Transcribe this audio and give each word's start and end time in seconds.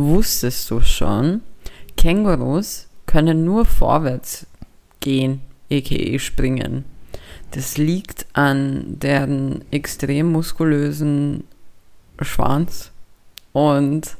wusstest 0.00 0.70
du 0.70 0.80
schon, 0.80 1.42
Kängurus 1.96 2.88
können 3.06 3.44
nur 3.44 3.64
vorwärts 3.64 4.46
gehen, 5.00 5.40
a.k.a. 5.70 6.18
springen. 6.18 6.84
Das 7.52 7.78
liegt 7.78 8.26
an 8.34 8.98
deren 9.00 9.64
extrem 9.70 10.30
muskulösen 10.32 11.44
Schwanz 12.20 12.92
und 13.52 14.16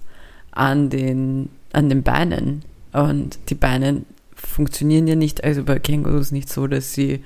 an 0.50 0.88
den, 0.88 1.50
an 1.72 1.88
den 1.88 2.02
Beinen. 2.02 2.62
Und 2.92 3.38
die 3.50 3.54
Beine 3.54 4.02
funktionieren 4.34 5.06
ja 5.06 5.14
nicht, 5.14 5.44
also 5.44 5.64
bei 5.64 5.78
Kängurus 5.78 6.32
nicht 6.32 6.48
so, 6.48 6.66
dass 6.66 6.94
sie 6.94 7.22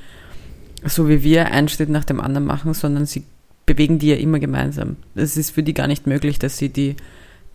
so 0.85 1.09
wie 1.09 1.23
wir 1.23 1.53
einen 1.53 1.69
Schritt 1.69 1.89
nach 1.89 2.05
dem 2.05 2.21
anderen 2.21 2.47
machen, 2.47 2.75
sondern 2.75 3.07
sie 3.07 3.25
bewegen 3.67 3.99
die 3.99 4.09
ja 4.09 4.17
immer 4.17 4.41
gemeinsam. 4.41 4.97
Es 5.15 5.37
ist 5.37 5.51
für 5.51 5.63
die 5.63 5.75
gar 5.75 5.87
nicht 5.87 6.07
möglich, 6.07 6.39
dass 6.39 6.59
sie 6.59 6.69
die, 6.69 6.97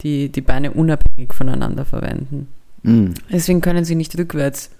die, 0.02 0.29
die 0.29 0.41
Beine 0.41 0.71
unabhängig 0.71 1.34
voneinander 1.34 1.86
verwenden. 1.86 2.48
Mhm. 2.84 3.13
Deswegen 3.31 3.62
können 3.62 3.85
sie 3.85 3.95
nicht 3.95 4.17
rückwärts 4.17 4.71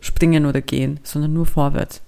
springen 0.00 0.46
oder 0.46 0.60
gehen, 0.60 1.00
sondern 1.02 1.32
nur 1.32 1.46
vorwärts. 1.46 2.02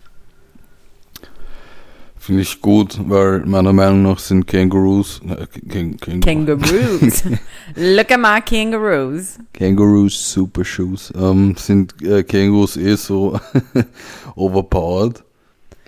Finde 2.22 2.42
ich 2.42 2.60
gut, 2.60 3.00
weil 3.08 3.40
meiner 3.40 3.72
Meinung 3.72 4.02
nach 4.02 4.20
sind 4.20 4.46
Kängurus, 4.46 5.20
äh, 5.28 5.44
Käng, 5.68 5.96
Käng, 5.96 6.20
Kangaroos. 6.20 7.24
Look 7.74 8.12
at 8.12 8.20
my 8.20 8.40
kangaroos. 8.40 9.40
Kängurus 9.52 10.32
Super 10.32 10.64
Shoes, 10.64 11.12
ähm, 11.16 11.56
sind 11.58 12.00
äh, 12.00 12.22
Kängurus 12.22 12.76
eh 12.76 12.94
so 12.94 13.40
overpowered, 14.36 15.24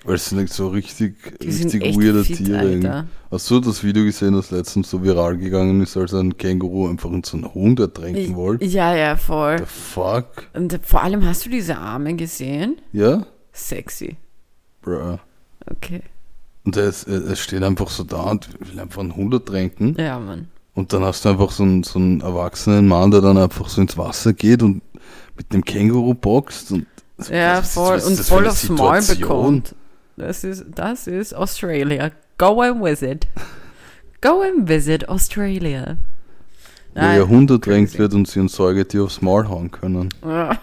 weil 0.04 0.14
es 0.16 0.26
sind 0.26 0.48
so 0.50 0.68
richtig, 0.68 1.16
Die 1.42 1.48
richtig 1.48 1.82
weirde 1.96 2.24
fit, 2.24 2.36
Tiere. 2.38 3.06
Hast 3.30 3.50
du 3.50 3.60
das 3.60 3.82
Video 3.82 4.04
gesehen, 4.04 4.34
das 4.34 4.50
letztens 4.50 4.90
so 4.90 5.02
viral 5.02 5.36
gegangen 5.38 5.80
ist, 5.82 5.96
als 5.96 6.14
ein 6.14 6.36
Känguru 6.36 6.88
einfach 6.88 7.10
in 7.10 7.24
so 7.24 7.36
einen 7.36 7.52
Hund 7.52 7.80
ertränken 7.80 8.36
wollte? 8.36 8.64
Ja, 8.66 8.94
ja, 8.94 9.16
voll. 9.16 9.58
The 9.58 9.64
fuck? 9.66 10.48
Und 10.52 10.78
vor 10.84 11.02
allem 11.02 11.24
hast 11.26 11.44
du 11.46 11.50
diese 11.50 11.78
Arme 11.78 12.14
gesehen? 12.14 12.76
Ja? 12.92 13.26
Sexy. 13.52 14.16
Bruh. 14.82 15.18
Okay. 15.70 16.02
Und 16.64 16.76
er, 16.76 16.92
er 17.06 17.36
steht 17.36 17.62
einfach 17.62 17.88
so 17.90 18.04
da 18.04 18.22
und 18.30 18.48
will 18.60 18.78
einfach 18.80 19.00
einen 19.00 19.16
Hund 19.16 19.32
ertränken. 19.34 19.96
Ja, 19.98 20.18
Mann. 20.18 20.48
Und 20.74 20.92
dann 20.92 21.04
hast 21.04 21.24
du 21.24 21.28
einfach 21.30 21.50
so 21.50 21.62
einen, 21.62 21.82
so 21.82 21.98
einen 21.98 22.20
erwachsenen 22.20 22.88
Mann, 22.88 23.10
der 23.10 23.20
dann 23.20 23.38
einfach 23.38 23.68
so 23.68 23.80
ins 23.80 23.96
Wasser 23.96 24.32
geht 24.32 24.62
und 24.62 24.82
mit 25.36 25.52
dem 25.52 25.64
Känguru 25.64 26.14
boxt. 26.14 26.72
Und 26.72 26.86
Ja, 27.30 27.58
was 27.58 27.68
ist- 27.68 27.74
voll. 27.74 28.00
Und 28.00 28.18
das 28.18 28.28
voll 28.28 28.46
aufs 28.48 28.68
Maul 28.68 29.02
bekommt. 29.02 29.74
Das 30.16 30.44
ist, 30.44 30.64
das 30.74 31.06
ist 31.06 31.34
Australia. 31.34 32.10
Go 32.38 32.60
and 32.60 32.82
visit. 32.84 33.26
Go 34.20 34.42
and 34.42 34.68
visit 34.68 35.08
Australia. 35.08 35.96
Wo 36.94 37.00
ihr 37.00 37.28
Hund 37.28 37.50
ertränkt 37.50 37.90
crazy. 37.90 37.98
wird 37.98 38.14
und 38.14 38.28
sie 38.28 38.40
ein 38.40 38.48
Säugetier 38.48 39.02
aufs 39.04 39.20
Maul 39.20 39.48
hauen 39.48 39.70
können. 39.70 40.10
Ja. 40.24 40.58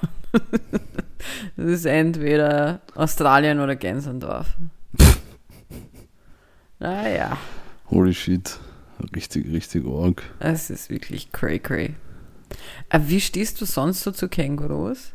Das 1.58 1.66
ist 1.66 1.86
entweder 1.86 2.82
Australien 2.96 3.60
oder 3.60 3.76
Gänsendorf. 3.76 4.48
Naja, 6.80 7.38
Holy 7.92 8.14
shit. 8.14 8.58
Richtig, 9.16 9.52
richtig 9.52 9.86
arg. 9.86 10.24
es 10.40 10.70
ist 10.70 10.90
wirklich 10.90 11.32
cray 11.32 11.60
cray. 11.60 11.96
Aber 12.90 13.10
wie 13.10 13.20
stehst 13.20 13.60
du 13.60 13.66
sonst 13.66 14.02
so 14.02 14.12
zu 14.12 14.30
Kängurus? 14.30 15.12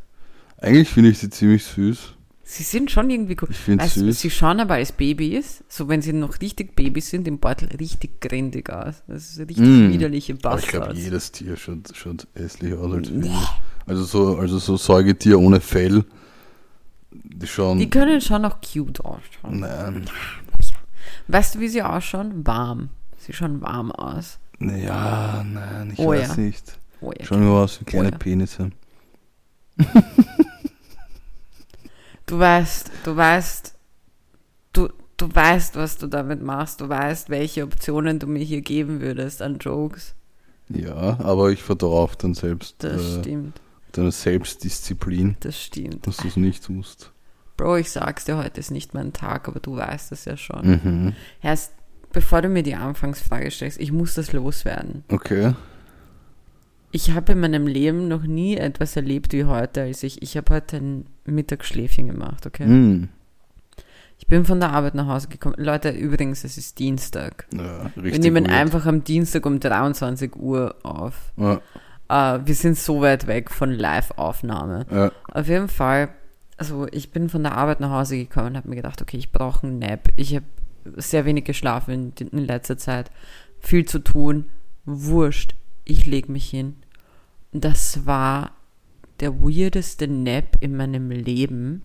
Eigentlich 0.58 0.88
finde 0.90 1.10
ich 1.10 1.18
sie 1.18 1.30
ziemlich 1.30 1.64
süß. 1.64 2.12
Sie 2.48 2.62
sind 2.62 2.92
schon 2.92 3.10
irgendwie 3.10 3.36
cool. 3.42 3.48
Ich 3.50 3.56
finde 3.56 3.84
du, 3.84 3.90
süß. 3.90 4.20
Sie 4.20 4.30
schauen 4.30 4.60
aber 4.60 4.74
als 4.74 4.92
Babys, 4.92 5.64
so 5.68 5.88
wenn 5.88 6.00
sie 6.00 6.12
noch 6.12 6.40
richtig 6.40 6.76
Babys 6.76 7.10
sind, 7.10 7.26
im 7.26 7.38
Beutel 7.40 7.68
richtig 7.76 8.20
grindig 8.20 8.70
aus. 8.70 9.02
Das 9.08 9.30
ist 9.30 9.38
richtig 9.40 9.66
Mm. 9.66 9.90
widerliche 9.92 10.36
Aber 10.44 10.56
ich 10.60 10.68
glaube, 10.68 10.86
Bastards. 10.86 11.04
jedes 11.04 11.32
Tier 11.32 11.56
schaut, 11.56 11.90
schaut 11.94 12.28
hässlich 12.34 12.72
aus 12.74 12.92
als 12.92 13.10
Babys. 13.10 13.32
Also 13.86 14.04
so, 14.04 14.36
also 14.38 14.58
so 14.58 14.76
Säugetier 14.76 15.40
ohne 15.40 15.58
Fell. 15.60 16.04
Die 17.10 17.46
schauen. 17.48 17.78
Die 17.80 17.90
können 17.90 18.20
schon 18.20 18.44
auch 18.44 18.58
cute 18.60 19.00
ausschauen. 19.04 19.58
nein. 19.60 20.04
Weißt 21.26 21.56
du, 21.56 21.60
wie 21.60 21.68
sie 21.68 21.82
ausschauen? 21.82 22.46
Warm. 22.46 22.90
Sie 23.18 23.32
schauen 23.32 23.60
warm 23.60 23.90
aus. 23.90 24.38
Ja, 24.60 25.44
nein, 25.44 25.90
ich 25.94 25.98
Oh 25.98 26.10
weiß 26.10 26.36
ja. 26.36 26.42
nicht. 26.42 26.78
Oh 27.00 27.10
ja. 27.18 27.24
Schauen 27.26 27.40
nur 27.44 27.62
aus 27.64 27.80
wie 27.80 27.84
kleine 27.86 28.10
ja. 28.10 28.16
Penisse. 28.18 28.70
Du 32.26 32.38
weißt, 32.38 32.90
du 33.04 33.16
weißt, 33.16 33.74
du, 34.72 34.88
du 35.16 35.34
weißt, 35.34 35.76
was 35.76 35.96
du 35.98 36.06
damit 36.08 36.42
machst. 36.42 36.80
Du 36.80 36.88
weißt, 36.88 37.30
welche 37.30 37.62
Optionen 37.62 38.18
du 38.18 38.26
mir 38.26 38.42
hier 38.42 38.60
geben 38.62 39.00
würdest 39.00 39.42
an 39.42 39.58
Jokes. 39.58 40.14
Ja, 40.68 41.20
aber 41.20 41.50
ich 41.50 41.62
vertraue 41.62 42.00
auf 42.02 42.16
dein 42.16 42.34
Selbst, 42.34 42.82
Das 42.82 43.00
äh, 43.00 43.20
stimmt. 43.20 43.60
deine 43.92 44.10
Selbstdisziplin, 44.10 45.36
Das 45.40 45.60
stimmt. 45.62 46.04
dass 46.06 46.16
du 46.16 46.26
es 46.28 46.36
nicht 46.36 46.64
tust. 46.64 47.12
Bro, 47.56 47.76
ich 47.76 47.90
sag's 47.92 48.24
dir, 48.24 48.36
heute 48.36 48.58
ist 48.60 48.70
nicht 48.72 48.92
mein 48.92 49.12
Tag, 49.12 49.46
aber 49.48 49.60
du 49.60 49.76
weißt 49.76 50.10
es 50.12 50.24
ja 50.24 50.36
schon. 50.36 50.66
Mhm. 50.66 51.12
Erst 51.40 51.72
bevor 52.12 52.42
du 52.42 52.48
mir 52.48 52.62
die 52.64 52.74
Anfangsfrage 52.74 53.50
stellst, 53.50 53.78
ich 53.80 53.92
muss 53.92 54.14
das 54.14 54.32
loswerden. 54.32 55.04
Okay. 55.08 55.54
Ich 56.96 57.10
habe 57.12 57.32
in 57.32 57.40
meinem 57.40 57.66
Leben 57.66 58.08
noch 58.08 58.22
nie 58.22 58.56
etwas 58.56 58.96
erlebt 58.96 59.34
wie 59.34 59.44
heute, 59.44 59.82
als 59.82 60.02
ich, 60.02 60.22
ich 60.22 60.34
habe 60.38 60.54
heute 60.54 60.78
ein 60.78 61.04
Mittagsschläfchen 61.26 62.06
gemacht, 62.06 62.46
okay? 62.46 62.64
Mhm. 62.64 63.08
Ich 64.18 64.26
bin 64.28 64.46
von 64.46 64.60
der 64.60 64.70
Arbeit 64.70 64.94
nach 64.94 65.06
Hause 65.06 65.28
gekommen. 65.28 65.56
Leute, 65.58 65.90
übrigens, 65.90 66.42
es 66.44 66.56
ist 66.56 66.78
Dienstag. 66.78 67.46
Ja, 67.54 67.90
Wir 67.96 68.18
nehmen 68.18 68.46
weird. 68.46 68.56
einfach 68.56 68.86
am 68.86 69.04
Dienstag 69.04 69.44
um 69.44 69.60
23 69.60 70.36
Uhr 70.36 70.74
auf. 70.84 71.32
Ja, 71.36 71.60
Äh, 72.08 72.40
wir 72.46 72.54
sind 72.54 72.78
so 72.78 73.02
weit 73.02 73.26
weg 73.26 73.50
von 73.50 73.72
Live-Aufnahme. 73.72 74.86
ja. 74.90 75.12
Auf 75.30 75.48
jeden 75.48 75.68
Fall, 75.68 76.08
also 76.56 76.86
ich 76.92 77.10
bin 77.10 77.28
von 77.28 77.42
der 77.42 77.52
Arbeit 77.58 77.80
nach 77.80 77.90
Hause 77.90 78.16
gekommen 78.16 78.46
und 78.48 78.56
habe 78.56 78.70
mir 78.70 78.76
gedacht, 78.76 79.02
okay, 79.02 79.18
ich 79.18 79.32
brauche 79.32 79.66
einen 79.66 79.80
Nap. 79.80 80.08
Ich 80.16 80.34
habe 80.34 80.46
sehr 80.96 81.26
wenig 81.26 81.44
geschlafen 81.44 82.14
in, 82.18 82.28
in 82.28 82.46
letzter 82.46 82.78
Zeit. 82.78 83.10
Viel 83.60 83.84
zu 83.84 83.98
tun. 83.98 84.46
Wurscht. 84.86 85.54
Ich 85.84 86.06
lege 86.06 86.32
mich 86.32 86.48
hin. 86.48 86.76
Das 87.60 88.06
war 88.06 88.52
der 89.20 89.40
weirdeste 89.40 90.08
Nap 90.08 90.56
in 90.60 90.76
meinem 90.76 91.10
Leben. 91.10 91.82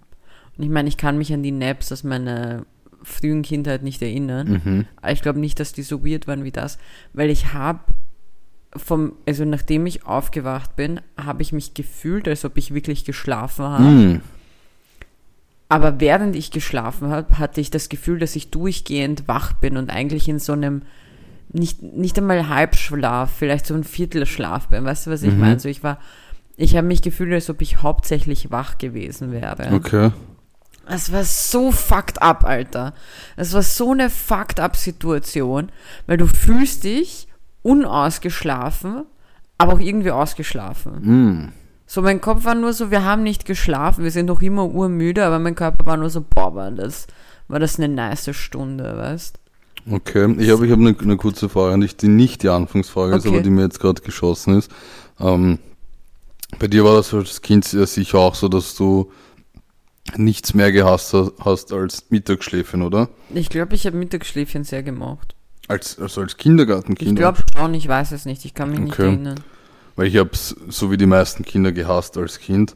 Und 0.58 0.64
ich 0.64 0.70
meine, 0.70 0.90
ich 0.90 0.98
kann 0.98 1.18
mich 1.18 1.34
an 1.34 1.44
die 1.44 1.52
Naps 1.52 1.92
aus 1.92 2.04
meiner 2.04 2.66
frühen 3.04 3.42
Kindheit 3.42 3.84
nicht 3.84 4.02
erinnern. 4.02 4.62
Mhm. 4.64 4.86
Aber 4.98 5.12
ich 5.12 5.22
glaube 5.22 5.40
nicht, 5.40 5.60
dass 5.60 5.74
die 5.74 5.81
so 5.81 6.06
weird 6.06 6.28
waren 6.28 6.44
wie 6.44 6.52
das, 6.52 6.78
weil 7.14 7.30
ich 7.30 7.54
habe 7.54 7.80
vom, 8.76 9.14
also 9.28 9.44
nachdem 9.44 9.86
ich 9.86 10.06
aufgewacht 10.06 10.76
bin, 10.76 11.02
habe 11.18 11.42
ich 11.42 11.52
mich 11.52 11.74
gefühlt, 11.74 12.28
als 12.28 12.46
ob 12.46 12.58
ich 12.58 12.74
wirklich 12.74 13.04
geschlafen 13.04 13.66
habe. 13.66 13.84
Mhm. 13.84 14.22
Aber 15.68 16.00
während 16.00 16.36
ich 16.36 16.52
geschlafen 16.52 17.10
habe, 17.10 17.38
hatte 17.38 17.62
ich 17.62 17.72
das 17.72 17.90
Gefühl, 17.90 18.20
dass 18.20 18.36
ich 18.36 18.52
durchgehend 18.52 19.28
wach 19.28 19.54
bin 19.54 19.78
und 19.78 19.90
eigentlich 19.90 20.28
in 20.28 20.40
so 20.40 20.54
einem 20.54 20.81
nicht, 21.53 21.81
nicht 21.81 22.17
einmal 22.17 22.47
Halbschlaf, 22.50 23.29
vielleicht 23.31 23.66
so 23.66 23.73
ein 23.73 23.84
Viertelschlaf 23.84 24.67
bin. 24.69 24.85
Weißt 24.85 25.07
du, 25.07 25.12
was 25.12 25.23
ich 25.23 25.34
Mhm. 25.34 25.39
meine? 25.39 25.59
So 25.59 25.69
ich 25.69 25.84
war, 25.84 25.97
ich 26.57 26.75
habe 26.78 26.88
mich 26.88 27.01
gefühlt, 27.01 27.34
als 27.34 27.50
ob 27.50 27.62
ich 27.62 27.81
hauptsächlich 27.81 28.51
wach 28.51 28.78
gewesen 28.78 29.31
wäre. 29.31 29.73
Okay. 29.73 30.12
Es 30.88 31.12
war 31.12 31.23
so 31.23 31.72
fucked 31.72 32.22
up, 32.22 32.44
Alter. 32.44 32.94
Es 33.38 33.53
war 33.53 33.62
so 33.62 33.91
eine 33.91 34.09
fucked 34.09 34.59
up 34.59 34.75
Situation, 34.75 35.72
weil 36.07 36.17
du 36.17 36.28
fühlst 36.28 36.84
dich 36.84 37.28
unausgeschlafen, 37.62 39.06
aber 39.57 39.73
auch 39.73 39.79
irgendwie 39.79 40.12
ausgeschlafen. 40.12 40.94
Mhm. 41.01 41.51
So, 41.85 42.01
mein 42.01 42.22
Kopf 42.22 42.45
war 42.45 42.56
nur 42.56 42.72
so, 42.73 42.89
wir 42.89 43.03
haben 43.03 43.22
nicht 43.23 43.45
geschlafen, 43.45 44.03
wir 44.03 44.12
sind 44.12 44.28
noch 44.28 44.41
immer 44.41 44.66
urmüde, 44.66 45.25
aber 45.25 45.39
mein 45.39 45.56
Körper 45.56 45.85
war 45.85 45.97
nur 45.97 46.09
so, 46.09 46.22
boah, 46.28 46.56
war 46.56 46.72
das, 46.72 47.07
war 47.50 47.59
das 47.59 47.78
eine 47.78 47.89
nice 47.89 48.33
Stunde, 48.35 48.97
weißt? 48.97 49.39
Okay, 49.90 50.36
ich 50.40 50.50
habe 50.52 50.66
ich 50.66 50.72
hab 50.72 50.80
eine, 50.80 50.96
eine 51.00 51.18
kurze 51.18 51.50
Frage 51.50 51.74
an 51.74 51.81
dich, 51.81 51.96
die 51.97 52.08
nicht 52.08 52.44
die 52.44 52.50
Anfangsfrage 52.50 53.16
ist, 53.16 53.25
Okay. 53.25 53.36
aber 53.36 53.44
die 53.44 53.50
mir 53.50 53.64
jetzt 53.64 53.80
gerade 53.80 54.02
geschossen 54.02 54.58
ist. 54.58 54.72
Ähm, 55.19 55.60
bei 56.60 56.68
dir 56.68 56.83
war 56.83 56.95
das 56.95 57.13
als 57.13 57.42
Kind 57.42 57.66
sicher 57.66 58.19
auch 58.19 58.36
so, 58.36 58.48
dass 58.48 58.75
du 58.75 59.12
nichts 60.18 60.54
mehr 60.54 60.72
gehasst 60.72 61.13
ha- 61.13 61.31
hast 61.39 61.72
als 61.74 62.06
Mittagsschläfchen, 62.10 62.81
oder? 62.81 63.10
Ich 63.33 63.50
glaube, 63.50 63.75
ich 63.75 63.86
habe 63.86 63.98
Mittagsschläfchen 63.98 64.63
sehr 64.63 64.83
gemocht. 64.83 65.36
Als, 65.68 65.98
also 66.00 66.22
als 66.22 66.38
Kindergartenkind. 66.38 67.12
Ich 67.12 67.16
glaube 67.16 67.39
schon, 67.56 67.74
ich 67.74 67.88
weiß 67.88 68.12
es 68.12 68.25
nicht, 68.25 68.44
ich 68.45 68.54
kann 68.54 68.72
mich 68.72 68.80
nicht 68.80 68.94
Okay. 68.94 69.07
erinnern. 69.07 69.39
Weil 69.95 70.07
ich 70.07 70.18
habe 70.18 70.30
es 70.33 70.56
so 70.69 70.92
wie 70.92 70.98
die 70.98 71.06
meisten 71.06 71.44
Kinder 71.45 71.72
gehasst 71.72 72.18
als 72.18 72.39
Kind. 72.39 72.75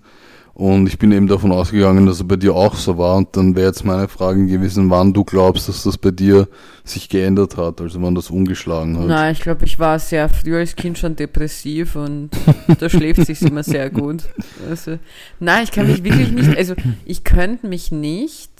Und 0.56 0.88
ich 0.88 0.98
bin 0.98 1.12
eben 1.12 1.28
davon 1.28 1.52
ausgegangen, 1.52 2.06
dass 2.06 2.16
es 2.16 2.28
bei 2.28 2.38
dir 2.38 2.56
auch 2.56 2.76
so 2.76 2.98
war. 2.98 3.18
Und 3.18 3.36
dann 3.36 3.58
wäre 3.58 3.68
jetzt 3.68 3.84
meine 3.84 4.08
Frage 4.08 4.46
gewesen, 4.48 4.90
wann 4.90 5.12
du 5.12 5.26
glaubst, 5.26 5.68
dass 5.68 5.84
das 5.84 5.98
bei 5.98 6.12
dir 6.12 6.48
sich 6.86 7.10
geändert 7.10 7.58
hat, 7.58 7.82
also 7.82 8.02
wann 8.02 8.16
das 8.16 8.30
umgeschlagen 8.30 8.98
hat. 8.98 9.06
Nein, 9.06 9.34
ich 9.34 9.42
glaube, 9.42 9.66
ich 9.66 9.80
war 9.80 10.00
sehr 10.00 10.30
früh 10.30 10.56
als 10.58 10.78
Kind 10.78 10.98
schon 10.98 11.18
depressiv 11.18 11.98
und 11.98 12.30
da 12.80 12.88
schläft 12.88 13.26
sich 13.26 13.42
immer 13.42 13.64
sehr 13.64 13.90
gut. 13.90 14.24
Also, 14.70 14.98
nein, 15.42 15.66
ich 15.66 15.74
kann 15.74 15.88
mich 15.88 16.06
wirklich 16.06 16.32
nicht, 16.32 16.58
also 16.58 16.74
ich 17.04 17.26
könnte 17.26 17.68
mich 17.68 17.92
nicht 17.92 18.52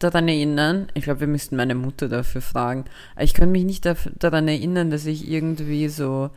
daran 0.00 0.26
erinnern, 0.26 0.88
ich 0.94 1.04
glaube, 1.04 1.20
wir 1.20 1.28
müssten 1.28 1.54
meine 1.54 1.76
Mutter 1.76 2.08
dafür 2.08 2.40
fragen, 2.40 2.86
ich 3.20 3.34
könnte 3.34 3.52
mich 3.52 3.64
nicht 3.64 3.88
daran 4.18 4.48
erinnern, 4.48 4.90
dass 4.90 5.06
ich 5.06 5.30
irgendwie 5.30 5.88
so 5.88 6.30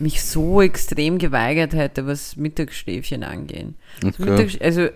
mich 0.00 0.22
so 0.24 0.60
extrem 0.62 1.18
geweigert 1.18 1.72
hätte, 1.74 2.06
was 2.06 2.36
Mittagsschläfchen 2.36 3.22
angehen. 3.22 3.74
Also 4.04 4.22
Okay. 4.22 4.30
Mittags 4.30 4.60
also 4.60 4.88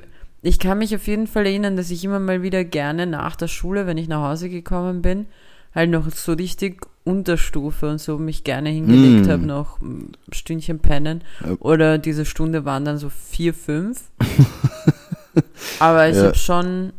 ich 0.43 0.59
kann 0.59 0.79
mich 0.79 0.95
auf 0.95 1.07
jeden 1.07 1.27
Fall 1.27 1.47
erinnern, 1.47 1.77
dass 1.77 1.91
ich 1.91 2.05
immer 2.05 2.21
mal 2.21 2.43
wieder 2.43 2.65
gerne 2.65 3.07
nach 3.07 3.35
der 3.37 3.49
Schule, 3.49 3.87
wenn 3.87 3.97
ich 3.99 4.09
nach 4.09 4.29
Hause 4.29 4.51
gekommen 4.51 5.01
bin, 5.01 5.27
halt 5.75 5.91
noch 5.91 6.11
so 6.11 6.33
richtig 6.35 6.87
Unterstufe 7.05 7.89
und 7.91 7.99
so 8.01 8.19
mich 8.19 8.45
gerne 8.45 8.69
hingelegt 8.71 9.27
Mm. 9.27 9.31
habe, 9.31 9.47
noch 9.47 9.81
ein 9.81 10.13
Stündchen 10.33 10.79
pennen. 10.81 11.23
Ja. 11.45 11.57
Oder 11.61 11.99
diese 11.99 12.25
Stunde 12.27 12.65
waren 12.65 12.85
dann 12.85 12.99
so 12.99 13.09
vier, 13.11 13.53
fünf. 13.55 14.03
Aber 15.79 16.09
ich 16.09 16.17
Ja. 16.17 16.25
habe 16.25 16.35
schon, 16.37 16.93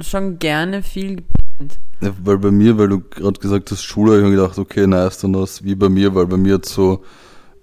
schon 0.00 0.38
gerne 0.38 0.82
viel 0.82 1.16
gepennt. 1.16 1.78
Ja, 2.00 2.12
weil 2.24 2.38
bei 2.38 2.50
mir, 2.50 2.78
weil 2.78 2.88
du 2.88 3.00
gerade 3.00 3.38
gesagt 3.40 3.70
hast, 3.70 3.82
Schule, 3.84 4.12
habe 4.12 4.22
ich 4.22 4.28
mir 4.30 4.36
gedacht, 4.36 4.58
okay, 4.58 4.86
nice, 4.86 5.18
dann 5.18 5.32
das 5.32 5.64
wie 5.64 5.74
bei 5.74 5.88
mir, 5.88 6.14
weil 6.14 6.26
bei 6.26 6.36
mir 6.36 6.54
hat 6.54 6.66
so 6.66 7.04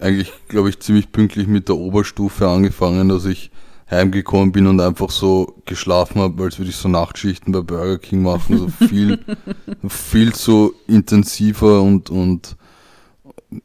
eigentlich, 0.00 0.32
glaube 0.48 0.70
ich, 0.70 0.80
ziemlich 0.80 1.12
pünktlich 1.12 1.46
mit 1.46 1.68
der 1.68 1.76
Oberstufe 1.76 2.48
angefangen, 2.48 3.08
dass 3.08 3.24
ich 3.26 3.50
heimgekommen 3.90 4.52
bin 4.52 4.66
und 4.66 4.80
einfach 4.80 5.10
so 5.10 5.60
geschlafen 5.66 6.20
habe, 6.20 6.42
als 6.44 6.58
würde 6.58 6.70
ich 6.70 6.76
so 6.76 6.88
Nachtschichten 6.88 7.52
bei 7.52 7.60
Burger 7.60 7.98
King 7.98 8.22
machen, 8.22 8.58
so 8.58 8.86
viel, 8.86 9.18
viel 9.88 10.32
zu 10.32 10.74
intensiver 10.86 11.82
und, 11.82 12.08
und 12.08 12.56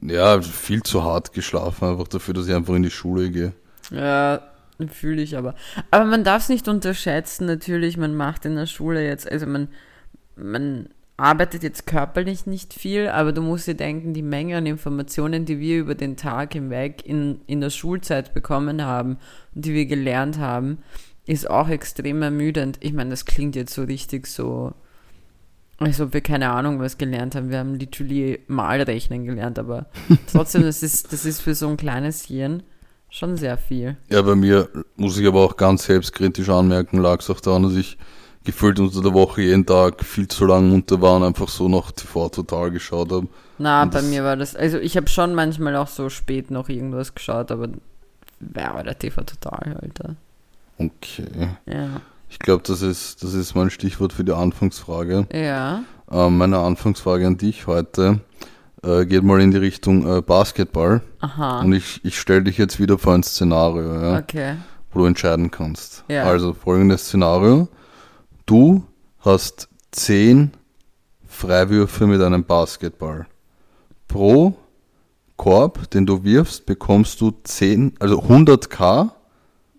ja, 0.02 0.42
viel 0.42 0.82
zu 0.82 1.04
hart 1.04 1.34
geschlafen, 1.34 1.90
einfach 1.90 2.08
dafür, 2.08 2.34
dass 2.34 2.48
ich 2.48 2.54
einfach 2.54 2.74
in 2.74 2.84
die 2.84 2.92
Schule 2.92 3.30
gehe. 3.30 3.54
Ja, 3.92 4.42
fühle 4.90 5.22
ich 5.22 5.38
aber. 5.38 5.54
Aber 5.92 6.06
man 6.06 6.24
darf 6.24 6.44
es 6.44 6.50
nicht 6.50 6.68
unterschätzen, 6.68 7.46
natürlich, 7.46 7.98
man 7.98 8.16
macht 8.16 8.46
in 8.46 8.56
der 8.56 8.66
Schule 8.66 9.06
jetzt, 9.06 9.32
also 9.32 9.46
man, 9.46 9.68
man 10.36 10.90
arbeitet 11.18 11.64
jetzt 11.64 11.88
körperlich 11.88 12.46
nicht 12.46 12.74
viel, 12.74 13.08
aber 13.08 13.32
du 13.32 13.42
musst 13.42 13.68
dir 13.68 13.76
denken, 13.76 14.14
die 14.14 14.22
Menge 14.22 14.58
an 14.58 14.66
Informationen, 14.66 15.46
die 15.46 15.60
wir 15.60 15.80
über 15.80 15.96
den 15.96 16.18
Tag 16.18 16.54
hinweg 16.54 17.06
in, 17.06 17.40
in 17.48 17.62
der 17.62 17.70
Schulzeit 17.70 18.34
bekommen 18.34 18.84
haben 18.84 19.18
und 19.54 19.66
die 19.66 19.74
wir 19.74 19.86
gelernt 19.86 20.40
haben, 20.40 20.80
ist 21.26 21.50
auch 21.50 21.70
extrem 21.70 22.22
ermüdend. 22.22 22.78
Ich 22.82 22.94
meine, 22.94 23.12
das 23.12 23.26
klingt 23.26 23.56
jetzt 23.56 23.74
so 23.74 23.84
richtig 23.84 24.28
so, 24.28 24.74
als 25.78 26.02
ob 26.02 26.14
wir 26.14 26.22
keine 26.22 26.52
Ahnung 26.52 26.80
was 26.80 26.98
gelernt 26.98 27.34
haben. 27.36 27.50
Wir 27.50 27.60
haben 27.60 27.76
literally 27.76 28.40
Malrechnen 28.48 29.26
gelernt, 29.26 29.58
aber 29.58 29.88
trotzdem, 30.32 30.64
das 30.64 30.84
ist, 30.84 31.14
das 31.14 31.26
ist 31.26 31.42
für 31.42 31.56
so 31.56 31.70
ein 31.70 31.78
kleines 31.78 32.26
Hirn 32.26 32.64
schon 33.10 33.38
sehr 33.38 33.58
viel. 33.58 33.96
Ja, 34.10 34.22
bei 34.22 34.36
mir 34.36 34.70
muss 34.98 35.18
ich 35.18 35.26
aber 35.26 35.42
auch 35.42 35.56
ganz 35.56 35.86
selbstkritisch 35.86 36.50
anmerken, 36.50 36.98
lag 36.98 37.22
es 37.22 37.30
auch 37.30 37.40
daran, 37.40 37.64
dass 37.64 37.76
ich 37.76 37.98
gefühlt 38.46 38.80
unter 38.80 39.02
der 39.02 39.14
Woche 39.14 39.42
jeden 39.42 39.66
Tag 39.66 40.04
viel 40.04 40.28
zu 40.28 40.46
lang 40.46 40.72
unter 40.72 41.02
war 41.02 41.16
und 41.18 41.24
einfach 41.24 41.50
so 41.50 41.68
noch 41.68 41.92
TV 41.92 42.30
total 42.30 42.72
geschaut 42.72 43.12
habe. 43.12 43.28
Na, 43.58 43.84
Und 43.84 43.92
bei 43.92 44.02
mir 44.02 44.24
war 44.24 44.36
das, 44.38 44.56
also 44.56 44.78
ich 44.78 44.96
habe 44.98 45.08
schon 45.08 45.34
manchmal 45.36 45.76
auch 45.76 45.88
so 45.88 46.10
spät 46.10 46.52
noch 46.52 46.70
irgendwas 46.70 47.16
geschaut, 47.16 47.52
aber 47.52 47.68
wer 48.40 48.74
war 48.74 48.84
der 48.84 48.98
TV 48.98 49.22
total, 49.24 49.78
Alter? 49.82 50.16
Okay. 50.78 51.50
Ja. 51.66 52.02
Ich 52.30 52.40
glaube, 52.40 52.64
das 52.66 52.82
ist, 52.82 53.24
das 53.24 53.34
ist 53.34 53.56
mein 53.56 53.70
Stichwort 53.70 54.12
für 54.14 54.24
die 54.24 54.34
Anfangsfrage. 54.34 55.26
Ja. 55.32 55.84
Ähm, 56.12 56.38
meine 56.38 56.58
Anfangsfrage 56.60 57.26
an 57.28 57.38
dich 57.38 57.66
heute 57.68 58.20
äh, 58.84 59.06
geht 59.06 59.24
mal 59.24 59.40
in 59.42 59.52
die 59.52 59.58
Richtung 59.58 60.06
äh, 60.18 60.22
Basketball. 60.22 61.02
Aha. 61.22 61.62
Und 61.62 61.74
ich, 61.74 62.02
ich 62.04 62.20
stelle 62.20 62.44
dich 62.44 62.58
jetzt 62.58 62.80
wieder 62.80 62.98
vor 62.98 63.14
ein 63.14 63.24
Szenario, 63.24 64.02
ja, 64.02 64.18
Okay. 64.18 64.56
wo 64.92 65.00
du 65.00 65.06
entscheiden 65.06 65.50
kannst. 65.50 66.04
Ja. 66.10 66.24
Also 66.26 66.54
folgendes 66.54 67.06
Szenario. 67.08 67.70
Du 68.46 68.84
hast 69.20 69.70
10 69.92 70.52
Freiwürfe 71.26 72.06
mit 72.08 72.22
einem 72.22 72.44
Basketball. 72.44 73.28
Pro 74.08 74.56
Korb, 75.36 75.90
den 75.92 76.06
du 76.06 76.24
wirfst, 76.24 76.66
bekommst 76.66 77.20
du 77.22 77.32
10, 77.44 77.94
also 78.00 78.22
100k. 78.22 79.12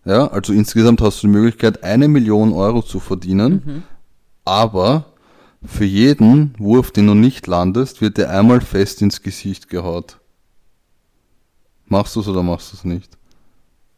Ja, 0.05 0.27
also 0.29 0.53
insgesamt 0.53 1.01
hast 1.01 1.23
du 1.23 1.27
die 1.27 1.33
Möglichkeit, 1.33 1.83
eine 1.83 2.09
Million 2.09 2.53
Euro 2.53 2.83
zu 2.83 3.01
verdienen. 3.01 3.63
Mhm. 3.65 3.83
Aber 4.45 5.07
für 5.65 5.85
jeden 5.85 6.55
Wurf, 6.59 6.91
den 6.91 7.07
du 7.07 7.15
nicht 7.15 7.47
landest, 7.47 8.01
wird 8.01 8.19
dir 8.19 8.31
einmal 8.31 8.61
fest 8.61 9.01
ins 9.03 9.23
Gesicht 9.23 9.69
gehaut. 9.69 10.21
Machst 11.87 12.17
du 12.17 12.21
es 12.21 12.29
oder 12.29 12.43
machst 12.43 12.73
du 12.73 12.77
es 12.77 12.85
nicht? 12.85 13.17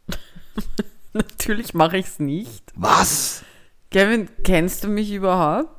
Natürlich 1.13 1.73
mache 1.73 1.97
ich 1.97 2.05
es 2.05 2.19
nicht. 2.19 2.71
Was? 2.75 3.43
Kevin, 3.91 4.29
kennst 4.43 4.83
du 4.83 4.87
mich 4.87 5.11
überhaupt? 5.11 5.69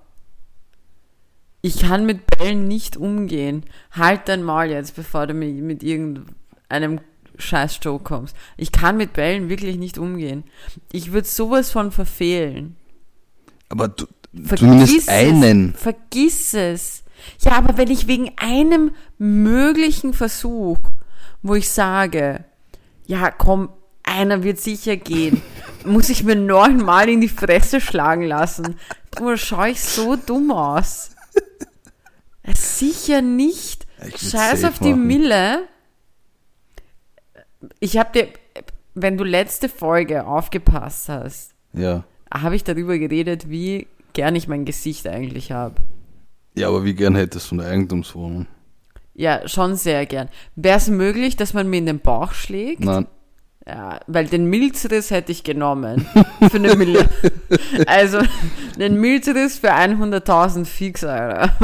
Ich 1.62 1.80
kann 1.80 2.06
mit 2.06 2.26
Bällen 2.26 2.66
nicht 2.66 2.96
umgehen. 2.96 3.64
Halt 3.92 4.22
dein 4.26 4.42
Maul 4.42 4.66
jetzt, 4.66 4.96
bevor 4.96 5.26
du 5.26 5.34
mir 5.34 5.52
mit 5.52 5.82
irgendeinem 5.82 7.00
Scheiß-Show 7.36 7.98
kommst. 7.98 8.34
Ich 8.56 8.72
kann 8.72 8.96
mit 8.96 9.12
Bällen 9.12 9.48
wirklich 9.48 9.76
nicht 9.76 9.98
umgehen. 9.98 10.44
Ich 10.90 11.12
würde 11.12 11.28
sowas 11.28 11.70
von 11.70 11.92
verfehlen. 11.92 12.76
Aber 13.68 13.88
du, 13.88 14.06
Vergiss 14.32 14.58
zumindest 14.58 15.08
einen. 15.08 15.74
Es. 15.74 15.82
Vergiss 15.82 16.54
es. 16.54 17.04
Ja, 17.40 17.52
aber 17.52 17.76
wenn 17.76 17.90
ich 17.90 18.06
wegen 18.06 18.32
einem 18.36 18.92
möglichen 19.18 20.14
Versuch, 20.14 20.78
wo 21.42 21.54
ich 21.54 21.68
sage, 21.68 22.44
ja, 23.06 23.30
komm, 23.30 23.70
einer 24.10 24.42
wird 24.42 24.60
sicher 24.60 24.96
gehen, 24.96 25.40
muss 25.84 26.08
ich 26.10 26.24
mir 26.24 26.36
neunmal 26.36 27.08
in 27.08 27.20
die 27.20 27.28
Fresse 27.28 27.80
schlagen 27.80 28.22
lassen. 28.24 28.76
Du 29.16 29.36
schau 29.36 29.64
ich 29.64 29.80
so 29.80 30.16
dumm 30.16 30.50
aus. 30.50 31.10
Sicher 32.54 33.22
nicht. 33.22 33.86
Scheiß 34.16 34.64
auf 34.64 34.78
die 34.78 34.90
machen. 34.90 35.06
Mille. 35.06 35.58
Ich 37.78 37.98
habe 37.98 38.10
dir, 38.12 38.28
wenn 38.94 39.16
du 39.18 39.24
letzte 39.24 39.68
Folge 39.68 40.26
aufgepasst 40.26 41.08
hast, 41.08 41.52
Ja. 41.72 42.04
habe 42.32 42.56
ich 42.56 42.64
darüber 42.64 42.98
geredet, 42.98 43.50
wie 43.50 43.86
gern 44.12 44.34
ich 44.34 44.48
mein 44.48 44.64
Gesicht 44.64 45.06
eigentlich 45.06 45.52
habe. 45.52 45.76
Ja, 46.54 46.68
aber 46.68 46.84
wie 46.84 46.94
gern 46.94 47.14
hättest 47.14 47.50
du 47.50 47.56
eine 47.56 47.66
Eigentumswohnung? 47.66 48.46
Ja, 49.14 49.46
schon 49.46 49.76
sehr 49.76 50.06
gern. 50.06 50.28
Wäre 50.56 50.78
es 50.78 50.88
möglich, 50.88 51.36
dass 51.36 51.52
man 51.52 51.68
mir 51.68 51.78
in 51.78 51.86
den 51.86 52.00
Bauch 52.00 52.32
schlägt? 52.32 52.80
Nein. 52.80 53.06
Ja, 53.70 54.00
weil 54.08 54.26
den 54.26 54.46
Milzriss 54.46 55.10
hätte 55.12 55.30
ich 55.30 55.44
genommen. 55.44 56.04
Für 56.50 56.56
eine 56.56 56.74
Million. 56.74 57.06
Also, 57.86 58.20
den 58.76 59.00
Milzriss 59.00 59.58
für 59.58 59.72
100.000 59.72 60.64
fix, 60.64 61.04
Alter. 61.04 61.54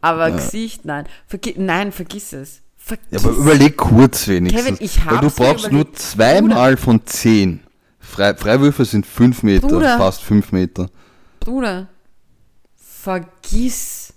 Aber 0.00 0.28
Ja. 0.28 0.36
Gesicht, 0.36 0.86
nein. 0.86 1.04
Vergi 1.26 1.56
nein, 1.58 1.92
vergiss 1.92 2.32
es. 2.32 2.62
Vergiss 2.78 3.06
Ja, 3.10 3.18
aber 3.18 3.30
überleg 3.36 3.76
kurz 3.76 4.26
wenigstens. 4.28 4.64
Kevin, 4.64 4.78
ich 4.80 5.04
Weil 5.04 5.18
du 5.18 5.26
hab's 5.26 5.36
brauchst 5.36 5.70
nur 5.72 5.92
zweimal 5.92 6.78
von 6.78 7.04
zehn. 7.04 7.60
Frei, 8.00 8.34
Freiwürfe 8.34 8.86
sind 8.86 9.04
fünf 9.06 9.42
Meter, 9.42 9.68
Bruder. 9.68 9.98
fast 9.98 10.22
fünf 10.22 10.52
Meter. 10.52 10.88
Bruder, 11.40 11.88
vergiss. 12.76 14.14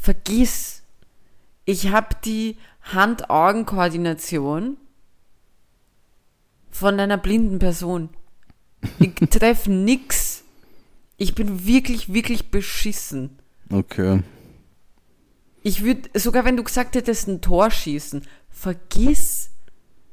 Vergiss. 0.00 0.82
Ich 1.64 1.88
habe 1.90 2.08
die 2.24 2.58
Hand-Augen-Koordination 2.92 4.76
von 6.74 6.98
einer 6.98 7.18
blinden 7.18 7.60
Person. 7.60 8.08
Ich 8.98 9.14
treffe 9.30 9.70
nix. 9.70 10.42
Ich 11.16 11.36
bin 11.36 11.66
wirklich, 11.66 12.12
wirklich 12.12 12.50
beschissen. 12.50 13.38
Okay. 13.70 14.22
Ich 15.62 15.84
würde, 15.84 16.10
sogar 16.18 16.44
wenn 16.44 16.56
du 16.56 16.64
gesagt 16.64 16.96
hättest, 16.96 17.28
ein 17.28 17.40
Tor 17.40 17.70
schießen, 17.70 18.22
vergiss. 18.50 19.50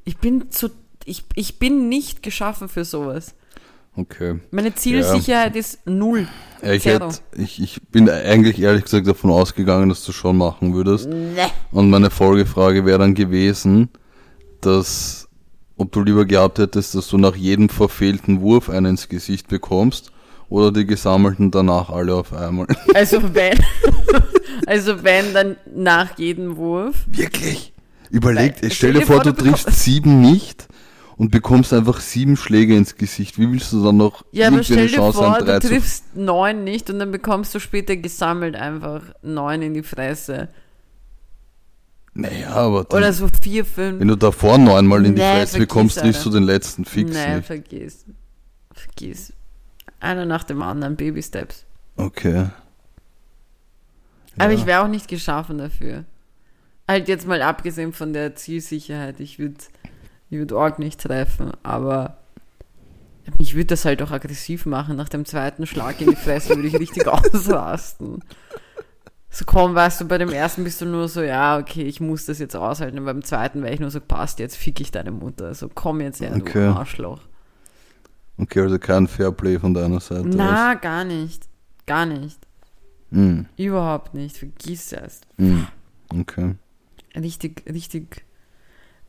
Ich 0.05 0.19
bin 0.19 0.51
zu, 0.51 0.69
ich, 1.03 1.25
ich 1.33 1.57
bin 1.57 1.89
nicht 1.89 2.21
geschaffen 2.21 2.69
für 2.69 2.85
sowas. 2.85 3.33
Okay. 3.95 4.39
Meine 4.51 4.75
Zielsicherheit 4.75 5.55
ist 5.55 5.85
null. 5.87 6.27
Ja, 6.61 6.73
ich, 6.73 6.85
hätte, 6.85 7.09
ich, 7.37 7.59
ich 7.59 7.81
bin 7.89 8.07
eigentlich 8.07 8.61
ehrlich 8.61 8.83
gesagt 8.83 9.07
davon 9.07 9.31
ausgegangen, 9.31 9.89
dass 9.89 10.05
du 10.05 10.11
schon 10.11 10.37
machen 10.37 10.75
würdest. 10.75 11.09
Ne. 11.09 11.49
Und 11.71 11.89
meine 11.89 12.11
Folgefrage 12.11 12.85
wäre 12.85 12.99
dann 12.99 13.15
gewesen, 13.15 13.89
dass 14.61 15.27
ob 15.81 15.91
du 15.91 16.03
lieber 16.03 16.25
gehabt 16.25 16.59
hättest, 16.59 16.93
dass 16.95 17.07
du 17.07 17.17
nach 17.17 17.35
jedem 17.35 17.67
verfehlten 17.67 18.39
Wurf 18.41 18.69
einen 18.69 18.91
ins 18.91 19.09
Gesicht 19.09 19.47
bekommst 19.47 20.11
oder 20.47 20.71
die 20.71 20.85
gesammelten 20.85 21.49
danach 21.49 21.89
alle 21.89 22.13
auf 22.13 22.33
einmal. 22.33 22.67
Also 22.93 23.33
wenn, 23.33 23.57
also 24.67 25.03
wenn 25.03 25.33
dann 25.33 25.55
nach 25.75 26.17
jedem 26.19 26.55
Wurf. 26.57 26.95
Wirklich? 27.07 27.73
Überleg, 28.11 28.61
Weil- 28.61 28.71
stell 28.71 28.93
dir 28.93 29.01
vor, 29.01 29.21
du 29.21 29.33
triffst 29.33 29.71
sieben 29.71 30.21
nicht 30.21 30.67
und 31.17 31.31
bekommst 31.31 31.73
einfach 31.73 31.99
sieben 31.99 32.37
Schläge 32.37 32.75
ins 32.75 32.95
Gesicht. 32.95 33.39
Wie 33.39 33.51
willst 33.51 33.73
du 33.73 33.83
dann 33.83 33.97
noch 33.97 34.23
Ja, 34.31 34.49
aber 34.49 34.63
stell 34.63 34.87
dir 34.87 34.95
Chance 34.95 35.17
vor, 35.17 35.39
du 35.39 35.59
triffst 35.59 36.15
neun 36.15 36.63
nicht 36.63 36.89
und 36.89 36.99
dann 36.99 37.11
bekommst 37.11 37.55
du 37.55 37.59
später 37.59 37.95
gesammelt 37.95 38.55
einfach 38.55 39.01
neun 39.23 39.61
in 39.63 39.73
die 39.73 39.83
Fresse. 39.83 40.49
Naja, 42.13 42.49
aber 42.49 42.83
dann, 42.83 42.97
Oder 42.97 43.13
so 43.13 43.27
vier, 43.41 43.63
fünf. 43.63 43.99
wenn 44.01 44.07
du 44.09 44.15
davor 44.17 44.57
neunmal 44.57 45.05
in 45.05 45.15
die 45.15 45.21
Nee, 45.21 45.33
Fresse 45.35 45.59
bekommst, 45.59 45.97
triffst 45.99 46.25
du 46.25 46.29
den 46.29 46.43
letzten 46.43 46.83
fix 46.85 47.11
Nein, 47.13 47.37
nicht. 47.37 47.45
vergiss. 47.47 48.05
Vergiss. 48.73 49.33
Einer 50.01 50.25
nach 50.25 50.43
dem 50.43 50.61
anderen, 50.61 50.95
Baby 50.97 51.23
Steps. 51.23 51.65
Okay. 51.95 52.49
Aber 54.37 54.51
Ja. 54.51 54.57
ich 54.59 54.65
wäre 54.65 54.83
auch 54.83 54.87
nicht 54.87 55.07
geschaffen 55.07 55.57
dafür. 55.57 56.05
Halt 56.87 57.07
jetzt 57.07 57.27
mal 57.27 57.41
abgesehen 57.41 57.93
von 57.93 58.11
der 58.11 58.35
Zielsicherheit, 58.35 59.19
ich 59.19 59.39
würde 59.39 59.55
ich 60.29 60.37
würd 60.37 60.51
Org 60.51 60.79
nicht 60.79 60.99
treffen, 60.99 61.51
aber 61.63 62.17
mich 63.37 63.53
würde 63.53 63.67
das 63.67 63.85
halt 63.85 64.01
auch 64.01 64.11
aggressiv 64.11 64.65
machen. 64.65 64.97
Nach 64.97 65.09
dem 65.09 65.23
zweiten 65.25 65.65
Schlag 65.67 66.01
in 66.01 66.09
die 66.09 66.15
Fresse 66.15 66.55
würde 66.55 66.67
ich 66.67 66.77
richtig 66.79 67.07
ausrasten. 67.07 68.21
So 69.33 69.45
komm, 69.45 69.73
weißt 69.75 70.01
du, 70.01 70.07
bei 70.09 70.17
dem 70.17 70.29
ersten 70.29 70.65
bist 70.65 70.81
du 70.81 70.85
nur 70.85 71.07
so, 71.07 71.21
ja, 71.21 71.57
okay, 71.57 71.83
ich 71.83 72.01
muss 72.01 72.25
das 72.25 72.39
jetzt 72.39 72.55
aushalten. 72.55 72.99
Und 72.99 73.05
beim 73.05 73.23
zweiten 73.23 73.63
wäre 73.63 73.73
ich 73.73 73.79
nur 73.79 73.89
so, 73.89 74.01
passt, 74.01 74.39
jetzt 74.39 74.57
fick 74.57 74.81
ich 74.81 74.91
deine 74.91 75.11
Mutter. 75.11 75.53
So 75.55 75.69
komm 75.73 76.01
jetzt 76.01 76.19
her, 76.19 76.35
Okay. 76.35 76.67
du 76.67 76.75
Arschloch. 76.75 77.21
Okay, 78.37 78.59
also 78.61 78.77
kein 78.77 79.07
Fairplay 79.07 79.57
von 79.57 79.73
deiner 79.73 80.01
Seite. 80.01 80.27
Na, 80.27 80.73
gar 80.73 81.05
nicht. 81.05 81.47
Gar 81.85 82.05
nicht. 82.07 82.39
Mm, 83.11 83.41
Überhaupt 83.55 84.13
nicht. 84.13 84.37
Vergiss 84.37 84.91
es. 84.91 85.21
mm, 85.37 85.61
okay. 86.19 86.55
Richtig, 87.15 87.63
richtig, 87.71 88.25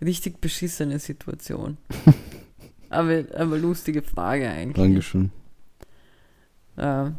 richtig 0.00 0.40
beschissene 0.40 0.98
Situation. 1.00 1.78
aber, 2.90 3.24
aber 3.36 3.58
lustige 3.58 4.02
Frage 4.02 4.48
eigentlich. 4.48 4.76
Dankeschön. 4.84 5.30
Äh, 6.76 7.10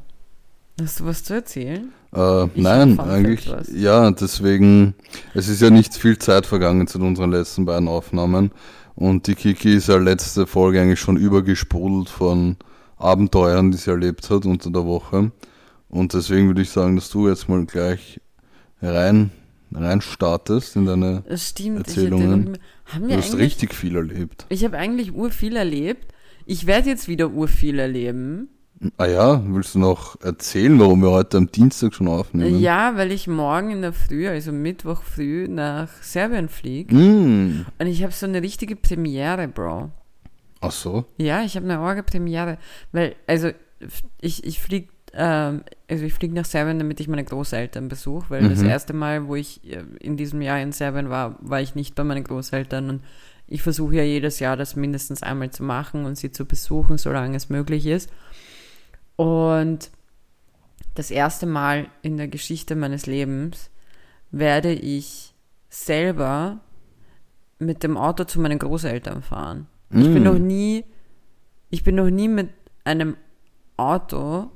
hast 0.82 1.00
du 1.00 1.06
was 1.06 1.24
zu 1.24 1.34
erzählen? 1.34 1.92
Äh, 2.14 2.48
nein, 2.56 3.00
eigentlich, 3.00 3.50
ja, 3.74 4.12
deswegen, 4.12 4.94
es 5.34 5.48
ist 5.48 5.62
ja 5.62 5.70
nicht 5.70 5.96
viel 5.96 6.18
Zeit 6.18 6.46
vergangen 6.46 6.88
zu 6.88 7.00
unseren 7.00 7.32
letzten 7.32 7.66
beiden 7.66 7.88
Aufnahmen 7.88 8.52
und 8.96 9.28
die 9.28 9.36
Kiki 9.36 9.74
ist 9.74 9.88
ja 9.88 9.98
letzte 9.98 10.46
Folge 10.46 10.82
eigentlich 10.82 11.00
schon 11.00 11.18
übergesprudelt 11.18 12.10
von 12.10 12.58
Abenteuern, 12.98 13.72
die 13.72 13.78
sie 13.78 13.90
erlebt 13.90 14.30
hat 14.30 14.46
unter 14.46 14.70
der 14.70 14.86
Woche 14.86 15.32
und 15.90 16.14
deswegen 16.14 16.48
würde 16.48 16.62
ich 16.62 16.70
sagen, 16.70 16.96
dass 16.96 17.10
du 17.10 17.28
jetzt 17.28 17.50
mal 17.50 17.66
gleich 17.66 18.20
rein, 18.82 19.32
rein 19.74 20.02
startest 20.02 20.76
in 20.76 20.86
deine, 20.86 21.24
Das 21.28 21.50
stimmt. 21.50 21.80
Erzählungen. 21.80 22.58
Ich 22.86 22.94
haben 22.94 23.08
du 23.08 23.16
hast 23.16 23.38
richtig 23.38 23.74
viel 23.74 23.96
erlebt. 23.96 24.46
ich 24.50 24.64
habe 24.64 24.78
eigentlich 24.78 25.14
urviel 25.14 25.56
erlebt. 25.56 26.14
Ich 26.46 26.68
werde 26.68 26.90
jetzt 26.90 27.08
wieder 27.08 27.32
urviel 27.32 27.80
erleben. 27.80 28.50
Ah 28.98 29.06
ja, 29.06 29.42
willst 29.46 29.76
du 29.76 29.80
noch 29.80 30.20
erzählen, 30.22 30.80
warum 30.80 31.02
wir 31.02 31.12
heute 31.12 31.38
am 31.38 31.52
Dienstag 31.52 31.94
schon 31.94 32.08
aufnehmen? 32.08 32.60
Ja, 32.60 32.96
weil 32.98 33.12
ich 33.12 33.28
morgen 33.28 33.72
in 33.72 33.82
der 33.82 33.94
Früh, 33.94 34.28
also 34.28 34.52
Mittwoch 34.52 35.04
früh, 35.04 35.48
nach 35.48 35.90
Serbien 36.02 36.50
fliege. 36.50 36.94
Mm, 36.96 37.66
Und 37.80 37.88
ich 37.88 38.04
habe 38.04 38.12
so 38.14 38.26
eine 38.26 38.42
richtige 38.42 38.76
Premiere, 38.76 39.48
Bro. 39.48 39.92
ach 40.62 40.72
so. 40.72 41.06
Ja, 41.18 41.44
ich 41.44 41.56
habe 41.56 41.66
eine 41.66 41.80
orge 41.82 42.04
Premiere, 42.04 42.58
weil 42.92 43.16
also 43.28 43.50
ich 44.22 44.44
ich 44.46 44.60
flieg 44.60 44.90
ähm, 45.14 45.64
also 45.90 46.06
ich 46.06 46.14
fliege 46.14 46.34
nach 46.34 46.46
Serbien, 46.46 46.80
damit 46.80 47.00
ich 47.00 47.08
meine 47.08 47.24
Großeltern 47.24 47.88
besuche, 47.88 48.30
weil 48.30 48.50
das 48.50 48.62
Mhm. 48.62 48.70
erste 48.70 48.94
Mal, 48.94 49.28
wo 49.28 49.36
ich 49.36 49.62
äh, 49.72 49.84
in 50.00 50.18
diesem 50.18 50.42
Jahr 50.42 50.60
in 50.60 50.72
Serbien 50.72 51.10
war, 51.10 51.36
war 51.42 51.62
ich 51.62 51.76
nicht 51.76 51.94
bei 51.96 52.04
meinen 52.04 52.24
Großeltern 52.24 52.90
und 52.90 53.02
ich 53.46 53.62
versuche 53.62 53.96
ja 53.98 54.04
jedes 54.04 54.40
Jahr 54.40 54.56
das 54.58 54.76
mindestens 54.76 55.22
einmal 55.22 55.52
zu 55.52 55.64
machen 55.64 56.06
und 56.06 56.18
sie 56.18 56.32
zu 56.32 56.46
besuchen, 56.46 56.98
solange 56.98 57.36
es 57.36 57.50
möglich 57.50 57.86
ist. 57.86 58.10
Und 59.16 59.92
das 60.96 61.12
erste 61.12 61.46
Mal 61.46 61.88
in 62.02 62.18
der 62.18 62.28
Geschichte 62.28 62.76
meines 62.76 63.06
Lebens 63.06 63.70
werde 64.32 64.72
ich 64.74 65.34
selber 65.70 66.60
mit 67.60 67.84
dem 67.84 67.98
Auto 67.98 68.24
zu 68.26 68.40
meinen 68.40 68.60
Großeltern 68.60 69.22
fahren. 69.24 69.68
Ich 69.92 70.12
bin 70.14 70.22
Mm. 70.22 70.26
noch 70.26 70.40
nie, 70.40 70.86
ich 71.70 71.84
bin 71.84 71.96
noch 71.96 72.10
nie 72.10 72.28
mit 72.28 72.50
einem 72.84 73.16
Auto, 73.78 74.50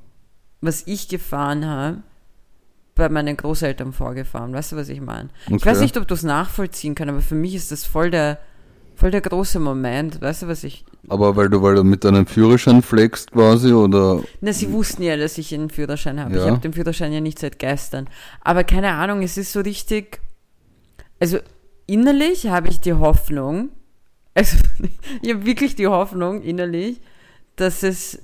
was 0.61 0.85
ich 0.87 1.07
gefahren 1.07 1.65
habe, 1.65 2.01
bei 2.95 3.09
meinen 3.09 3.37
Großeltern 3.37 3.93
vorgefahren. 3.93 4.53
Weißt 4.53 4.71
du, 4.71 4.75
was 4.75 4.89
ich 4.89 4.99
meine? 5.01 5.29
Ich 5.47 5.53
Okay. 5.53 5.65
weiß 5.69 5.81
nicht, 5.81 5.95
ob 5.97 6.07
du 6.07 6.15
es 6.15 6.23
nachvollziehen 6.23 6.95
kannst, 6.95 7.11
aber 7.11 7.21
für 7.21 7.35
mich 7.35 7.53
ist 7.53 7.71
das 7.71 7.85
voll 7.85 8.09
der, 8.09 8.39
voll 8.97 9.11
der 9.11 9.21
große 9.21 9.59
Moment. 9.59 10.19
Weißt 10.21 10.41
du, 10.41 10.47
was 10.47 10.63
ich. 10.63 10.83
Aber 11.07 11.35
weil 11.35 11.49
du, 11.49 11.61
weil 11.61 11.75
du 11.75 11.83
mit 11.83 12.03
deinem 12.03 12.25
Führerschein 12.25 12.81
flexst 12.81 13.31
quasi 13.31 13.71
oder 13.71 14.21
Na, 14.41 14.51
sie 14.51 14.71
wussten 14.71 15.03
ja, 15.03 15.15
dass 15.15 15.37
ich 15.37 15.53
einen 15.53 15.69
Führerschein 15.69 16.19
habe. 16.19 16.35
Ich 16.35 16.41
Ja. 16.43 16.47
habe 16.49 16.59
den 16.59 16.73
Führerschein 16.73 17.13
ja 17.13 17.21
nicht 17.21 17.39
seit 17.39 17.59
gestern. 17.59 18.09
Aber 18.41 18.63
keine 18.63 18.91
Ahnung, 18.93 19.21
es 19.21 19.37
ist 19.37 19.53
so 19.53 19.61
richtig. 19.61 20.19
Also 21.19 21.37
innerlich 21.85 22.47
habe 22.47 22.67
ich 22.67 22.79
die 22.79 22.93
Hoffnung, 22.93 23.69
also 24.35 24.57
ich 25.21 25.33
habe 25.33 25.45
wirklich 25.45 25.75
die 25.75 25.87
Hoffnung 25.87 26.41
innerlich, 26.41 26.99
dass 27.55 27.81
es 27.83 28.19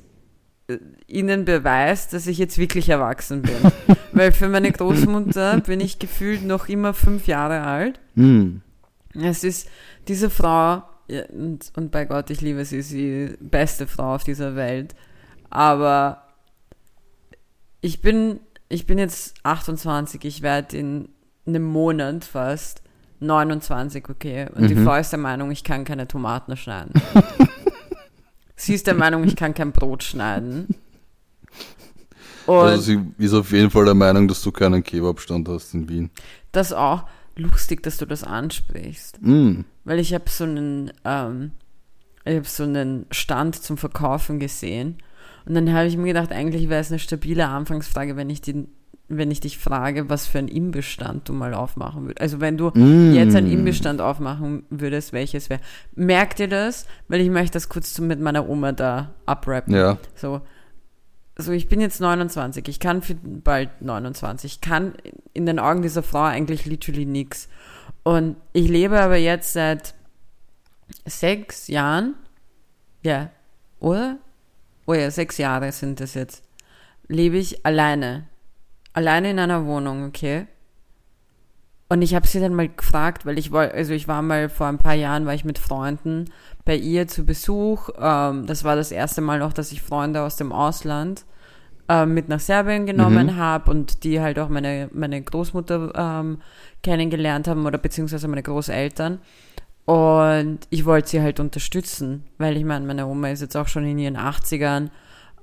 äh, 0.67 0.77
ihnen 1.07 1.45
beweist, 1.45 2.13
dass 2.13 2.27
ich 2.27 2.37
jetzt 2.37 2.57
wirklich 2.57 2.89
erwachsen 2.89 3.41
bin. 3.43 3.55
Weil 4.11 4.31
für 4.31 4.49
meine 4.49 4.71
Großmutter 4.71 5.61
bin 5.61 5.79
ich 5.79 5.97
gefühlt 5.99 6.43
noch 6.43 6.67
immer 6.69 6.93
fünf 6.93 7.25
Jahre 7.27 7.61
alt. 7.61 7.99
Hm. 8.15 8.61
Es 9.15 9.43
ist 9.43 9.69
diese 10.07 10.29
Frau, 10.29 10.83
und, 11.31 11.71
und 11.75 11.91
bei 11.91 12.05
Gott, 12.05 12.29
ich 12.29 12.41
liebe 12.41 12.63
sie, 12.65 12.81
sie 12.81 13.23
ist 13.23 13.33
die 13.39 13.45
beste 13.45 13.87
Frau 13.87 14.15
auf 14.15 14.23
dieser 14.23 14.55
Welt. 14.55 14.95
Aber 15.49 16.23
ich 17.81 18.01
bin, 18.01 18.39
ich 18.69 18.85
bin 18.85 18.97
jetzt 18.97 19.35
28, 19.43 20.23
ich 20.25 20.41
werde 20.41 20.77
in 20.77 21.09
einem 21.45 21.63
Monat 21.63 22.23
fast 22.23 22.81
29, 23.19 24.09
okay. 24.09 24.47
Und 24.55 24.69
die 24.69 24.75
Mhm. 24.75 24.85
Frau 24.85 24.95
ist 24.95 25.11
der 25.11 25.19
Meinung, 25.19 25.51
ich 25.51 25.63
kann 25.63 25.83
keine 25.85 26.07
Tomaten 26.07 26.55
schneiden. 26.57 26.93
sie 28.55 28.73
ist 28.73 28.87
der 28.87 28.95
Meinung, 28.95 29.23
ich 29.25 29.35
kann 29.35 29.53
kein 29.53 29.71
Brot 29.71 30.03
schneiden. 30.03 30.67
Und 32.45 32.55
Also 32.57 32.81
sie 32.81 32.99
ist 33.19 33.33
auf 33.33 33.51
jeden 33.51 33.69
Fall 33.69 33.85
der 33.85 33.93
Meinung, 33.93 34.27
dass 34.27 34.41
du 34.41 34.51
keinen 34.51 34.83
Kebabstand 34.83 35.47
hast 35.47 35.73
in 35.73 35.87
Wien. 35.87 36.09
das 36.51 36.73
auch 36.73 37.05
lustig, 37.35 37.83
dass 37.83 37.97
du 37.97 38.05
das 38.05 38.23
ansprichst. 38.23 39.19
Hm. 39.21 39.65
Weil 39.83 39.99
ich 39.99 40.13
habe 40.13 40.25
so 40.27 40.43
einen, 40.43 40.91
ähm, 41.05 41.51
ich 42.25 42.35
habe 42.35 42.45
so 42.47 42.63
einen 42.63 43.05
Stand 43.11 43.55
zum 43.55 43.77
Verkaufen 43.77 44.39
gesehen. 44.39 44.97
Und 45.45 45.55
dann 45.55 45.73
habe 45.73 45.87
ich 45.87 45.97
mir 45.97 46.07
gedacht, 46.13 46.31
eigentlich 46.31 46.69
wäre 46.69 46.79
es 46.81 46.89
eine 46.89 46.99
stabile 46.99 47.47
Anfangsfrage, 47.47 48.15
wenn 48.15 48.29
ich, 48.29 48.39
die, 48.41 48.65
wenn 49.09 49.29
ich 49.29 49.41
dich 49.41 49.57
frage, 49.57 50.09
was 50.09 50.25
für 50.25 50.39
einen 50.39 50.47
Imbissstand 50.47 51.27
du 51.27 51.33
mal 51.33 51.53
aufmachen 51.53 52.03
würdest. 52.03 52.21
Also 52.21 52.39
wenn 52.39 52.57
du 52.57 52.71
Mm. 52.73 53.13
jetzt 53.13 53.35
einen 53.35 53.51
Imbissstand 53.51 53.99
aufmachen 53.99 54.63
würdest, 54.69 55.11
welches 55.11 55.49
wäre. 55.49 55.59
Merkt 55.95 56.39
ihr 56.39 56.47
das? 56.47 56.85
Weil 57.09 57.19
ich 57.19 57.29
möchte 57.29 57.53
das 57.53 57.67
kurz 57.67 57.99
mit 57.99 58.21
meiner 58.21 58.47
Oma 58.47 58.71
da 58.71 59.13
abrappen. 59.25 59.75
Ja. 59.75 59.97
So, 60.15 60.41
so, 61.35 61.51
ich 61.51 61.67
bin 61.67 61.81
jetzt 61.81 61.99
29, 61.99 62.67
ich 62.67 62.79
kann 62.79 63.01
für 63.01 63.15
bald 63.15 63.81
29, 63.81 64.53
ich 64.53 64.61
kann 64.61 64.93
in 65.33 65.45
den 65.45 65.59
Augen 65.59 65.81
dieser 65.81 66.03
Frau 66.03 66.23
eigentlich 66.23 66.65
literally 66.65 67.05
nix. 67.05 67.47
Und 68.03 68.35
ich 68.51 68.67
lebe 68.67 68.99
aber 68.99 69.17
jetzt 69.17 69.53
seit 69.53 69.95
sechs 71.05 71.67
Jahren, 71.67 72.15
ja, 73.01 73.31
oder? 73.79 74.17
Oh 74.85 74.93
ja, 74.93 75.09
sechs 75.09 75.37
Jahre 75.37 75.71
sind 75.71 75.99
das 75.99 76.13
jetzt, 76.13 76.43
lebe 77.07 77.37
ich 77.37 77.65
alleine. 77.65 78.27
Alleine 78.93 79.31
in 79.31 79.39
einer 79.39 79.65
Wohnung, 79.65 80.05
okay? 80.05 80.45
Und 81.93 82.01
ich 82.01 82.15
habe 82.15 82.25
sie 82.25 82.39
dann 82.39 82.55
mal 82.55 82.69
gefragt, 82.69 83.23
weil 83.23 83.37
ich 83.37 83.51
wollte, 83.51 83.75
also 83.75 83.93
ich 83.93 84.07
war 84.07 84.23
mal 84.23 84.49
vor 84.49 84.65
ein 84.65 84.79
paar 84.79 84.95
Jahren, 84.95 85.27
war 85.27 85.35
ich 85.35 85.45
mit 85.45 85.59
Freunden 85.59 86.25
bei 86.65 86.75
ihr 86.75 87.07
zu 87.07 87.23
Besuch. 87.23 87.89
Ähm, 88.01 88.47
das 88.47 88.63
war 88.63 88.75
das 88.75 88.91
erste 88.91 89.21
Mal 89.21 89.37
noch, 89.37 89.53
dass 89.53 89.71
ich 89.71 89.83
Freunde 89.83 90.23
aus 90.23 90.35
dem 90.35 90.51
Ausland 90.51 91.23
ähm, 91.87 92.15
mit 92.15 92.29
nach 92.29 92.39
Serbien 92.39 92.87
genommen 92.87 93.27
Mhm. 93.27 93.37
habe 93.37 93.69
und 93.69 94.03
die 94.05 94.19
halt 94.19 94.39
auch 94.39 94.49
meine, 94.49 94.89
meine 94.91 95.21
Großmutter 95.21 95.91
ähm, 95.95 96.41
kennengelernt 96.81 97.47
haben 97.47 97.63
oder 97.67 97.77
beziehungsweise 97.77 98.27
meine 98.27 98.41
Großeltern. 98.41 99.19
Und 99.85 100.61
ich 100.71 100.85
wollte 100.85 101.09
sie 101.09 101.21
halt 101.21 101.39
unterstützen, 101.39 102.23
weil 102.39 102.57
ich 102.57 102.65
meine, 102.65 102.87
meine 102.87 103.05
Oma 103.05 103.29
ist 103.29 103.41
jetzt 103.41 103.55
auch 103.55 103.67
schon 103.67 103.85
in 103.85 103.99
ihren 103.99 104.17
80ern, 104.17 104.89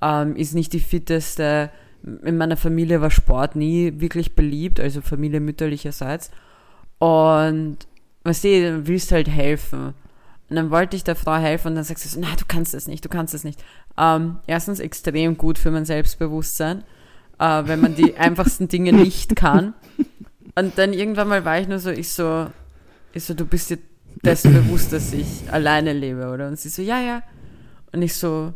ähm, 0.03 0.35
ist 0.35 0.57
nicht 0.57 0.73
die 0.73 0.81
fitteste. 0.81 1.71
In 2.03 2.37
meiner 2.37 2.57
Familie 2.57 3.01
war 3.01 3.11
Sport 3.11 3.57
nie 3.57 4.01
wirklich 4.01 4.35
beliebt, 4.35 4.81
also 4.81 5.01
Familie 5.01 5.41
mütterlicherseits. 5.41 6.31
Und 6.99 7.79
was 8.25 8.43
du, 8.43 8.49
du 8.49 8.87
willst 8.87 9.13
halt 9.13 9.29
helfen. 9.29 9.95
Und 10.49 10.57
dann 10.57 10.71
wollte 10.71 10.97
ich 10.97 11.05
der 11.05 11.17
Frau 11.17 11.37
helfen 11.37 11.69
und 11.69 11.75
dann 11.77 11.85
sagt 11.85 12.01
sie 12.01 12.09
so, 12.09 12.19
nein, 12.19 12.35
du 12.39 12.45
kannst 12.47 12.75
das 12.75 12.89
nicht, 12.89 13.05
du 13.05 13.09
kannst 13.09 13.35
das 13.35 13.45
nicht. 13.45 13.63
Ähm, 13.97 14.39
erstens 14.47 14.81
extrem 14.81 15.39
gut 15.39 15.59
für 15.59 15.71
mein 15.71 15.85
Selbstbewusstsein, 15.85 16.83
äh, 17.39 17.63
wenn 17.67 17.81
man 17.81 17.95
die 17.95 18.17
einfachsten 18.19 18.67
Dinge 18.67 18.93
nicht 18.93 19.37
kann. 19.37 19.75
Und 20.57 20.77
dann 20.77 20.93
irgendwann 20.93 21.29
mal 21.29 21.45
war 21.45 21.61
ich 21.61 21.69
nur 21.69 21.79
so, 21.79 21.91
ich 21.91 22.09
so, 22.11 22.49
ich 23.13 23.25
so, 23.25 23.35
du 23.35 23.45
bist 23.45 23.71
dir 23.71 23.79
dessen 24.25 24.53
bewusst, 24.53 24.93
dass 24.93 25.13
ich 25.13 25.51
alleine 25.51 25.93
lebe, 25.93 26.29
oder? 26.31 26.49
Und 26.49 26.59
sie 26.59 26.69
so, 26.69 26.83
ja, 26.83 27.01
ja. 27.01 27.23
Und 27.93 28.03
ich 28.03 28.15
so, 28.15 28.53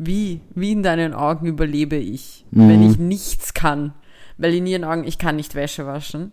wie, 0.00 0.40
wie 0.54 0.72
in 0.72 0.82
deinen 0.82 1.12
Augen 1.14 1.46
überlebe 1.46 1.96
ich, 1.96 2.44
wenn 2.50 2.82
Mhm. 2.84 2.90
ich 2.90 2.98
nichts 2.98 3.54
kann? 3.54 3.92
Weil 4.36 4.54
in 4.54 4.66
ihren 4.66 4.84
Augen, 4.84 5.04
ich 5.04 5.18
kann 5.18 5.36
nicht 5.36 5.54
Wäsche 5.54 5.86
waschen. 5.86 6.30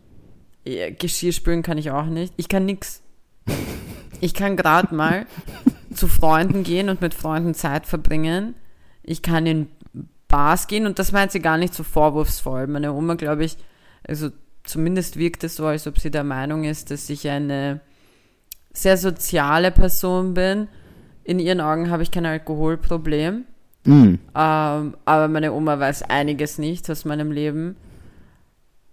Ja, 0.64 0.90
Geschirr 0.92 1.32
spülen 1.32 1.64
kann 1.64 1.78
ich 1.78 1.90
auch 1.92 2.06
nicht. 2.06 2.34
Ich 2.38 2.48
kann 2.50 2.66
nix. 2.66 3.02
Ich 4.22 4.34
kann 4.34 4.56
gerade 4.56 4.94
mal 4.94 5.26
zu 5.94 6.08
Freunden 6.08 6.64
gehen 6.64 6.90
und 6.90 7.02
mit 7.02 7.14
Freunden 7.14 7.54
Zeit 7.54 7.86
verbringen. 7.88 8.54
Ich 9.04 9.22
kann 9.22 9.46
in 9.46 9.68
Bars 10.28 10.68
gehen 10.68 10.86
und 10.86 11.00
das 11.00 11.12
meint 11.12 11.32
sie 11.32 11.40
gar 11.40 11.58
nicht 11.58 11.74
so 11.74 11.84
vorwurfsvoll. 11.84 12.68
Meine 12.68 12.94
Oma, 12.94 13.16
glaube 13.16 13.46
ich, 13.46 13.58
also 14.08 14.30
zumindest 14.64 15.18
wirkt 15.18 15.44
es 15.44 15.56
so, 15.56 15.66
als 15.66 15.88
ob 15.88 16.00
sie 16.00 16.12
der 16.12 16.24
Meinung 16.24 16.64
ist, 16.64 16.92
dass 16.92 17.10
ich 17.10 17.28
eine 17.30 17.82
sehr 18.74 18.98
soziale 18.98 19.72
Person 19.72 20.34
bin. 20.34 20.68
In 21.24 21.40
ihren 21.40 21.62
Augen 21.62 21.90
habe 21.90 22.04
ich 22.04 22.12
kein 22.12 22.26
Alkoholproblem. 22.26 23.46
Mhm. 23.86 24.20
Ähm, 24.36 24.98
aber 25.06 25.28
meine 25.28 25.54
Oma 25.54 25.80
weiß 25.80 26.04
einiges 26.04 26.58
nicht 26.58 26.90
aus 26.90 27.06
meinem 27.06 27.32
Leben. 27.32 27.76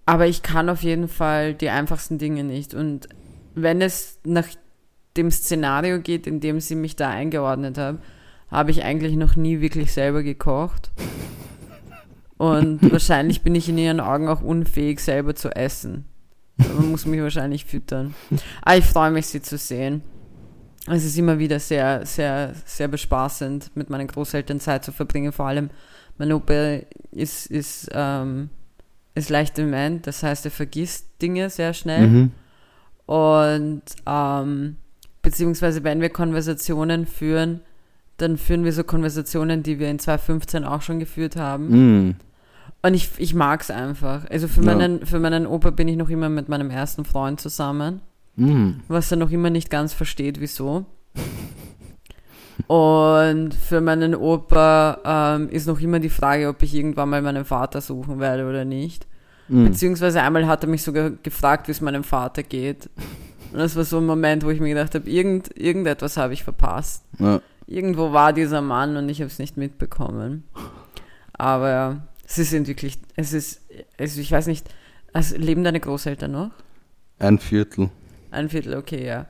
Aber 0.07 0.27
ich 0.27 0.43
kann 0.43 0.69
auf 0.69 0.83
jeden 0.83 1.09
Fall 1.09 1.55
die 1.55 1.71
einfachsten 1.71 2.19
Dinge 2.19 2.45
nicht. 2.45 2.75
Und 2.75 3.09
wenn 3.55 3.81
es 3.81 4.19
nach 4.25 4.47
dem 5.17 5.31
Szenario 5.31 6.01
geht, 6.01 6.27
in 6.27 6.41
dem 6.41 6.61
sie 6.61 6.75
mich 6.75 6.97
da 6.97 7.11
eingeordnet 7.11 7.79
hat, 7.79 7.99
habe 8.51 8.71
ich 8.71 8.85
eigentlich 8.85 9.17
noch 9.17 9.37
nie 9.37 9.61
wirklich 9.61 9.93
selber 9.93 10.23
gekocht. 10.23 10.91
Und 12.37 12.81
wahrscheinlich 12.93 13.43
bin 13.43 13.55
ich 13.55 13.69
in 13.69 13.79
ihren 13.79 14.01
Augen 14.01 14.29
auch 14.29 14.43
unfähig, 14.43 15.01
selber 15.01 15.35
zu 15.35 15.55
essen. 15.55 16.07
Man 16.57 16.91
muss 16.91 17.07
mich 17.07 17.21
wahrscheinlich 17.21 17.65
füttern. 17.65 18.15
Aber 18.63 18.77
ich 18.77 18.85
freue 18.85 19.11
mich, 19.11 19.27
sie 19.27 19.41
zu 19.41 19.57
sehen. 19.57 20.03
Es 20.89 21.05
ist 21.05 21.17
immer 21.17 21.39
wieder 21.39 21.61
sehr, 21.61 22.05
sehr, 22.07 22.55
sehr 22.65 22.89
bespaßend, 22.89 23.77
mit 23.77 23.89
meinen 23.89 24.09
Großeltern 24.09 24.59
Zeit 24.61 24.85
zu 24.85 24.93
verbringen. 24.93 25.33
Vor 25.33 25.47
allem, 25.47 25.71
mein 26.19 26.33
Opa 26.33 26.81
ist, 27.13 27.47
ist, 27.47 27.89
ähm, 27.93 28.51
ist 29.15 29.31
leicht 29.31 29.57
dement, 29.59 30.07
das 30.07 30.23
heißt, 30.23 30.45
er 30.45 30.51
vergisst 30.51 31.07
Dinge 31.21 31.51
sehr 31.51 31.73
schnell. 31.73 32.09
Mhm. 32.09 32.31
Und 33.07 33.83
ähm, 34.07 34.77
beziehungsweise 35.21 35.85
wenn 35.85 36.01
wir 36.01 36.11
Konversationen 36.11 37.07
führen, 37.07 37.61
dann 38.17 38.37
führen 38.37 38.65
wir 38.65 38.73
so 38.73 38.85
Konversationen, 38.85 39.63
die 39.63 39.79
wir 39.79 39.89
in 39.91 39.99
2015 39.99 40.65
auch 40.65 40.83
schon 40.83 40.99
geführt 40.99 41.37
haben. 41.37 41.69
Mhm. 42.07 42.15
Und 42.83 42.95
ich, 42.95 43.11
ich 43.19 43.35
mag 43.35 43.61
es 43.61 43.71
einfach. 43.71 44.29
Also 44.31 44.49
für, 44.49 44.63
Ja. 44.63 44.75
meinen, 44.75 45.07
für 45.07 45.21
meinen 45.21 45.47
Opa 45.47 45.71
bin 45.71 45.87
ich 45.89 45.97
noch 45.97 46.09
immer 46.11 46.29
mit 46.29 46.49
meinem 46.49 46.71
ersten 46.71 47.05
Freund 47.05 47.41
zusammen, 47.41 48.01
Mhm. 48.37 48.81
was 48.89 49.11
er 49.11 49.19
noch 49.19 49.31
immer 49.31 49.51
nicht 49.51 49.71
ganz 49.71 49.93
versteht, 49.93 50.41
wieso. 50.41 50.87
Und 52.67 53.55
für 53.55 53.81
meinen 53.81 54.15
Opa 54.15 54.99
ähm, 55.05 55.49
ist 55.51 55.67
noch 55.67 55.81
immer 55.81 56.01
die 56.01 56.09
Frage, 56.09 56.49
ob 56.49 56.63
ich 56.63 56.75
irgendwann 56.75 57.11
mal 57.11 57.23
meinen 57.23 57.45
Vater 57.45 57.81
suchen 57.81 58.21
werde 58.21 58.49
oder 58.49 58.65
nicht. 58.65 59.07
Mhm. 59.49 59.67
Beziehungsweise 59.67 60.23
einmal 60.23 60.47
hat 60.47 60.65
er 60.65 60.71
mich 60.71 60.83
sogar 60.83 61.11
gefragt, 61.11 61.69
wie 61.69 61.73
es 61.73 61.81
meinem 61.81 62.05
Vater 62.05 62.43
geht. 62.43 62.89
Und 63.53 63.59
das 63.59 63.77
war 63.77 63.85
so 63.85 63.99
ein 63.99 64.07
Moment, 64.07 64.45
wo 64.45 64.51
ich 64.51 64.61
mir 64.61 64.71
gedacht 64.71 64.95
habe, 64.95 65.11
irgend, 65.11 65.55
irgendetwas 65.57 66.17
habe 66.17 66.33
ich 66.33 66.45
verpasst. 66.45 67.05
Ja. 67.19 67.41
Irgendwo 67.67 68.13
war 68.13 68.33
dieser 68.33 68.63
Mann 68.63 68.97
und 68.97 69.09
ich 69.09 69.21
habe 69.21 69.29
es 69.29 69.39
nicht 69.39 69.57
mitbekommen. 69.57 70.45
Aber 71.35 72.07
sie 72.27 72.45
sind 72.45 72.69
wirklich, 72.69 72.99
es 73.17 73.33
ist, 73.33 73.61
also 73.99 74.21
ich 74.21 74.33
weiß 74.33 74.47
nicht, 74.47 74.67
also 75.13 75.37
leben 75.37 75.65
deine 75.65 75.81
Großeltern 75.81 76.33
noch? 76.33 76.51
Ein 77.19 77.39
Viertel. 77.39 77.91
Ein 78.33 78.49
Viertel, 78.49 78.77
okay, 78.77 79.07
ja. 79.07 79.27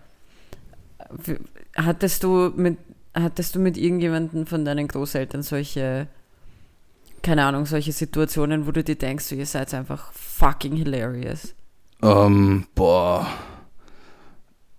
Hattest 1.76 2.22
du 2.22 2.52
mit, 2.54 2.78
hattest 3.14 3.56
du 3.56 3.58
mit 3.58 3.76
irgendjemandem 3.76 4.46
von 4.46 4.64
deinen 4.64 4.86
Großeltern 4.86 5.42
solche, 5.42 6.06
keine 7.20 7.44
Ahnung, 7.44 7.66
solche 7.66 7.92
Situationen, 7.92 8.66
wo 8.66 8.70
du 8.70 8.84
dir 8.84 8.94
denkst, 8.94 9.32
ihr 9.32 9.44
seid 9.44 9.74
einfach 9.74 10.12
fucking 10.12 10.76
hilarious? 10.76 11.54
Ähm, 12.00 12.66
boah. 12.76 13.26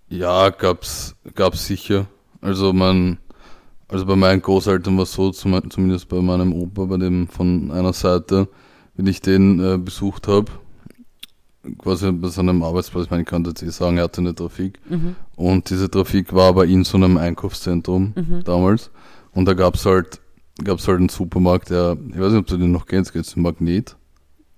Ja, 0.08 0.50
gab's, 0.52 1.16
gab's 1.36 1.68
sicher. 1.68 2.08
Also 2.40 2.72
mein, 2.72 3.18
also 3.90 4.06
bei 4.06 4.16
meinen 4.16 4.42
Großeltern 4.42 4.96
war 4.96 5.04
es 5.04 5.14
so, 5.14 5.32
zum, 5.32 5.70
zumindest 5.70 6.08
bei 6.08 6.22
meinem 6.22 6.54
Opa, 6.54 6.86
bei 6.86 6.98
dem 6.98 7.28
von 7.28 7.72
einer 7.72 7.94
Seite, 7.94 8.48
wenn 8.96 9.08
ich 9.08 9.20
den 9.20 9.60
äh, 9.60 9.78
besucht 9.78 10.30
habe, 10.30 10.52
quasi 11.78 12.12
bei 12.12 12.28
seinem 12.28 12.64
Arbeitsplatz, 12.64 13.06
ich 13.06 13.12
meine, 13.12 13.24
ich 13.24 13.30
kann 13.30 13.44
jetzt 13.46 13.64
eh 13.64 13.70
sagen, 13.70 13.98
er 13.98 14.04
hatte 14.04 14.22
eine 14.22 14.36
Trafik. 14.36 14.80
Mhm. 14.90 15.16
Und 15.36 15.70
diese 15.70 15.90
Trafik 15.90 16.34
war 16.34 16.50
aber 16.50 16.66
in 16.66 16.84
so 16.84 16.98
einem 16.98 17.18
Einkaufszentrum 17.18 18.14
Mhm. 18.16 18.44
damals. 18.44 18.92
Und 19.34 19.46
da 19.46 19.54
gab's 19.54 19.86
halt, 19.86 20.20
gab's 20.64 20.88
halt 20.88 21.00
einen 21.00 21.10
Supermarkt, 21.10 21.70
der, 21.70 21.98
ich 22.10 22.20
weiß 22.20 22.32
nicht, 22.32 22.40
ob 22.40 22.48
du 22.48 22.58
den 22.58 22.72
noch 22.72 22.86
kennst, 22.86 23.14
geht's 23.14 23.36
um 23.36 23.44
Magnet? 23.44 23.96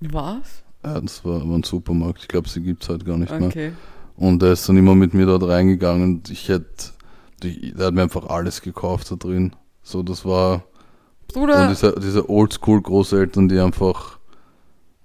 Was? 0.02 0.64
Ja, 0.84 1.00
das 1.02 1.24
war, 1.26 1.48
war 1.48 1.58
ein 1.58 1.64
Supermarkt. 1.64 2.20
Ich 2.22 2.28
glaube, 2.28 2.50
sie 2.50 2.62
gibt's 2.62 2.90
halt 2.90 3.06
gar 3.06 3.18
nicht 3.18 3.32
mehr. 3.32 3.48
Okay. 3.48 3.72
Und 4.18 4.42
er 4.44 4.54
ist 4.54 4.68
dann 4.70 4.78
immer 4.78 4.96
mit 4.96 5.14
mir 5.14 5.26
dort 5.26 5.44
reingegangen 5.44 6.04
und 6.16 6.30
ich 6.30 6.48
hätte, 6.50 6.92
der 7.44 7.88
hat 7.88 7.94
mir 7.94 8.04
einfach 8.04 8.28
alles 8.28 8.62
gekauft 8.62 9.12
da 9.12 9.16
drin. 9.16 9.56
So, 9.84 10.04
das 10.04 10.26
war, 10.26 10.64
und 11.28 11.34
Bruder, 11.34 11.68
diese, 11.68 11.96
diese 12.00 12.30
Oldschool-Großeltern, 12.30 13.50
die 13.50 13.60
einfach, 13.60 14.20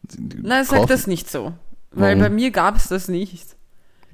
die, 0.02 0.28
die 0.28 0.42
nein, 0.42 0.64
sag 0.64 0.86
das 0.86 1.06
nicht 1.06 1.28
so. 1.30 1.52
Weil 1.92 2.16
Warum? 2.18 2.20
bei 2.20 2.30
mir 2.30 2.50
gab 2.50 2.76
es 2.76 2.88
das 2.88 3.08
nicht. 3.08 3.56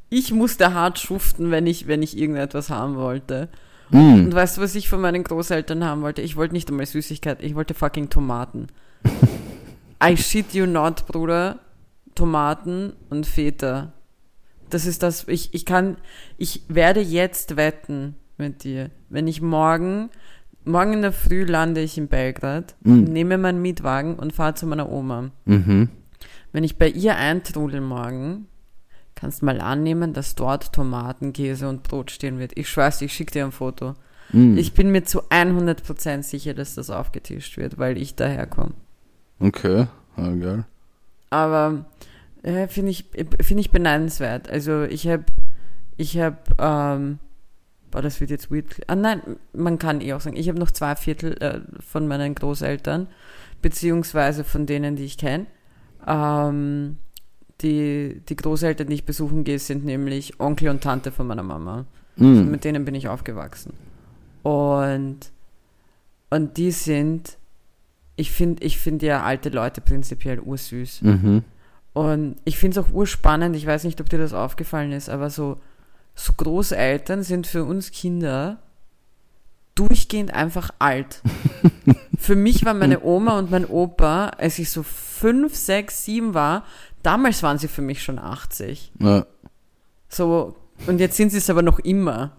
Ich 0.08 0.32
musste 0.32 0.72
hart 0.72 0.98
schuften, 0.98 1.50
wenn 1.50 1.66
ich, 1.66 1.86
wenn 1.88 2.02
ich 2.02 2.16
irgendetwas 2.16 2.70
haben 2.70 2.96
wollte. 2.96 3.48
Mm, 3.90 4.24
Und 4.26 4.34
weißt 4.34 4.56
du, 4.56 4.60
was 4.62 4.74
ich 4.74 4.88
von 4.88 5.00
meinen 5.00 5.24
Großeltern 5.24 5.84
haben 5.84 6.02
wollte? 6.02 6.22
Ich 6.22 6.36
wollte 6.36 6.54
nicht 6.54 6.68
einmal 6.70 6.86
Süßigkeit, 6.86 7.42
ich 7.42 7.54
wollte 7.54 7.74
fucking 7.74 8.08
Tomaten. 8.08 8.68
I 10.02 10.16
shit 10.16 10.52
you 10.54 10.66
not, 10.66 11.06
Bruder. 11.06 11.58
Tomaten 12.14 12.94
und 13.10 13.26
Feta. 13.26 13.92
Das 14.70 14.86
ist 14.86 15.02
das, 15.02 15.28
ich, 15.28 15.52
ich 15.54 15.64
kann, 15.66 15.96
ich 16.38 16.62
werde 16.68 17.00
jetzt 17.00 17.56
wetten 17.56 18.14
mit 18.38 18.64
dir. 18.64 18.90
Wenn 19.10 19.28
ich 19.28 19.42
morgen, 19.42 20.08
morgen 20.64 20.94
in 20.94 21.02
der 21.02 21.12
Früh 21.12 21.44
lande 21.44 21.82
ich 21.82 21.98
in 21.98 22.08
Belgrad, 22.08 22.74
Mm. 22.82 23.04
nehme 23.04 23.38
meinen 23.38 23.60
Mietwagen 23.60 24.14
und 24.16 24.32
fahre 24.32 24.54
zu 24.54 24.66
meiner 24.66 24.90
Oma. 24.90 25.30
mhm. 25.44 25.90
Wenn 26.52 26.64
ich 26.64 26.78
bei 26.78 26.88
ihr 26.88 27.16
eintrudel 27.16 27.80
morgen, 27.80 28.46
kannst 29.14 29.42
mal 29.42 29.60
annehmen, 29.60 30.12
dass 30.12 30.34
dort 30.34 30.72
Tomaten, 30.72 31.32
Käse 31.32 31.68
und 31.68 31.82
Brot 31.82 32.10
stehen 32.10 32.38
wird. 32.38 32.52
Ich 32.56 32.68
schwör's, 32.68 33.00
ich 33.00 33.12
schicke 33.12 33.32
dir 33.32 33.44
ein 33.44 33.52
Foto. 33.52 33.94
Mm, 34.32 34.56
Ich 34.58 34.74
bin 34.74 34.90
mir 34.90 35.04
zu 35.04 35.22
100% 35.30 36.22
sicher, 36.22 36.54
dass 36.54 36.74
das 36.74 36.90
aufgetischt 36.90 37.56
wird, 37.56 37.78
weil 37.78 37.96
ich 37.96 38.14
daherkomme. 38.14 38.72
okay, 39.40 39.86
ah, 40.16 40.30
geil. 40.32 40.64
Aber 41.30 41.84
äh, 42.42 42.68
finde 42.68 42.90
ich, 42.92 43.06
finde 43.42 43.60
ich 43.60 43.70
beneidenswert. 43.70 44.48
Also 44.50 44.82
ich 44.84 45.06
habe, 45.08 45.24
ich 45.96 46.18
habe, 46.18 46.36
ähm, 46.58 47.18
boah, 47.90 48.02
das 48.02 48.20
wird 48.20 48.30
jetzt 48.30 48.50
weird. 48.50 48.66
Ah 48.86 48.94
nein, 48.96 49.20
man 49.52 49.78
kann 49.78 50.00
eh 50.00 50.12
auch 50.12 50.20
sagen, 50.20 50.36
ich 50.36 50.48
habe 50.48 50.58
noch 50.58 50.70
zwei 50.70 50.94
Viertel 50.96 51.36
äh, 51.42 51.60
von 51.82 52.06
meinen 52.06 52.34
Großeltern, 52.34 53.08
beziehungsweise 53.62 54.44
von 54.44 54.66
denen, 54.66 54.96
die 54.96 55.04
ich 55.04 55.18
kenne. 55.18 55.46
Ähm, 56.06 56.98
die, 57.62 58.20
die 58.28 58.36
Großeltern, 58.36 58.88
die 58.88 58.94
ich 58.94 59.06
besuchen 59.06 59.44
gehe, 59.44 59.58
sind 59.58 59.84
nämlich 59.84 60.40
Onkel 60.40 60.68
und 60.68 60.82
Tante 60.82 61.10
von 61.10 61.26
meiner 61.26 61.42
Mama. 61.42 61.86
Mm, 62.16 62.50
Mit 62.50 62.64
denen 62.64 62.84
bin 62.84 62.94
ich 62.94 63.08
aufgewachsen. 63.08 63.72
Und, 64.42 65.18
und 66.30 66.56
die 66.56 66.70
sind, 66.70 67.38
ich 68.16 68.30
finde 68.30 68.64
ich 68.64 68.78
find 68.78 69.02
ja 69.02 69.22
alte 69.22 69.48
Leute 69.48 69.80
prinzipiell 69.80 70.40
ursüß. 70.40 71.02
mhm. 71.02 71.44
Und 71.94 72.36
ich 72.44 72.58
finde 72.58 72.78
es 72.78 72.86
auch 72.86 72.92
urspannend, 72.92 73.56
ich 73.56 73.66
weiß 73.66 73.84
nicht, 73.84 74.02
ob 74.02 74.10
dir 74.10 74.18
das 74.18 74.34
aufgefallen 74.34 74.92
ist, 74.92 75.08
aber 75.08 75.30
so, 75.30 75.56
so 76.14 76.34
Großeltern 76.34 77.22
sind 77.22 77.46
für 77.46 77.64
uns 77.64 77.90
Kinder 77.90 78.58
durchgehend 79.74 80.34
einfach 80.34 80.70
alt. 80.78 81.22
für 82.18 82.36
mich 82.36 82.66
war 82.66 82.74
meine 82.74 83.02
Oma 83.02 83.38
und 83.38 83.50
mein 83.50 83.64
Opa, 83.64 84.26
als 84.26 84.58
ich 84.58 84.70
so 84.70 84.84
fünf, 85.18 85.54
sechs, 85.54 86.04
sieben 86.04 86.34
war, 86.34 86.64
damals 87.02 87.42
waren 87.42 87.58
sie 87.58 87.68
für 87.68 87.82
mich 87.82 88.02
schon 88.02 88.18
80. 88.18 88.92
Ja. 89.00 89.26
So, 90.08 90.56
und 90.86 91.00
jetzt 91.00 91.16
sind 91.16 91.30
sie 91.30 91.38
es 91.38 91.50
aber 91.50 91.62
noch 91.62 91.78
immer. 91.80 92.32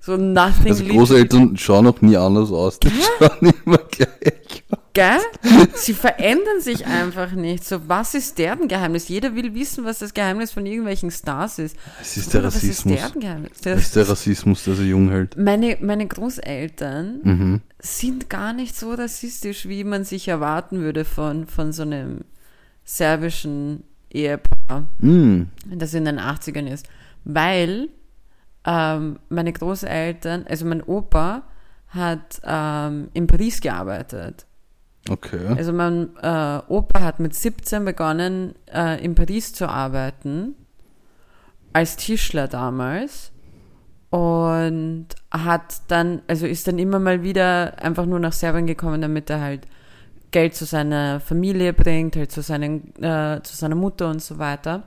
So 0.00 0.16
nothing 0.16 0.68
Also 0.68 0.84
Großeltern 0.84 1.56
schauen 1.56 1.86
auch 1.86 2.00
nie 2.00 2.16
anders 2.16 2.50
aus, 2.50 2.78
die 2.80 2.88
schauen 3.18 3.52
immer 3.64 3.78
gleich. 3.78 4.64
Gell? 4.98 5.70
Sie 5.74 5.94
verändern 5.94 6.60
sich 6.60 6.84
einfach 6.86 7.30
nicht. 7.32 7.64
So, 7.64 7.88
was 7.88 8.14
ist 8.14 8.36
deren 8.38 8.66
Geheimnis? 8.66 9.06
Jeder 9.08 9.36
will 9.36 9.54
wissen, 9.54 9.84
was 9.84 10.00
das 10.00 10.12
Geheimnis 10.12 10.50
von 10.50 10.66
irgendwelchen 10.66 11.10
Stars 11.12 11.60
ist. 11.60 11.76
Es 12.00 12.16
ist 12.16 12.34
der 12.34 12.40
Bruder, 12.40 12.48
was 12.48 12.56
ist 12.56 12.64
Rassismus. 12.70 12.96
deren 12.98 13.20
Geheimnis? 13.20 13.50
Es 13.54 13.60
Das 13.60 13.80
ist 13.80 13.96
der 13.96 14.08
Rassismus, 14.08 14.64
der 14.64 14.74
sie 14.74 14.88
jung 14.88 15.08
hält. 15.10 15.36
meine, 15.36 15.78
meine 15.80 16.06
Großeltern 16.08 17.20
Mhm. 17.22 17.60
sind 17.78 18.28
gar 18.28 18.52
nicht 18.52 18.74
so 18.76 18.92
rassistisch, 18.92 19.68
wie 19.68 19.84
man 19.84 20.02
sich 20.04 20.26
erwarten 20.26 20.80
würde 20.80 21.04
von, 21.04 21.46
von 21.46 21.72
so 21.72 21.82
einem 21.82 22.22
serbischen 22.84 23.84
Ehepaar, 24.10 24.88
Mm, 24.98 25.42
das 25.66 25.94
in 25.94 26.06
den 26.06 26.18
80ern 26.18 26.66
ist. 26.66 26.86
Weil 27.24 27.88
ähm, 28.64 29.18
meine 29.28 29.52
Großeltern, 29.52 30.46
also 30.48 30.64
mein 30.66 30.82
Opa 30.82 31.42
hat 31.88 32.40
ähm, 32.42 33.08
in 33.14 33.26
Paris 33.28 33.60
gearbeitet. 33.60 34.46
Okay. 35.10 35.54
Also 35.56 35.72
mein 35.72 36.16
äh, 36.22 36.60
Opa 36.68 37.00
hat 37.00 37.20
mit 37.20 37.34
17 37.34 37.84
begonnen, 37.84 38.54
äh, 38.72 39.02
in 39.04 39.14
Paris 39.14 39.52
zu 39.52 39.68
arbeiten, 39.68 40.54
als 41.72 41.96
Tischler 41.96 42.48
damals. 42.48 43.32
Und 44.10 45.08
hat 45.30 45.82
dann, 45.88 46.22
also 46.28 46.46
ist 46.46 46.66
dann 46.66 46.78
immer 46.78 46.98
mal 46.98 47.22
wieder 47.22 47.82
einfach 47.82 48.06
nur 48.06 48.18
nach 48.18 48.32
Serbien 48.32 48.66
gekommen, 48.66 49.02
damit 49.02 49.28
er 49.28 49.42
halt 49.42 49.66
Geld 50.30 50.54
zu 50.54 50.64
seiner 50.64 51.20
Familie 51.20 51.72
bringt, 51.72 52.16
halt 52.16 52.32
zu, 52.32 52.42
seinen, 52.42 52.94
äh, 53.02 53.40
zu 53.42 53.56
seiner 53.56 53.74
Mutter 53.74 54.08
und 54.08 54.22
so 54.22 54.38
weiter. 54.38 54.84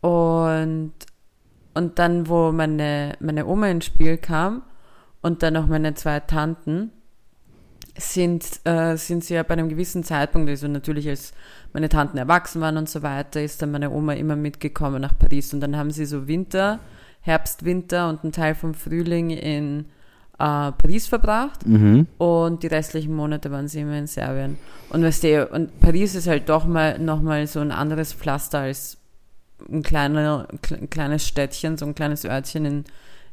Und, 0.00 0.92
und 1.72 1.98
dann, 1.98 2.28
wo 2.28 2.52
meine, 2.52 3.14
meine 3.20 3.46
Oma 3.46 3.68
ins 3.68 3.86
Spiel 3.86 4.18
kam 4.18 4.62
und 5.22 5.42
dann 5.42 5.56
auch 5.56 5.66
meine 5.66 5.94
zwei 5.94 6.20
Tanten, 6.20 6.92
sind, 7.96 8.44
äh, 8.64 8.96
sind 8.96 9.24
sie 9.24 9.34
ja 9.34 9.42
bei 9.42 9.54
einem 9.54 9.68
gewissen 9.68 10.02
Zeitpunkt, 10.04 10.48
also 10.50 10.66
natürlich 10.68 11.08
als 11.08 11.32
meine 11.72 11.88
Tanten 11.88 12.18
erwachsen 12.18 12.60
waren 12.60 12.76
und 12.76 12.88
so 12.88 13.02
weiter, 13.02 13.40
ist 13.42 13.62
dann 13.62 13.70
meine 13.70 13.90
Oma 13.90 14.14
immer 14.14 14.36
mitgekommen 14.36 15.00
nach 15.00 15.16
Paris 15.16 15.52
und 15.54 15.60
dann 15.60 15.76
haben 15.76 15.90
sie 15.90 16.04
so 16.04 16.26
Winter, 16.26 16.80
Herbst, 17.20 17.64
Winter 17.64 18.08
und 18.08 18.22
einen 18.22 18.32
Teil 18.32 18.54
vom 18.54 18.74
Frühling 18.74 19.30
in 19.30 19.86
äh, 20.38 20.72
Paris 20.72 21.06
verbracht 21.06 21.64
Mhm. 21.66 22.06
und 22.18 22.62
die 22.64 22.66
restlichen 22.66 23.14
Monate 23.14 23.50
waren 23.52 23.68
sie 23.68 23.80
immer 23.80 23.96
in 23.96 24.08
Serbien. 24.08 24.58
Und 24.90 25.02
weißt 25.04 25.22
du, 25.22 25.46
und 25.46 25.80
Paris 25.80 26.14
ist 26.16 26.26
halt 26.26 26.48
doch 26.48 26.66
mal 26.66 26.98
nochmal 26.98 27.46
so 27.46 27.60
ein 27.60 27.70
anderes 27.70 28.12
Pflaster 28.12 28.60
als 28.60 28.98
ein, 29.70 29.82
kleiner, 29.82 30.48
ein 30.70 30.90
kleines 30.90 31.26
Städtchen, 31.26 31.78
so 31.78 31.86
ein 31.86 31.94
kleines 31.94 32.24
Örtchen 32.24 32.64
in, 32.64 32.84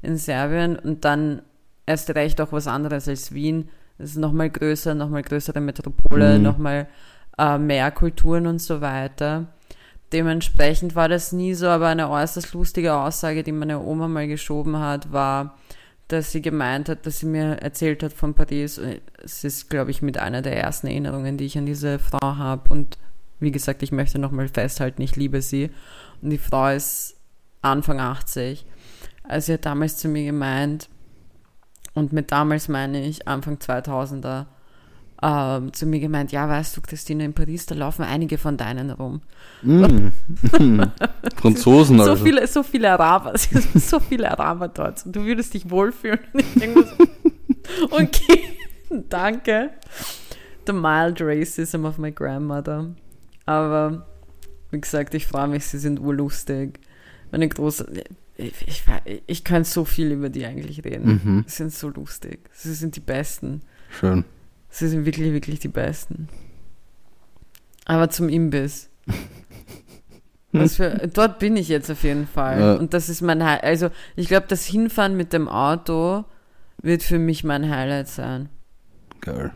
in 0.04 0.18
Serbien 0.18 0.78
und 0.78 1.04
dann 1.04 1.42
erst 1.88 2.12
recht 2.12 2.40
auch 2.40 2.52
was 2.52 2.68
anderes 2.68 3.08
als 3.08 3.34
Wien. 3.34 3.70
Es 4.02 4.12
ist 4.12 4.18
nochmal 4.18 4.50
größer, 4.50 4.94
nochmal 4.96 5.22
größere 5.22 5.60
Metropole, 5.62 6.38
Mhm. 6.38 6.44
nochmal 6.44 6.88
äh, 7.38 7.58
mehr 7.58 7.92
Kulturen 7.92 8.48
und 8.48 8.60
so 8.60 8.82
weiter. 8.82 9.48
Dementsprechend 10.14 10.96
war 10.96 11.08
das 11.08 11.32
nie 11.32 11.54
so, 11.54 11.68
aber 11.68 11.88
eine 11.88 12.10
äußerst 12.10 12.54
lustige 12.54 12.94
Aussage, 12.94 13.44
die 13.44 13.54
meine 13.54 13.80
Oma 13.82 14.08
mal 14.08 14.28
geschoben 14.28 14.78
hat, 14.78 15.12
war, 15.14 15.58
dass 16.10 16.32
sie 16.34 16.42
gemeint 16.42 16.90
hat, 16.90 17.06
dass 17.06 17.20
sie 17.20 17.26
mir 17.28 17.62
erzählt 17.62 18.04
hat 18.04 18.12
von 18.12 18.34
Paris. 18.34 18.80
Es 19.24 19.44
ist, 19.46 19.70
glaube 19.70 19.92
ich, 19.92 20.02
mit 20.02 20.18
einer 20.18 20.42
der 20.42 20.58
ersten 20.58 20.88
Erinnerungen, 20.88 21.38
die 21.38 21.46
ich 21.46 21.58
an 21.58 21.66
diese 21.66 21.98
Frau 22.00 22.20
habe. 22.36 22.64
Und 22.74 22.98
wie 23.40 23.52
gesagt, 23.52 23.82
ich 23.84 23.94
möchte 23.94 24.20
nochmal 24.20 24.50
festhalten, 24.50 25.02
ich 25.02 25.16
liebe 25.16 25.42
sie. 25.42 25.72
Und 26.22 26.32
die 26.32 26.38
Frau 26.38 26.68
ist 26.68 27.16
Anfang 27.62 28.02
80. 28.02 28.66
Also 29.24 29.46
sie 29.46 29.54
hat 29.54 29.66
damals 29.66 29.96
zu 29.98 30.10
mir 30.10 30.26
gemeint, 30.26 30.90
und 31.94 32.14
mit 32.14 32.32
damals 32.32 32.68
meine 32.68 33.06
ich 33.06 33.28
Anfang 33.28 33.58
2000er, 33.58 34.46
ähm, 35.24 35.72
zu 35.74 35.86
mir 35.86 36.00
gemeint, 36.00 36.32
ja, 36.32 36.50
weißt 36.50 36.76
du, 36.76 36.82
Christine, 36.82 37.26
in 37.26 37.34
Paris, 37.34 37.68
da 37.68 37.76
laufen 37.76 38.04
einige 38.04 38.38
von 38.40 38.58
deinen 38.58 38.90
rum. 38.90 39.22
Mhm. 39.62 40.12
Franzosen 41.36 41.98
So 41.98 42.12
also. 42.12 42.24
viele, 42.24 42.48
so 42.48 42.64
viele 42.64 42.92
Araber, 42.92 43.34
so 43.76 44.00
viele 44.00 44.32
Araber 44.32 44.68
dort. 44.68 45.06
Und 45.06 45.16
du 45.16 45.24
würdest 45.24 45.54
dich 45.54 45.70
wohlfühlen. 45.70 46.20
Und 46.34 46.40
ich 46.40 46.54
denke 46.56 46.80
mir 46.80 46.86
so, 46.86 46.96
okay, 47.92 48.44
danke. 49.10 49.70
The 50.66 50.74
mild 50.74 51.22
racism 51.22 51.86
of 51.86 52.00
my 52.00 52.12
grandmother. 52.12 52.88
Aber 53.46 54.08
wie 54.72 54.82
gesagt, 54.82 55.14
ich 55.14 55.28
freue 55.28 55.48
mich, 55.48 55.66
sie 55.66 55.78
sind 55.78 56.00
urlustig. 56.00 56.80
Meine 57.32 57.48
große, 57.48 57.86
ich, 58.42 58.68
ich, 58.68 58.84
ich 59.28 59.44
kann 59.44 59.64
so 59.64 59.86
viel 59.86 60.12
über 60.12 60.30
die 60.30 60.46
eigentlich 60.46 60.84
reden. 60.84 61.22
Mhm. 61.24 61.44
Sie 61.48 61.56
sind 61.56 61.74
so 61.74 61.90
lustig. 61.90 62.50
Sie 62.52 62.74
sind 62.74 62.96
die 62.96 63.02
Besten. 63.02 63.62
Schön. 63.90 64.26
Sie 64.70 64.88
sind 64.88 65.06
wirklich, 65.06 65.34
wirklich 65.34 65.60
die 65.60 65.68
Besten. 65.68 66.28
Aber 67.86 68.10
zum 68.10 68.30
Imbiss. 68.30 68.90
Was 70.54 70.76
für, 70.76 71.10
dort 71.14 71.40
bin 71.40 71.56
ich 71.56 71.70
jetzt 71.70 71.90
auf 71.90 72.04
jeden 72.04 72.28
Fall. 72.28 72.60
Ja. 72.60 72.74
Und 72.76 72.94
das 72.94 73.08
ist 73.10 73.22
mein 73.22 73.44
Highlight. 73.44 73.64
Also, 73.64 73.90
ich 74.16 74.28
glaube, 74.28 74.48
das 74.50 74.66
Hinfahren 74.66 75.16
mit 75.16 75.32
dem 75.32 75.48
Auto 75.48 76.26
wird 76.82 77.04
für 77.04 77.20
mich 77.20 77.44
mein 77.44 77.70
Highlight 77.70 78.10
sein. 78.10 78.50
Geil. 79.22 79.52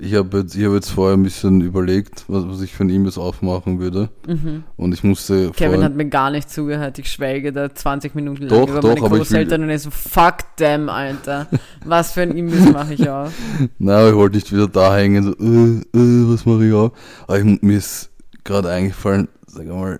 Ich 0.00 0.14
habe 0.14 0.38
jetzt, 0.38 0.54
ich 0.54 0.64
hab 0.64 0.74
jetzt 0.74 0.90
vorher 0.90 1.16
ein 1.16 1.24
bisschen 1.24 1.60
überlegt, 1.60 2.24
was, 2.28 2.46
was 2.46 2.60
ich 2.60 2.72
von 2.72 2.88
ihm 2.88 3.04
jetzt 3.04 3.18
aufmachen 3.18 3.80
würde. 3.80 4.10
Mhm. 4.28 4.62
Und 4.76 4.94
ich 4.94 5.02
musste 5.02 5.50
Kevin 5.50 5.82
hat 5.82 5.96
mir 5.96 6.06
gar 6.06 6.30
nicht 6.30 6.48
zugehört. 6.48 7.00
Ich 7.00 7.10
schwelge 7.10 7.52
da 7.52 7.74
20 7.74 8.14
Minuten 8.14 8.42
lang 8.44 8.60
Doch, 8.60 8.68
über 8.68 8.80
doch, 8.80 9.00
meine 9.00 9.16
Großeltern 9.18 9.64
und 9.64 9.70
er 9.70 9.78
so, 9.80 9.90
fuck 9.90 10.56
them, 10.56 10.88
Alter. 10.88 11.48
Was 11.84 12.12
für 12.12 12.22
ein 12.22 12.30
Imbiss 12.30 12.72
mache 12.72 12.94
ich 12.94 13.10
auf? 13.10 13.32
na, 13.78 14.08
ich 14.08 14.14
wollte 14.14 14.36
nicht 14.36 14.52
wieder 14.52 14.68
da 14.68 14.94
hängen, 14.94 15.24
so, 15.24 15.30
äh, 15.32 15.98
äh, 15.98 16.32
was 16.32 16.46
mache 16.46 16.66
ich 16.66 16.72
auf? 16.72 16.92
Aber 17.26 17.40
ich, 17.40 17.60
mir 17.60 17.78
ist 17.78 18.10
gerade 18.44 18.70
eingefallen, 18.70 19.26
sag 19.48 19.66
mal, 19.66 19.98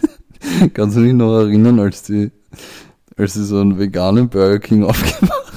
kannst 0.72 0.96
du 0.96 1.02
dich 1.02 1.12
noch 1.12 1.38
erinnern, 1.38 1.78
als 1.80 2.02
die, 2.02 2.30
als 3.18 3.34
sie 3.34 3.44
so 3.44 3.60
einen 3.60 3.78
veganen 3.78 4.30
Burger 4.30 4.58
King 4.58 4.84
aufgemacht 4.84 5.47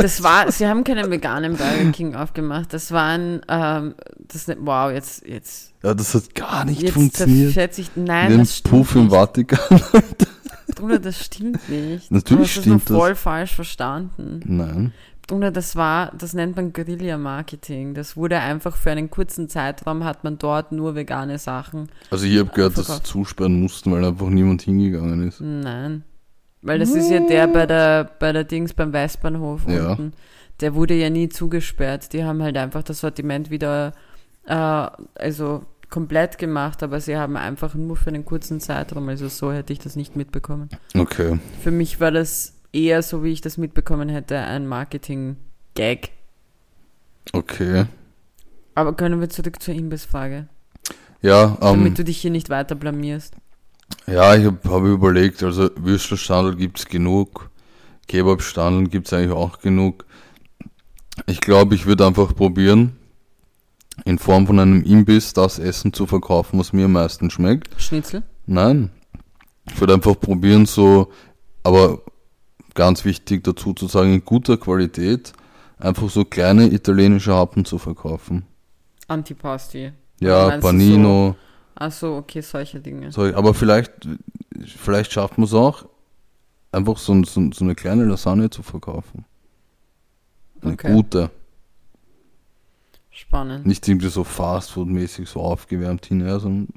Das 0.00 0.22
war, 0.22 0.50
sie 0.50 0.66
haben 0.66 0.84
keinen 0.84 1.10
veganen 1.10 1.56
Burger 1.56 1.90
King 1.92 2.14
aufgemacht. 2.14 2.72
Das 2.72 2.90
waren, 2.92 3.40
ähm, 3.48 3.94
das, 4.28 4.46
wow, 4.58 4.90
jetzt, 4.90 5.26
jetzt, 5.26 5.72
Ja, 5.82 5.94
das 5.94 6.14
hat 6.14 6.34
gar 6.34 6.64
nicht 6.64 6.82
jetzt 6.82 6.94
funktioniert. 6.94 7.52
zerschätze 7.52 7.80
ich, 7.82 7.90
nein, 7.96 8.38
das 8.38 8.58
stimmt 8.58 8.70
Puff 8.74 8.94
im 8.94 9.02
nicht. 9.04 9.12
Vatikan. 9.12 9.80
Bruder, 10.76 10.98
das 10.98 11.24
stimmt 11.24 11.68
nicht. 11.68 12.10
Natürlich 12.10 12.54
du 12.54 12.60
hast 12.60 12.64
stimmt 12.64 12.76
das 12.76 12.84
das. 12.84 12.90
nur 12.90 12.98
voll 13.00 13.14
falsch 13.14 13.54
verstanden. 13.54 14.40
Nein. 14.46 14.92
Bruder, 15.26 15.50
das 15.50 15.76
war, 15.76 16.10
das 16.16 16.32
nennt 16.32 16.56
man 16.56 16.72
Guerilla-Marketing. 16.72 17.94
Das 17.94 18.16
wurde 18.16 18.38
einfach 18.40 18.76
für 18.76 18.90
einen 18.90 19.10
kurzen 19.10 19.48
Zeitraum 19.48 20.04
hat 20.04 20.24
man 20.24 20.38
dort 20.38 20.72
nur 20.72 20.94
vegane 20.94 21.38
Sachen. 21.38 21.88
Also 22.10 22.26
ich 22.26 22.38
habe 22.38 22.50
gehört, 22.52 22.72
dass 22.78 22.86
sie 22.86 22.92
Verkauft. 22.92 23.06
zusperren 23.06 23.60
mussten, 23.60 23.92
weil 23.92 24.04
einfach 24.04 24.28
niemand 24.28 24.62
hingegangen 24.62 25.28
ist. 25.28 25.40
Nein. 25.40 26.02
Weil 26.62 26.78
das 26.78 26.90
ist 26.90 27.10
ja 27.10 27.20
der 27.20 27.46
bei 27.48 27.66
der, 27.66 28.04
bei 28.18 28.32
der 28.32 28.44
Dings 28.44 28.74
beim 28.74 28.92
Westbahnhof 28.92 29.66
Ja. 29.66 29.90
unten. 29.92 30.12
Der 30.60 30.74
wurde 30.74 30.94
ja 30.94 31.08
nie 31.08 31.28
zugesperrt. 31.30 32.12
Die 32.12 32.22
haben 32.24 32.42
halt 32.42 32.56
einfach 32.58 32.82
das 32.82 33.00
Sortiment 33.00 33.50
wieder, 33.50 33.92
äh, 34.44 34.54
also 34.54 35.64
komplett 35.88 36.38
gemacht, 36.38 36.82
aber 36.82 37.00
sie 37.00 37.16
haben 37.16 37.36
einfach 37.36 37.74
nur 37.74 37.96
für 37.96 38.10
einen 38.10 38.24
kurzen 38.24 38.60
Zeitraum, 38.60 39.08
also 39.08 39.26
so 39.28 39.52
hätte 39.52 39.72
ich 39.72 39.78
das 39.80 39.96
nicht 39.96 40.14
mitbekommen. 40.16 40.68
Okay. 40.96 41.40
Für 41.62 41.70
mich 41.72 41.98
war 41.98 42.12
das 42.12 42.54
eher 42.72 43.02
so, 43.02 43.24
wie 43.24 43.32
ich 43.32 43.40
das 43.40 43.56
mitbekommen 43.58 44.08
hätte, 44.08 44.38
ein 44.38 44.66
Marketing-Gag. 44.68 46.10
Okay. 47.32 47.86
Aber 48.74 48.94
können 48.94 49.20
wir 49.20 49.28
zurück 49.30 49.60
zur 49.60 49.74
Imbissfrage, 49.74 50.46
Ja, 51.22 51.56
ähm, 51.60 51.78
damit 51.78 51.98
du 51.98 52.04
dich 52.04 52.18
hier 52.18 52.30
nicht 52.30 52.50
weiter 52.50 52.74
blamierst. 52.76 53.34
Ja, 54.06 54.34
ich 54.34 54.44
habe 54.44 54.58
hab 54.68 54.82
überlegt, 54.84 55.42
also 55.42 55.70
Würstelstandel 55.76 56.56
gibt's 56.56 56.86
genug, 56.86 57.50
Kebabstandeln 58.08 58.90
gibt's 58.90 59.12
eigentlich 59.12 59.32
auch 59.32 59.60
genug. 59.60 60.04
Ich 61.26 61.40
glaube, 61.40 61.74
ich 61.74 61.86
würde 61.86 62.06
einfach 62.06 62.34
probieren, 62.34 62.96
in 64.04 64.18
Form 64.18 64.46
von 64.46 64.58
einem 64.58 64.82
Imbiss 64.82 65.32
das 65.32 65.58
Essen 65.58 65.92
zu 65.92 66.06
verkaufen, 66.06 66.58
was 66.58 66.72
mir 66.72 66.86
am 66.86 66.92
meisten 66.92 67.30
schmeckt. 67.30 67.80
Schnitzel? 67.80 68.22
Nein. 68.46 68.90
Ich 69.68 69.78
würde 69.78 69.94
einfach 69.94 70.18
probieren, 70.18 70.66
so, 70.66 71.12
aber 71.62 72.00
ganz 72.74 73.04
wichtig 73.04 73.44
dazu 73.44 73.74
zu 73.74 73.86
sagen, 73.86 74.14
in 74.14 74.24
guter 74.24 74.56
Qualität, 74.56 75.32
einfach 75.78 76.08
so 76.10 76.24
kleine 76.24 76.72
italienische 76.72 77.34
Happen 77.34 77.64
zu 77.64 77.78
verkaufen. 77.78 78.44
Antipasti. 79.06 79.92
Ja, 80.20 80.58
Panino. 80.58 81.36
Ach 81.80 81.90
so, 81.90 82.16
okay, 82.16 82.42
solche 82.42 82.78
Dinge. 82.78 83.10
So, 83.10 83.22
aber 83.34 83.54
vielleicht, 83.54 83.90
vielleicht 84.76 85.12
schafft 85.12 85.38
man 85.38 85.46
es 85.46 85.54
auch, 85.54 85.86
einfach 86.72 86.98
so, 86.98 87.24
so, 87.24 87.50
so 87.52 87.64
eine 87.64 87.74
kleine 87.74 88.04
Lasagne 88.04 88.50
zu 88.50 88.62
verkaufen. 88.62 89.24
Eine 90.60 90.74
Okay. 90.74 90.92
gute. 90.92 91.30
Spannend. 93.10 93.64
Nicht 93.64 93.88
irgendwie 93.88 94.08
so 94.08 94.24
Fastfood-mäßig 94.24 95.26
so 95.26 95.40
aufgewärmt 95.40 96.04
hinher, 96.04 96.38
sondern 96.38 96.68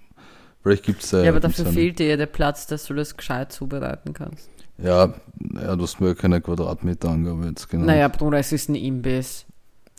vielleicht 0.62 0.84
gibt 0.84 1.04
es 1.04 1.12
Ja, 1.12 1.28
aber 1.28 1.42
dafür 1.42 1.66
fehlt 1.66 2.00
dir 2.00 2.08
ja 2.08 2.16
der 2.16 2.26
Platz, 2.28 2.66
dass 2.66 2.86
du 2.86 2.94
das 2.94 3.18
gescheit 3.18 3.52
zubereiten 3.52 4.14
kannst. 4.14 4.50
Ja, 4.78 5.14
ja, 5.54 5.76
du 5.76 5.84
hast 5.84 6.00
mir 6.00 6.16
keine 6.16 6.40
Quadratmeterangabe 6.40 7.48
jetzt 7.48 7.68
genau. 7.70 7.86
Naja, 7.86 8.08
Bruder, 8.08 8.40
es 8.40 8.54
ist 8.54 8.70
ein 8.70 8.76
Imbiss. 8.76 9.46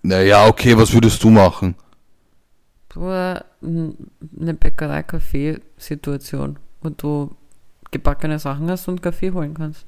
Naja, 0.03 0.47
okay, 0.47 0.75
was 0.79 0.95
würdest 0.95 1.23
du 1.23 1.29
machen? 1.29 1.75
Bruder, 2.89 3.45
eine 3.65 4.55
Bäckerei-Kaffee-Situation, 4.55 6.59
wo 6.83 6.91
du 6.91 7.35
gebackene 7.91 8.39
Sachen 8.39 8.71
hast 8.71 8.87
und 8.89 9.03
Kaffee 9.03 9.33
holen 9.33 9.55
kannst. 9.55 9.87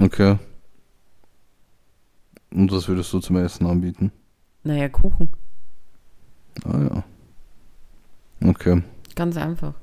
Okay. 0.00 0.38
Und 2.52 2.72
was 2.72 2.88
würdest 2.88 3.12
du 3.12 3.20
zum 3.20 3.36
Essen 3.36 3.66
anbieten? 3.66 4.10
Naja, 4.62 4.88
Kuchen. 4.88 5.28
Ah 6.64 6.78
ja. 6.78 7.04
Okay. 8.48 8.82
Ganz 9.14 9.36
einfach. 9.36 9.74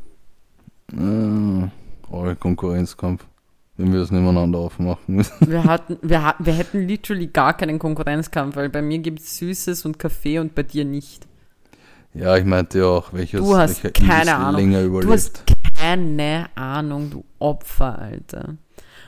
Äh, 0.93 1.69
eure 2.09 2.35
Konkurrenzkampf. 2.35 3.25
Wenn 3.77 3.93
wir 3.93 3.99
das 3.99 4.11
nebeneinander 4.11 4.59
aufmachen 4.59 5.15
müssen. 5.15 5.33
Wir, 5.49 5.63
hatten, 5.63 5.97
wir, 6.01 6.35
wir 6.37 6.53
hätten 6.53 6.87
literally 6.87 7.27
gar 7.27 7.55
keinen 7.55 7.79
Konkurrenzkampf, 7.79 8.55
weil 8.55 8.69
bei 8.69 8.81
mir 8.81 8.99
gibt 8.99 9.21
es 9.21 9.37
Süßes 9.37 9.85
und 9.85 9.97
Kaffee 9.97 10.39
und 10.39 10.53
bei 10.53 10.63
dir 10.63 10.85
nicht. 10.85 11.25
Ja, 12.13 12.35
ich 12.35 12.45
meinte 12.45 12.79
ja 12.79 12.85
auch, 12.85 13.13
welches 13.13 13.39
Du 13.39 13.55
hast 13.55 13.83
welcher 13.83 13.91
keine 13.91 14.35
Ahnung. 14.35 14.59
länger 14.59 14.81
Du 14.81 14.87
überlebt. 14.87 15.13
hast 15.13 15.43
keine 15.79 16.49
Ahnung, 16.55 17.09
du 17.09 17.23
Opfer, 17.39 17.99
Alter. 17.99 18.57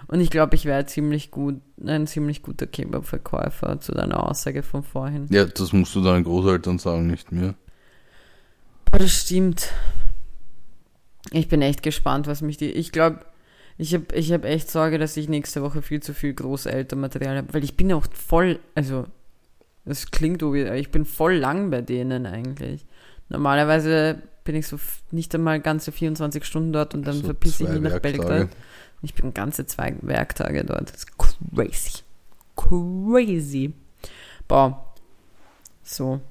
Und 0.08 0.20
ich 0.20 0.30
glaube, 0.30 0.56
ich 0.56 0.66
wäre 0.66 0.86
ziemlich 0.86 1.32
gut, 1.32 1.62
ein 1.86 2.08
ziemlich 2.08 2.44
guter 2.44 2.68
Kebab-Verkäufer 2.68 3.80
zu 3.80 3.94
deiner 3.94 4.30
Aussage 4.30 4.64
von 4.64 4.84
vorhin. 4.84 5.28
Ja, 5.30 5.46
das 5.46 5.74
musst 5.74 5.96
du 5.96 6.02
deinen 6.02 6.24
Großeltern 6.24 6.78
sagen, 6.78 7.08
nicht 7.08 7.32
mir. 7.32 7.56
Aber 8.86 9.00
das 9.00 9.12
stimmt. 9.12 9.72
Ich 11.32 11.48
bin 11.48 11.62
echt 11.62 11.84
gespannt, 11.84 12.28
was 12.28 12.42
mich 12.42 12.58
die. 12.58 12.72
Ich 12.72 12.92
glaube, 12.92 13.26
ich 13.78 13.94
habe 13.94 14.06
ich 14.14 14.32
hab 14.32 14.46
echt 14.46 14.70
Sorge, 14.70 15.00
dass 15.00 15.18
ich 15.18 15.30
nächste 15.30 15.64
Woche 15.64 15.82
viel 15.82 16.02
zu 16.02 16.14
viel 16.14 16.34
Großelternmaterial 16.34 17.38
habe, 17.38 17.54
weil 17.54 17.64
ich 17.64 17.76
bin 17.76 17.92
auch 17.92 18.06
voll, 18.14 18.60
also 18.76 19.06
das 19.86 20.12
klingt 20.12 20.42
wie, 20.42 20.62
ich 20.78 20.92
bin 20.92 21.06
voll 21.06 21.36
lang 21.36 21.72
bei 21.72 21.82
denen 21.82 22.26
eigentlich. 22.26 22.86
Normalerweise 23.30 24.22
bin 24.44 24.56
ich 24.56 24.68
so 24.68 24.80
nicht 25.12 25.34
einmal 25.34 25.60
ganze 25.60 25.92
24 25.92 26.44
Stunden 26.44 26.74
dort 26.74 26.94
und 26.94 27.08
dann 27.08 27.16
so 27.16 27.24
verpisse 27.24 27.64
ich 27.64 27.70
mich 27.70 27.82
nach 27.82 28.00
Belgrad. 28.00 28.50
Ich 29.02 29.14
bin 29.14 29.34
ganze 29.34 29.66
zwei 29.66 29.96
Werktage 30.02 30.64
dort. 30.64 30.90
Das 30.90 31.04
ist 31.04 31.18
crazy. 31.18 32.04
Crazy. 32.56 33.74
Boah. 34.48 34.94
So. 35.84 36.22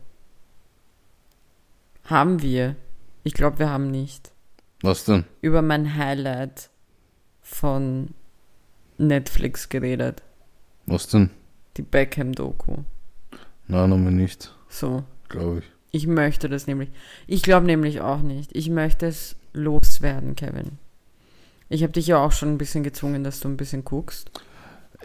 Haben 2.05 2.43
wir. 2.43 2.77
Ich 3.25 3.35
glaube, 3.35 3.59
wir 3.59 3.71
haben 3.71 3.91
nicht. 3.91 4.33
Was 4.83 5.05
denn? 5.05 5.25
Über 5.41 5.63
mein 5.63 5.97
Highlight 5.97 6.71
von 7.41 8.15
Netflix 8.99 9.69
geredet. 9.69 10.23
Was 10.87 11.07
denn? 11.09 11.31
Die 11.77 11.83
Beckham-Doku. 11.83 12.79
Nein, 13.69 13.93
haben 13.93 14.05
wir 14.05 14.11
nicht. 14.11 14.55
So. 14.69 15.05
Glaube 15.29 15.61
ich. 15.61 15.72
Ich 15.93 16.07
möchte 16.07 16.49
das 16.49 16.67
nämlich. 16.67 16.91
Ich 17.27 17.43
glaube 17.43 17.67
nämlich 17.67 18.01
auch 18.01 18.23
nicht. 18.23 18.57
Ich 18.57 18.71
möchte 18.71 19.07
es 19.07 19.37
loswerden, 19.53 20.35
Kevin. 20.35 20.79
Ich 21.69 21.83
habe 21.83 21.93
dich 21.93 22.07
ja 22.07 22.19
auch 22.19 22.33
schon 22.33 22.51
ein 22.51 22.59
bisschen 22.59 22.83
gezwungen, 22.83 23.23
dass 23.25 23.41
du 23.41 23.49
ein 23.49 23.59
bisschen 23.59 23.85
guckst. 23.85 24.31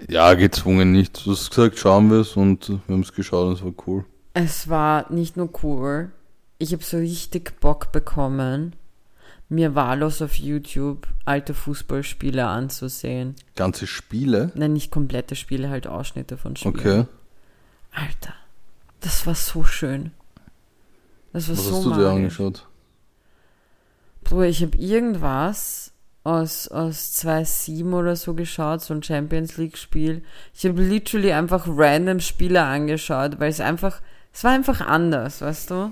Ja, 0.08 0.34
gezwungen 0.34 0.94
nicht. 0.94 1.26
Du 1.26 1.32
hast 1.32 1.50
gesagt, 1.50 1.78
schauen 1.78 2.10
wir 2.10 2.20
es 2.20 2.38
und 2.38 2.70
wir 2.70 2.82
haben 2.90 3.02
es 3.02 3.14
geschaut 3.14 3.48
und 3.48 3.54
es 3.54 3.64
war 3.64 3.74
cool. 3.86 4.06
Es 4.34 4.70
war 4.70 5.12
nicht 5.12 5.36
nur 5.36 5.50
cool. 5.64 6.12
Ich 6.58 6.72
habe 6.72 6.84
so 6.84 6.98
richtig 6.98 7.60
Bock 7.60 7.92
bekommen, 7.92 8.76
mir 9.50 9.76
wahllos 9.76 10.22
auf 10.22 10.36
YouTube 10.36 11.08
alte 11.26 11.54
Fußballspiele 11.54 12.46
anzusehen. 12.46 13.36
Ganze 13.56 13.88
Spiele? 13.88 14.52
Nein, 14.56 14.74
nicht 14.74 14.92
komplette 14.92 15.36
Spiele, 15.36 15.70
halt 15.70 15.88
Ausschnitte 15.88 16.38
von 16.38 16.56
Spielen. 16.56 16.76
Okay. 16.76 17.06
Alter, 17.92 18.34
das 19.02 19.26
war 19.26 19.36
so 19.36 19.64
schön. 19.64 20.12
Das 21.38 21.50
war 21.50 21.56
Was 21.56 21.66
so 21.68 21.76
hast 21.76 21.86
du 21.86 21.94
dir 21.94 22.10
angeschaut? 22.10 22.66
Bruder, 24.24 24.48
ich 24.48 24.64
habe 24.64 24.76
irgendwas 24.76 25.94
aus, 26.24 26.68
aus 26.68 27.14
2007 27.14 27.94
oder 27.94 28.16
so 28.16 28.34
geschaut, 28.34 28.82
so 28.82 28.96
ein 28.96 29.04
Champions 29.04 29.56
League-Spiel. 29.58 30.24
Ich 30.56 30.66
habe 30.66 30.82
literally 30.82 31.32
einfach 31.34 31.68
random 31.68 32.22
Spiele 32.22 32.64
angeschaut, 32.64 33.40
weil 33.40 33.52
es 33.52 33.60
einfach, 33.60 34.02
es 34.34 34.44
war 34.44 34.52
einfach 34.52 34.82
anders, 34.82 35.42
weißt 35.42 35.70
du? 35.70 35.92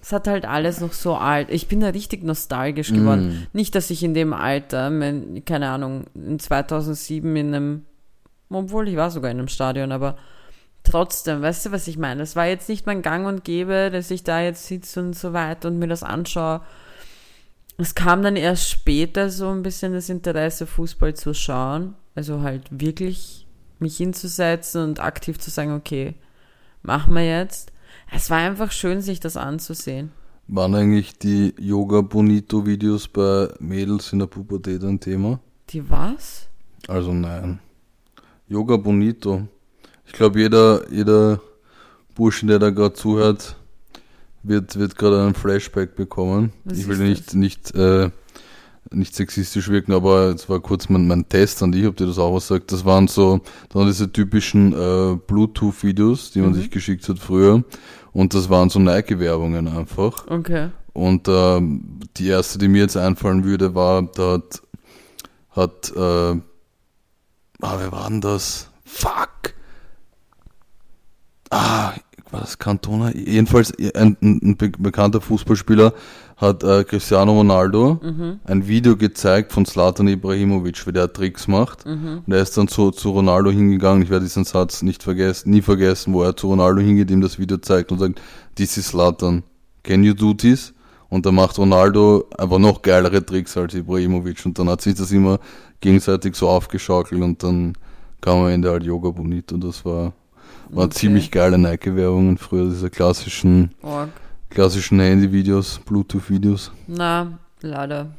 Es 0.00 0.10
hat 0.12 0.26
halt 0.26 0.46
alles 0.46 0.80
noch 0.80 0.94
so 0.94 1.16
alt. 1.16 1.50
Ich 1.50 1.68
bin 1.68 1.80
da 1.80 1.88
richtig 1.88 2.24
nostalgisch 2.24 2.90
geworden. 2.90 3.46
Mm. 3.52 3.56
Nicht, 3.58 3.74
dass 3.74 3.90
ich 3.90 4.02
in 4.02 4.14
dem 4.14 4.32
Alter, 4.32 4.88
mein, 4.88 5.44
keine 5.44 5.68
Ahnung, 5.68 6.04
in 6.14 6.38
2007 6.38 7.36
in 7.36 7.54
einem, 7.54 7.84
obwohl 8.48 8.88
ich 8.88 8.96
war 8.96 9.10
sogar 9.10 9.30
in 9.30 9.38
einem 9.38 9.48
Stadion, 9.48 9.92
aber 9.92 10.16
trotzdem, 10.84 11.42
weißt 11.42 11.66
du, 11.66 11.72
was 11.72 11.88
ich 11.88 11.98
meine? 11.98 12.22
Es 12.22 12.36
war 12.36 12.46
jetzt 12.46 12.68
nicht 12.68 12.86
mein 12.86 13.02
Gang 13.02 13.26
und 13.26 13.44
Gäbe, 13.44 13.90
dass 13.92 14.10
ich 14.10 14.24
da 14.24 14.40
jetzt 14.40 14.66
sitze 14.66 15.00
und 15.00 15.14
so 15.14 15.32
weiter 15.32 15.68
und 15.68 15.78
mir 15.78 15.88
das 15.88 16.02
anschaue 16.02 16.62
es 17.80 17.94
kam 17.94 18.22
dann 18.22 18.34
erst 18.36 18.68
später 18.68 19.30
so 19.30 19.48
ein 19.48 19.62
bisschen 19.62 19.92
das 19.92 20.08
Interesse, 20.08 20.66
Fußball 20.66 21.14
zu 21.14 21.32
schauen. 21.32 21.94
Also 22.16 22.42
halt 22.42 22.64
wirklich 22.70 23.46
mich 23.78 23.96
hinzusetzen 23.96 24.82
und 24.82 25.00
aktiv 25.00 25.38
zu 25.38 25.50
sagen, 25.50 25.72
okay, 25.72 26.16
machen 26.82 27.14
wir 27.14 27.24
jetzt. 27.24 27.72
Es 28.12 28.30
war 28.30 28.38
einfach 28.38 28.72
schön, 28.72 29.00
sich 29.00 29.20
das 29.20 29.36
anzusehen. 29.36 30.10
Waren 30.48 30.74
eigentlich 30.74 31.18
die 31.18 31.54
Yoga 31.58 32.00
Bonito 32.00 32.66
Videos 32.66 33.06
bei 33.06 33.48
Mädels 33.60 34.12
in 34.12 34.18
der 34.18 34.26
Pubertät 34.26 34.82
ein 34.82 34.98
Thema? 34.98 35.38
Die 35.70 35.88
was? 35.88 36.48
Also 36.88 37.12
nein. 37.12 37.60
Yoga 38.48 38.76
Bonito. 38.76 39.46
Ich 40.08 40.14
glaube, 40.14 40.40
jeder, 40.40 40.90
jeder 40.90 41.40
Burschen, 42.16 42.48
der 42.48 42.58
da 42.58 42.70
gerade 42.70 42.94
zuhört, 42.94 43.54
wird, 44.42 44.76
wird 44.78 44.96
gerade 44.96 45.22
einen 45.22 45.34
Flashback 45.34 45.94
bekommen. 45.94 46.52
Was 46.64 46.78
ich 46.78 46.88
will 46.88 46.96
nicht, 46.98 47.28
das? 47.28 47.34
nicht, 47.34 47.74
äh, 47.74 48.10
nicht 48.90 49.14
sexistisch 49.14 49.68
wirken, 49.68 49.92
aber 49.92 50.28
es 50.34 50.48
war 50.48 50.60
kurz 50.60 50.88
mein, 50.88 51.06
mein 51.06 51.28
Test 51.28 51.62
an 51.62 51.72
dich, 51.72 51.86
ob 51.86 51.96
dir 51.96 52.06
das 52.06 52.18
auch 52.18 52.34
was 52.34 52.48
sagt. 52.48 52.72
Das 52.72 52.84
waren 52.84 53.06
so, 53.06 53.40
das 53.68 53.74
waren 53.76 53.86
diese 53.86 54.10
typischen 54.10 54.72
äh, 54.72 55.16
Bluetooth-Videos, 55.26 56.32
die 56.32 56.40
man 56.40 56.50
Mhm. 56.50 56.54
sich 56.54 56.70
geschickt 56.70 57.08
hat 57.08 57.18
früher. 57.18 57.62
Und 58.12 58.32
das 58.34 58.48
waren 58.48 58.70
so 58.70 58.78
Nike-Werbungen 58.80 59.68
einfach. 59.68 60.26
Okay. 60.28 60.70
Und 60.94 61.28
ähm, 61.28 62.00
die 62.16 62.26
erste, 62.28 62.58
die 62.58 62.66
mir 62.68 62.80
jetzt 62.82 62.96
einfallen 62.96 63.44
würde, 63.44 63.74
war, 63.74 64.02
da 64.02 64.32
hat, 64.32 64.62
hat 65.50 65.92
äh, 65.94 66.40
ah, 67.60 67.76
wer 67.78 67.92
war 67.92 68.08
denn 68.08 68.20
das? 68.22 68.70
Fuck! 68.84 69.52
Ah, 71.50 71.92
war 72.30 72.40
das 72.40 72.58
Cantona? 72.58 73.10
Jedenfalls 73.14 73.72
ein, 73.94 74.16
ein, 74.20 74.40
ein 74.42 74.56
be 74.56 74.70
bekannter 74.78 75.20
Fußballspieler 75.20 75.94
hat 76.36 76.62
äh, 76.62 76.84
Cristiano 76.84 77.32
Ronaldo 77.32 77.98
Mhm. 78.02 78.40
ein 78.44 78.68
Video 78.68 78.96
gezeigt 78.96 79.52
von 79.52 79.64
Zlatan 79.64 80.08
Ibrahimovic, 80.08 80.86
wie 80.86 80.92
der 80.92 81.12
Tricks 81.12 81.48
macht. 81.48 81.86
Mhm. 81.86 82.22
Und 82.26 82.32
er 82.32 82.42
ist 82.42 82.56
dann 82.56 82.68
zu, 82.68 82.90
zu 82.90 83.10
Ronaldo 83.10 83.50
hingegangen, 83.50 84.02
ich 84.02 84.10
werde 84.10 84.24
diesen 84.26 84.44
Satz 84.44 84.82
nicht 84.82 85.02
vergessen, 85.02 85.50
nie 85.50 85.62
vergessen, 85.62 86.12
wo 86.12 86.22
er 86.22 86.36
zu 86.36 86.48
Ronaldo 86.48 86.80
hingeht, 86.82 87.10
ihm 87.10 87.22
das 87.22 87.38
Video 87.38 87.56
zeigt 87.56 87.90
und 87.92 87.98
sagt, 87.98 88.20
this 88.56 88.76
is 88.76 88.88
Zlatan, 88.88 89.42
can 89.82 90.04
you 90.04 90.12
do 90.14 90.34
this? 90.34 90.74
Und 91.08 91.24
da 91.24 91.32
macht 91.32 91.56
Ronaldo 91.58 92.26
einfach 92.36 92.58
noch 92.58 92.82
geilere 92.82 93.24
Tricks 93.24 93.56
als 93.56 93.72
Ibrahimovic 93.74 94.44
und 94.44 94.58
dann 94.58 94.68
hat 94.68 94.82
sich 94.82 94.94
das 94.94 95.10
immer 95.10 95.40
gegenseitig 95.80 96.36
so 96.36 96.48
aufgeschaukelt 96.50 97.22
und 97.22 97.42
dann 97.42 97.72
kam 98.20 98.40
am 98.40 98.48
Ende 98.48 98.70
halt 98.70 98.84
Yoga 98.84 99.10
Bonito, 99.10 99.56
das 99.56 99.82
war, 99.86 100.12
war 100.70 100.86
Okay. 100.86 100.94
ziemlich 100.96 101.30
geile 101.30 101.58
Nike-Werbungen 101.58 102.38
früher, 102.38 102.64
diese 102.68 102.90
klassischen, 102.90 103.74
Org. 103.82 104.10
klassischen 104.50 105.00
Handy-Videos, 105.00 105.80
Bluetooth-Videos. 105.84 106.72
Na, 106.86 107.38
leider. 107.60 108.12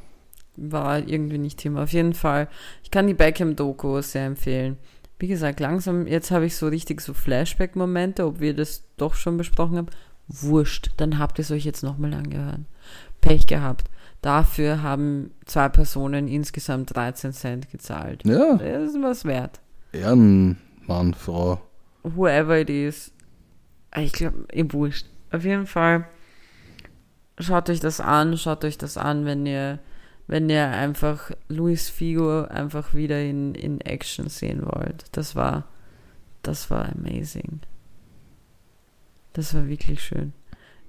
War 0.56 1.00
irgendwie 1.08 1.38
nicht 1.38 1.60
Thema. 1.60 1.84
Auf 1.84 1.94
jeden 1.94 2.14
Fall. 2.14 2.50
Ich 2.84 2.92
kann 2.92 3.08
die 3.08 3.14
Beckham-Doku 3.14 4.02
sehr 4.02 4.26
empfehlen. 4.26 4.78
Wie 5.18 5.28
gesagt, 5.28 5.60
langsam, 5.60 6.06
jetzt 6.08 6.32
habe 6.32 6.46
ich 6.46 6.56
so 6.56 6.68
richtig 6.68 7.02
so 7.02 7.14
Flashback-Momente, 7.14 8.26
ob 8.26 8.40
wir 8.40 8.54
das 8.54 8.84
doch 8.98 9.16
schon 9.16 9.38
besprochen 9.38 9.78
haben. 9.78 9.88
Wurscht, 10.28 10.92
dann 10.98 11.18
habt 11.18 11.40
ihr 11.40 11.44
es 11.44 11.52
euch 11.52 11.66
jetzt 11.66 11.82
nochmal 11.84 12.14
angehört. 12.14 12.60
Pech 13.22 13.48
gehabt. 13.48 13.90
Dafür 14.22 14.84
haben 14.84 15.32
zwei 15.46 15.70
Personen 15.70 16.28
insgesamt 16.28 16.94
13 16.96 17.32
Cent 17.34 17.70
gezahlt. 17.72 18.24
Ja, 18.26 18.58
Das 18.58 18.90
ist 18.92 19.02
was 19.02 19.24
wert. 19.26 19.60
Ehrenmann, 19.94 21.14
Frau. 21.18 21.60
Whoever 22.04 22.58
it 22.60 22.70
is. 22.70 23.12
Ich 23.96 24.14
glaube, 24.14 24.46
ihr 24.54 24.72
wurscht. 24.72 25.06
Auf 25.32 25.44
jeden 25.44 25.68
Fall 25.68 26.08
schaut 27.40 27.70
euch 27.70 27.80
das 27.80 28.00
an, 28.00 28.38
schaut 28.38 28.64
euch 28.64 28.78
das 28.78 28.98
an, 28.98 29.26
wenn 29.26 29.46
ihr, 29.46 29.80
wenn 30.28 30.50
ihr 30.50 30.68
einfach 30.68 31.32
Luis 31.48 31.90
Figo 31.90 32.44
einfach 32.44 32.94
wieder 32.94 33.22
in, 33.22 33.56
in 33.56 33.82
Action 33.82 34.30
sehen 34.30 34.66
wollt. 34.66 35.06
Das 35.14 35.36
war, 35.36 35.66
das 36.44 36.70
war 36.70 36.90
amazing. 36.90 37.62
Das 39.34 39.54
war 39.54 39.68
wirklich 39.68 40.04
schön. 40.04 40.34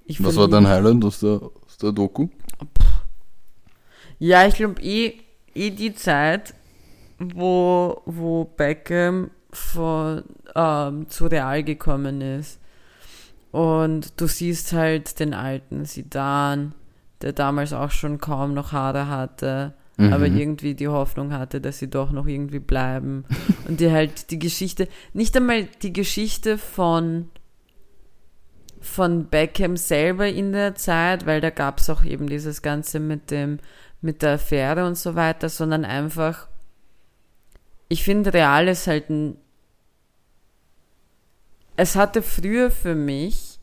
Ich 0.05 0.23
Was 0.23 0.35
war 0.35 0.47
dein 0.47 0.67
Highlight 0.67 1.03
aus 1.05 1.19
der, 1.19 1.41
aus 1.41 1.77
der 1.77 1.91
Doku? 1.91 2.27
Ja, 4.19 4.45
ich 4.45 4.55
glaube 4.55 4.81
eh, 4.81 5.19
eh 5.55 5.69
die 5.69 5.95
Zeit, 5.95 6.53
wo, 7.17 8.01
wo 8.05 8.45
Beckham 8.45 9.31
von, 9.51 10.23
ähm, 10.55 11.09
zu 11.09 11.27
Real 11.27 11.63
gekommen 11.63 12.21
ist. 12.21 12.59
Und 13.51 14.19
du 14.19 14.27
siehst 14.27 14.73
halt 14.73 15.19
den 15.19 15.33
alten 15.33 15.85
Sidan, 15.85 16.73
der 17.21 17.33
damals 17.33 17.73
auch 17.73 17.91
schon 17.91 18.19
kaum 18.19 18.53
noch 18.53 18.71
Haare 18.71 19.07
hatte, 19.07 19.73
Mhm. 19.97 20.13
aber 20.13 20.25
irgendwie 20.27 20.73
die 20.73 20.87
Hoffnung 20.87 21.33
hatte, 21.33 21.59
dass 21.59 21.77
sie 21.79 21.89
doch 21.89 22.11
noch 22.11 22.25
irgendwie 22.25 22.59
bleiben. 22.59 23.25
Und 23.67 23.81
die 23.81 23.91
halt 23.91 24.31
die 24.31 24.39
Geschichte, 24.39 24.87
nicht 25.13 25.35
einmal 25.35 25.65
die 25.81 25.93
Geschichte 25.93 26.57
von 26.57 27.29
von 28.79 29.25
Beckham 29.27 29.77
selber 29.77 30.27
in 30.27 30.53
der 30.53 30.73
Zeit, 30.73 31.27
weil 31.27 31.39
da 31.39 31.51
gab 31.51 31.79
es 31.79 31.89
auch 31.91 32.03
eben 32.03 32.27
dieses 32.27 32.63
Ganze 32.63 32.99
mit 32.99 33.29
dem, 33.29 33.59
mit 34.01 34.23
der 34.23 34.33
Affäre 34.33 34.87
und 34.87 34.97
so 34.97 35.13
weiter, 35.13 35.49
sondern 35.49 35.85
einfach, 35.85 36.47
ich 37.89 38.03
finde, 38.03 38.33
Real 38.33 38.67
ist 38.67 38.87
halt 38.87 39.11
ein, 39.11 39.37
es 41.75 41.95
hatte 41.95 42.21
früher 42.21 42.71
für 42.71 42.95
mich, 42.95 43.59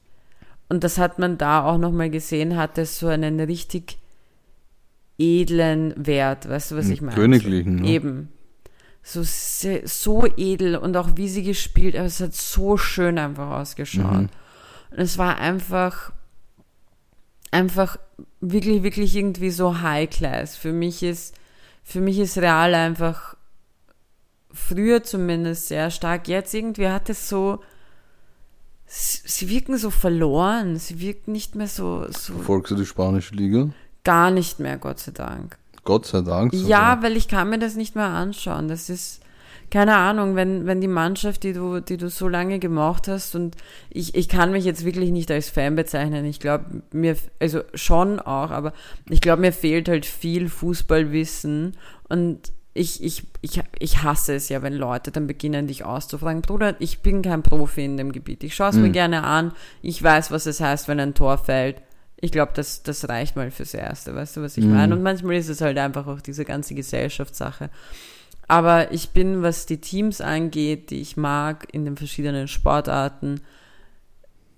und 0.68 0.84
das 0.84 0.98
hat 0.98 1.18
man 1.18 1.38
da 1.38 1.64
auch 1.64 1.78
nochmal 1.78 2.10
gesehen, 2.10 2.56
hatte 2.56 2.82
es 2.82 2.98
so 2.98 3.06
einen 3.08 3.40
richtig 3.40 3.98
edlen 5.18 5.94
Wert, 5.96 6.48
weißt 6.48 6.72
du, 6.72 6.76
was 6.76 6.88
ich 6.88 7.00
meine? 7.00 7.16
königlichen, 7.16 7.76
ne? 7.76 7.88
Eben. 7.88 8.28
so, 9.02 9.22
so 9.24 10.26
edel 10.36 10.76
und 10.76 10.96
auch 10.96 11.10
wie 11.16 11.28
sie 11.28 11.42
gespielt, 11.42 11.96
aber 11.96 12.06
es 12.06 12.20
hat 12.20 12.34
so 12.34 12.76
schön 12.76 13.18
einfach 13.18 13.50
ausgeschaut. 13.58 14.12
Mhm. 14.12 14.28
Und 14.90 14.98
es 14.98 15.16
war 15.18 15.38
einfach, 15.38 16.12
einfach 17.50 17.98
wirklich, 18.40 18.82
wirklich 18.82 19.16
irgendwie 19.16 19.50
so 19.50 19.80
High 19.80 20.10
Class. 20.10 20.56
Für 20.56 20.72
mich 20.72 21.02
ist, 21.02 21.34
für 21.82 22.00
mich 22.00 22.18
ist 22.18 22.38
Real 22.38 22.74
einfach 22.74 23.36
früher 24.52 25.02
zumindest 25.02 25.68
sehr 25.68 25.90
stark. 25.90 26.28
Jetzt 26.28 26.54
irgendwie 26.54 26.88
hat 26.88 27.08
es 27.10 27.28
so, 27.28 27.60
sie, 28.88 29.20
sie 29.24 29.48
wirken 29.48 29.76
so 29.78 29.90
verloren. 29.90 30.76
Sie 30.76 31.00
wirken 31.00 31.32
nicht 31.32 31.54
mehr 31.54 31.68
so, 31.68 32.06
so 32.10 32.32
Verfolgst 32.32 32.70
du 32.72 32.76
die 32.76 32.86
spanische 32.86 33.34
Liga? 33.34 33.68
gar 34.04 34.30
nicht 34.30 34.58
mehr, 34.58 34.78
Gott 34.78 34.98
sei 35.00 35.12
Dank. 35.12 35.58
Gott 35.84 36.06
sei 36.06 36.22
Dank. 36.22 36.54
sogar. 36.54 36.68
Ja, 36.68 37.02
weil 37.02 37.16
ich 37.16 37.28
kann 37.28 37.50
mir 37.50 37.58
das 37.58 37.76
nicht 37.76 37.94
mehr 37.94 38.06
anschauen. 38.06 38.68
Das 38.68 38.88
ist, 38.88 39.20
keine 39.70 39.96
Ahnung, 39.96 40.34
wenn, 40.34 40.66
wenn 40.66 40.80
die 40.80 40.88
Mannschaft, 40.88 41.42
die 41.42 41.52
du, 41.52 41.80
die 41.80 41.98
du 41.98 42.08
so 42.08 42.26
lange 42.26 42.58
gemacht 42.58 43.06
hast 43.06 43.34
und 43.34 43.54
ich, 43.90 44.14
ich 44.14 44.28
kann 44.28 44.50
mich 44.50 44.64
jetzt 44.64 44.84
wirklich 44.84 45.10
nicht 45.10 45.30
als 45.30 45.50
Fan 45.50 45.76
bezeichnen. 45.76 46.24
Ich 46.24 46.40
glaube, 46.40 46.82
mir, 46.90 47.16
also 47.38 47.60
schon 47.74 48.18
auch, 48.18 48.50
aber 48.50 48.72
ich 49.10 49.20
glaube, 49.20 49.42
mir 49.42 49.52
fehlt 49.52 49.90
halt 49.90 50.06
viel 50.06 50.48
Fußballwissen 50.48 51.76
und 52.08 52.52
ich, 52.78 53.02
ich, 53.02 53.24
ich, 53.40 53.60
ich 53.78 54.02
hasse 54.02 54.34
es 54.34 54.48
ja, 54.48 54.62
wenn 54.62 54.74
Leute 54.74 55.10
dann 55.10 55.26
beginnen, 55.26 55.66
dich 55.66 55.84
auszufragen. 55.84 56.42
Bruder, 56.42 56.76
ich 56.78 57.00
bin 57.00 57.22
kein 57.22 57.42
Profi 57.42 57.84
in 57.84 57.96
dem 57.96 58.12
Gebiet. 58.12 58.44
Ich 58.44 58.54
schaue 58.54 58.70
es 58.70 58.76
mir 58.76 58.90
gerne 58.90 59.24
an. 59.24 59.52
Ich 59.82 60.02
weiß, 60.02 60.30
was 60.30 60.46
es 60.46 60.60
heißt, 60.60 60.88
wenn 60.88 61.00
ein 61.00 61.14
Tor 61.14 61.38
fällt. 61.38 61.82
Ich 62.20 62.32
glaube, 62.32 62.52
das, 62.54 62.82
das 62.82 63.08
reicht 63.08 63.36
mal 63.36 63.50
fürs 63.50 63.74
Erste. 63.74 64.14
Weißt 64.14 64.36
du, 64.36 64.42
was 64.42 64.56
ich 64.56 64.64
meine? 64.64 64.94
Und 64.94 65.02
manchmal 65.02 65.36
ist 65.36 65.48
es 65.48 65.60
halt 65.60 65.78
einfach 65.78 66.06
auch 66.06 66.20
diese 66.20 66.44
ganze 66.44 66.74
Gesellschaftssache. 66.74 67.70
Aber 68.48 68.92
ich 68.92 69.10
bin, 69.10 69.42
was 69.42 69.66
die 69.66 69.80
Teams 69.80 70.20
angeht, 70.20 70.90
die 70.90 71.00
ich 71.00 71.16
mag 71.16 71.66
in 71.72 71.84
den 71.84 71.96
verschiedenen 71.96 72.48
Sportarten, 72.48 73.40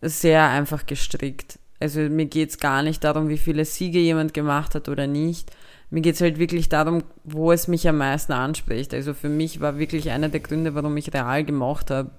sehr 0.00 0.48
einfach 0.48 0.86
gestrickt. 0.86 1.58
Also 1.80 2.00
mir 2.00 2.26
geht's 2.26 2.58
gar 2.58 2.82
nicht 2.82 3.02
darum, 3.04 3.28
wie 3.28 3.38
viele 3.38 3.64
Siege 3.64 3.98
jemand 3.98 4.34
gemacht 4.34 4.74
hat 4.74 4.88
oder 4.88 5.06
nicht. 5.06 5.50
Mir 5.90 6.02
geht's 6.02 6.20
halt 6.20 6.38
wirklich 6.38 6.68
darum, 6.68 7.02
wo 7.24 7.50
es 7.50 7.66
mich 7.66 7.88
am 7.88 7.98
meisten 7.98 8.32
anspricht. 8.32 8.94
Also 8.94 9.12
für 9.12 9.28
mich 9.28 9.60
war 9.60 9.78
wirklich 9.78 10.10
einer 10.10 10.28
der 10.28 10.40
Gründe, 10.40 10.74
warum 10.74 10.96
ich 10.96 11.12
Real 11.12 11.44
gemocht 11.44 11.90
habe, 11.90 12.10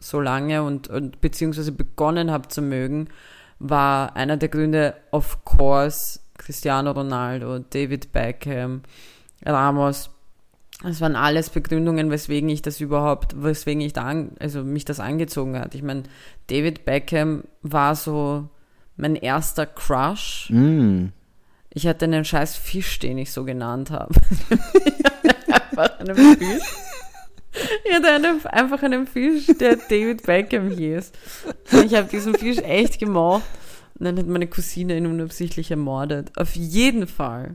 so 0.00 0.20
lange 0.20 0.62
und, 0.62 0.88
und 0.88 1.20
beziehungsweise 1.20 1.72
begonnen 1.72 2.30
habe 2.30 2.48
zu 2.48 2.62
mögen, 2.62 3.08
war 3.58 4.14
einer 4.14 4.36
der 4.36 4.48
Gründe, 4.48 4.94
of 5.10 5.44
course, 5.44 6.20
Cristiano 6.38 6.92
Ronaldo, 6.92 7.58
David 7.58 8.12
Beckham, 8.12 8.82
Ramos. 9.44 10.10
Das 10.82 11.00
waren 11.00 11.16
alles 11.16 11.50
Begründungen, 11.50 12.10
weswegen 12.12 12.48
ich 12.48 12.62
das 12.62 12.80
überhaupt, 12.80 13.42
weswegen 13.42 13.80
ich 13.80 13.94
da, 13.94 14.04
an, 14.04 14.30
also 14.38 14.62
mich 14.62 14.84
das 14.84 15.00
angezogen 15.00 15.58
hat. 15.58 15.74
Ich 15.74 15.82
meine, 15.82 16.04
David 16.46 16.84
Beckham 16.84 17.42
war 17.62 17.96
so 17.96 18.48
mein 18.96 19.16
erster 19.16 19.66
Crush. 19.66 20.50
Mm. 20.50 21.06
Ich 21.78 21.86
hatte 21.86 22.06
einen 22.06 22.24
scheiß 22.24 22.56
Fisch, 22.56 22.98
den 22.98 23.18
ich 23.18 23.30
so 23.30 23.44
genannt 23.44 23.92
habe. 23.92 24.12
einfach 25.48 26.00
einen 26.00 26.36
Fisch. 26.36 26.62
Ich 27.84 27.94
hatte 27.94 28.08
einen, 28.08 28.44
einfach 28.46 28.82
einen 28.82 29.06
Fisch, 29.06 29.46
der 29.60 29.76
David 29.76 30.24
Beckham 30.24 30.72
hieß. 30.72 31.12
Und 31.70 31.84
ich 31.84 31.94
habe 31.94 32.08
diesen 32.08 32.34
Fisch 32.34 32.58
echt 32.58 32.98
gemacht. 32.98 33.44
Und 33.96 34.06
dann 34.06 34.18
hat 34.18 34.26
meine 34.26 34.48
Cousine 34.48 34.96
ihn 34.96 35.06
unabsichtlich 35.06 35.70
ermordet. 35.70 36.32
Auf 36.36 36.56
jeden 36.56 37.06
Fall. 37.06 37.54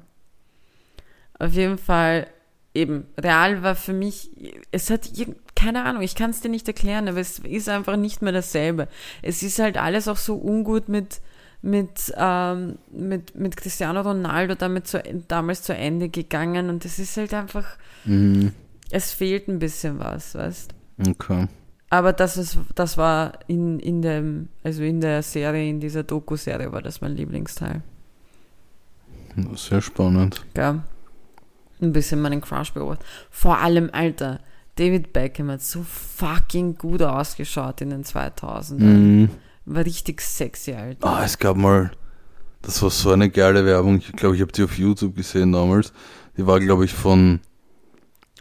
Auf 1.38 1.52
jeden 1.52 1.78
Fall, 1.78 2.28
eben, 2.74 3.08
Real 3.20 3.62
war 3.62 3.76
für 3.76 3.92
mich, 3.92 4.30
es 4.72 4.90
hat, 4.90 5.12
keine 5.54 5.84
Ahnung, 5.84 6.02
ich 6.02 6.16
kann 6.16 6.30
es 6.30 6.40
dir 6.40 6.48
nicht 6.48 6.70
erklären, 6.70 7.10
aber 7.10 7.20
es 7.20 7.40
ist 7.40 7.68
einfach 7.68 7.98
nicht 7.98 8.22
mehr 8.22 8.32
dasselbe. 8.32 8.88
Es 9.22 9.44
ist 9.44 9.60
halt 9.60 9.76
alles 9.76 10.08
auch 10.08 10.16
so 10.16 10.36
ungut 10.36 10.88
mit, 10.88 11.20
mit, 11.64 12.14
ähm, 12.18 12.78
mit, 12.92 13.36
mit 13.36 13.58
Cristiano 13.58 14.02
Ronaldo 14.02 14.54
damit 14.54 14.86
zu, 14.86 15.02
damals 15.28 15.64
zu 15.64 15.74
Ende 15.74 16.10
gegangen 16.10 16.70
und 16.70 16.86
es 16.86 17.00
ist 17.00 17.18
halt 17.18 17.34
einfach, 17.34 17.66
Mhm. 18.06 18.52
es 18.92 19.12
fehlt 19.14 19.48
ein 19.48 19.58
bisschen 19.60 19.98
was, 19.98 20.36
weißt 20.36 20.74
Okay. 21.08 21.48
Aber 21.90 22.12
das 22.14 22.38
ist, 22.38 22.58
das 22.76 22.98
war 22.98 23.34
in, 23.48 23.80
in 23.80 24.02
dem, 24.02 24.50
also 24.64 24.84
in 24.84 25.00
der 25.00 25.24
Serie, 25.24 25.68
in 25.70 25.80
dieser 25.80 26.04
Doku-Serie 26.04 26.72
war 26.72 26.82
das 26.82 27.02
mein 27.02 27.16
Lieblingsteil. 27.16 27.82
Sehr 29.56 29.82
spannend. 29.82 30.46
Gell? 30.54 30.82
Ein 31.82 31.94
bisschen 31.94 32.22
meinen 32.22 32.42
Crush 32.42 32.74
beobachtet. 32.74 33.06
Vor 33.32 33.58
allem, 33.58 33.90
Alter, 33.94 34.40
David 34.76 35.14
Beckham 35.14 35.50
hat 35.50 35.62
so 35.62 35.84
fucking 35.84 36.78
gut 36.78 37.02
ausgeschaut 37.02 37.82
in 37.82 37.90
den 37.92 38.04
2000ern. 38.04 38.80
Mhm. 38.84 39.30
War 39.66 39.86
richtig 39.86 40.22
sexy, 40.22 40.74
Alter. 40.74 41.08
Ah, 41.08 41.24
es 41.24 41.38
gab 41.38 41.56
mal, 41.58 41.92
das 42.62 42.82
war 42.84 42.90
so 42.90 43.12
eine 43.12 43.30
geile 43.30 43.66
Werbung. 43.66 43.98
Ich 43.98 44.12
glaube, 44.12 44.36
ich 44.36 44.42
habe 44.42 44.52
die 44.52 44.64
auf 44.64 44.78
YouTube 44.78 45.16
gesehen 45.16 45.52
damals. 45.52 45.94
Die 46.38 46.46
war, 46.46 46.60
glaube 46.60 46.86
ich, 46.86 46.94
von, 46.94 47.40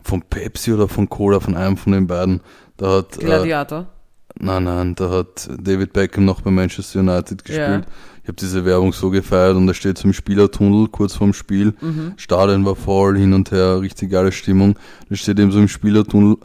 von 0.03 0.23
Pepsi 0.23 0.73
oder 0.73 0.89
von 0.89 1.09
Cola, 1.09 1.41
von 1.41 1.57
einem 1.57 1.77
von 1.77 1.93
den 1.93 2.07
beiden. 2.07 2.41
Da 2.77 2.99
hat, 2.99 3.17
äh, 3.19 3.25
Gladiator. 3.25 3.87
nein, 4.35 4.65
nein, 4.65 4.95
da 4.97 5.11
hat 5.11 5.49
David 5.61 5.93
Beckham 5.93 6.25
noch 6.25 6.41
bei 6.41 6.51
Manchester 6.51 7.01
United 7.01 7.49
Ja. 7.49 7.77
gespielt. 7.77 7.87
Ich 8.23 8.29
habe 8.29 8.37
diese 8.37 8.65
Werbung 8.65 8.93
so 8.93 9.11
gefeiert 9.11 9.57
und 9.57 9.67
da 9.67 9.75
steht 9.75 9.99
so 9.99 10.05
im 10.05 10.13
Spielertunnel 10.13 10.89
kurz 10.89 11.15
vorm 11.15 11.33
Spiel. 11.33 11.75
Mhm. 11.81 12.15
Stadion 12.17 12.65
war 12.65 12.77
voll, 12.77 13.19
hin 13.19 13.33
und 13.35 13.51
her, 13.51 13.81
richtig 13.81 14.11
geile 14.11 14.31
Stimmung. 14.33 14.79
Da 15.09 15.17
steht 15.17 15.39
eben 15.41 15.51
so 15.51 15.59
im 15.59 15.67
Spielertunnel, 15.69 16.37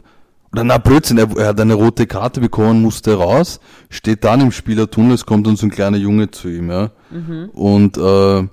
oder 0.52 0.64
na 0.64 0.78
Blödsinn, 0.78 1.18
er, 1.18 1.28
er 1.36 1.48
hat 1.48 1.60
eine 1.60 1.74
rote 1.74 2.06
Karte 2.06 2.40
bekommen, 2.40 2.82
musste 2.82 3.14
raus, 3.14 3.60
steht 3.90 4.24
dann 4.24 4.40
im 4.40 4.52
Spielertunnel, 4.52 5.12
es 5.14 5.26
kommt 5.26 5.46
dann 5.46 5.56
so 5.56 5.66
ein 5.66 5.70
kleiner 5.70 5.98
Junge 5.98 6.30
zu 6.30 6.48
ihm, 6.48 6.70
ja. 6.70 6.90
Mhm. 7.10 7.50
Und 7.52 7.98
äh, 7.98 8.48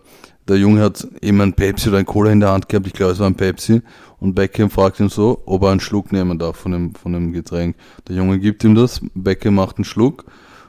der 0.47 0.57
Junge 0.57 0.81
hat 0.81 1.07
eben 1.21 1.41
ein 1.41 1.53
Pepsi 1.53 1.89
oder 1.89 1.97
ein 1.99 2.05
Cola 2.05 2.31
in 2.31 2.39
der 2.39 2.51
Hand 2.51 2.69
gehabt, 2.69 2.85
ich 2.87 2.93
glaube 2.93 3.13
es 3.13 3.19
war 3.19 3.27
ein 3.27 3.35
Pepsi. 3.35 3.81
Und 4.19 4.33
Beckham 4.35 4.69
fragt 4.69 4.99
ihn 4.99 5.09
so, 5.09 5.41
ob 5.45 5.63
er 5.63 5.71
einen 5.71 5.79
Schluck 5.79 6.11
nehmen 6.11 6.39
darf 6.39 6.57
von 6.57 6.71
dem, 6.71 6.95
von 6.95 7.13
dem 7.13 7.31
Getränk. 7.33 7.75
Der 8.07 8.15
Junge 8.15 8.39
gibt 8.39 8.63
ihm 8.63 8.75
das, 8.75 9.01
Beckham 9.13 9.55
macht 9.55 9.77
einen 9.77 9.85
Schluck 9.85 10.25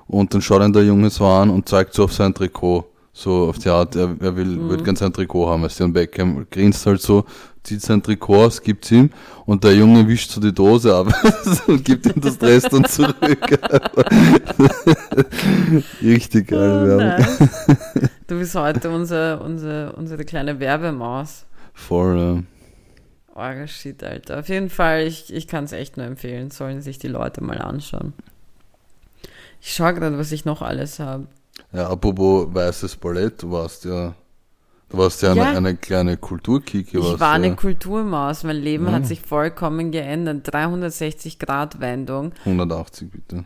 und 0.07 0.33
dann 0.35 0.43
schaut 0.43 0.63
ihn 0.63 0.73
der 0.73 0.85
Junge 0.85 1.11
so 1.11 1.27
an 1.27 1.51
und 1.51 1.69
zeigt 1.69 1.95
so 1.95 2.05
auf 2.05 2.13
sein 2.13 2.35
Trikot. 2.35 2.87
So 3.13 3.49
auf 3.49 3.59
die 3.59 3.71
Art, 3.71 3.97
er, 3.97 4.15
er 4.21 4.37
will, 4.37 4.45
Mhm. 4.45 4.69
wird 4.69 4.85
ganz 4.85 4.99
sein 4.99 5.11
Trikot 5.13 5.49
haben. 5.49 5.63
Weißt 5.63 5.81
du, 5.81 5.85
und 5.85 5.95
Beckham 5.95 6.47
grinst 6.51 6.85
halt 6.85 7.01
so, 7.01 7.25
zieht 7.67 7.83
sein 7.83 8.03
Trikot 8.03 8.45
aus, 8.47 8.63
gibt's 8.63 8.91
ihm 8.91 9.11
und 9.45 9.65
der 9.65 9.75
Junge 9.75 10.07
wischt 10.09 10.31
so 10.31 10.41
die 10.41 10.53
Dose 10.55 10.95
ab 10.95 11.13
und 11.67 11.85
gibt 11.85 12.07
ihm 12.07 12.21
das 12.21 12.41
Rest 12.41 12.73
dann 12.73 12.85
zurück. 12.85 13.17
Richtig 16.03 16.49
geil, 16.49 16.83
Oh, 16.85 16.87
Werbung. 16.89 17.07
nice. 17.07 17.39
Du 18.29 18.37
bist 18.39 18.55
heute 18.57 18.91
unser, 18.91 19.41
unser, 19.41 19.97
unsere 19.97 20.25
kleine 20.25 20.59
Werbemaus. 20.59 21.47
Voll, 21.75 22.19
ja. 22.19 22.43
Orga 23.41 23.67
Shit, 23.69 24.03
Alter. 24.03 24.41
Auf 24.41 24.49
jeden 24.49 24.69
Fall, 24.69 25.03
ich, 25.07 25.33
ich 25.33 25.47
kann 25.47 25.65
es 25.65 25.73
echt 25.73 25.97
nur 25.97 26.07
empfehlen. 26.07 26.51
Sollen 26.51 26.83
sich 26.83 26.99
die 26.99 27.07
Leute 27.07 27.45
mal 27.45 27.59
anschauen. 27.59 28.15
Ich 29.61 29.75
schaue 29.75 29.95
gerade, 29.95 30.19
was 30.19 30.33
ich 30.33 30.45
noch 30.45 30.61
alles 30.61 30.99
habe. 30.99 31.29
Ja, 31.73 31.89
apropos 31.89 32.49
weißes 32.53 32.97
Ballett, 32.97 33.43
du 33.43 33.53
warst 33.53 33.85
ja, 33.85 34.15
du 34.89 34.99
warst 34.99 35.23
ja, 35.23 35.35
Ja. 35.35 35.45
Eine, 35.45 35.57
eine 35.57 35.77
kleine 35.77 36.17
Kulturkike. 36.17 36.99
Ich 36.99 37.05
war 37.05 37.31
ja. 37.31 37.33
eine 37.33 37.57
Kulturmaus. 37.57 38.45
Mein 38.45 38.57
Leben 38.57 38.87
Ja. 38.87 38.93
hat 38.93 39.07
sich 39.07 39.21
vollkommen 39.21 39.91
geändert. 39.91 40.53
360 40.53 41.39
Grad 41.39 41.81
Wendung. 41.81 42.33
180 42.45 43.11
bitte. 43.11 43.45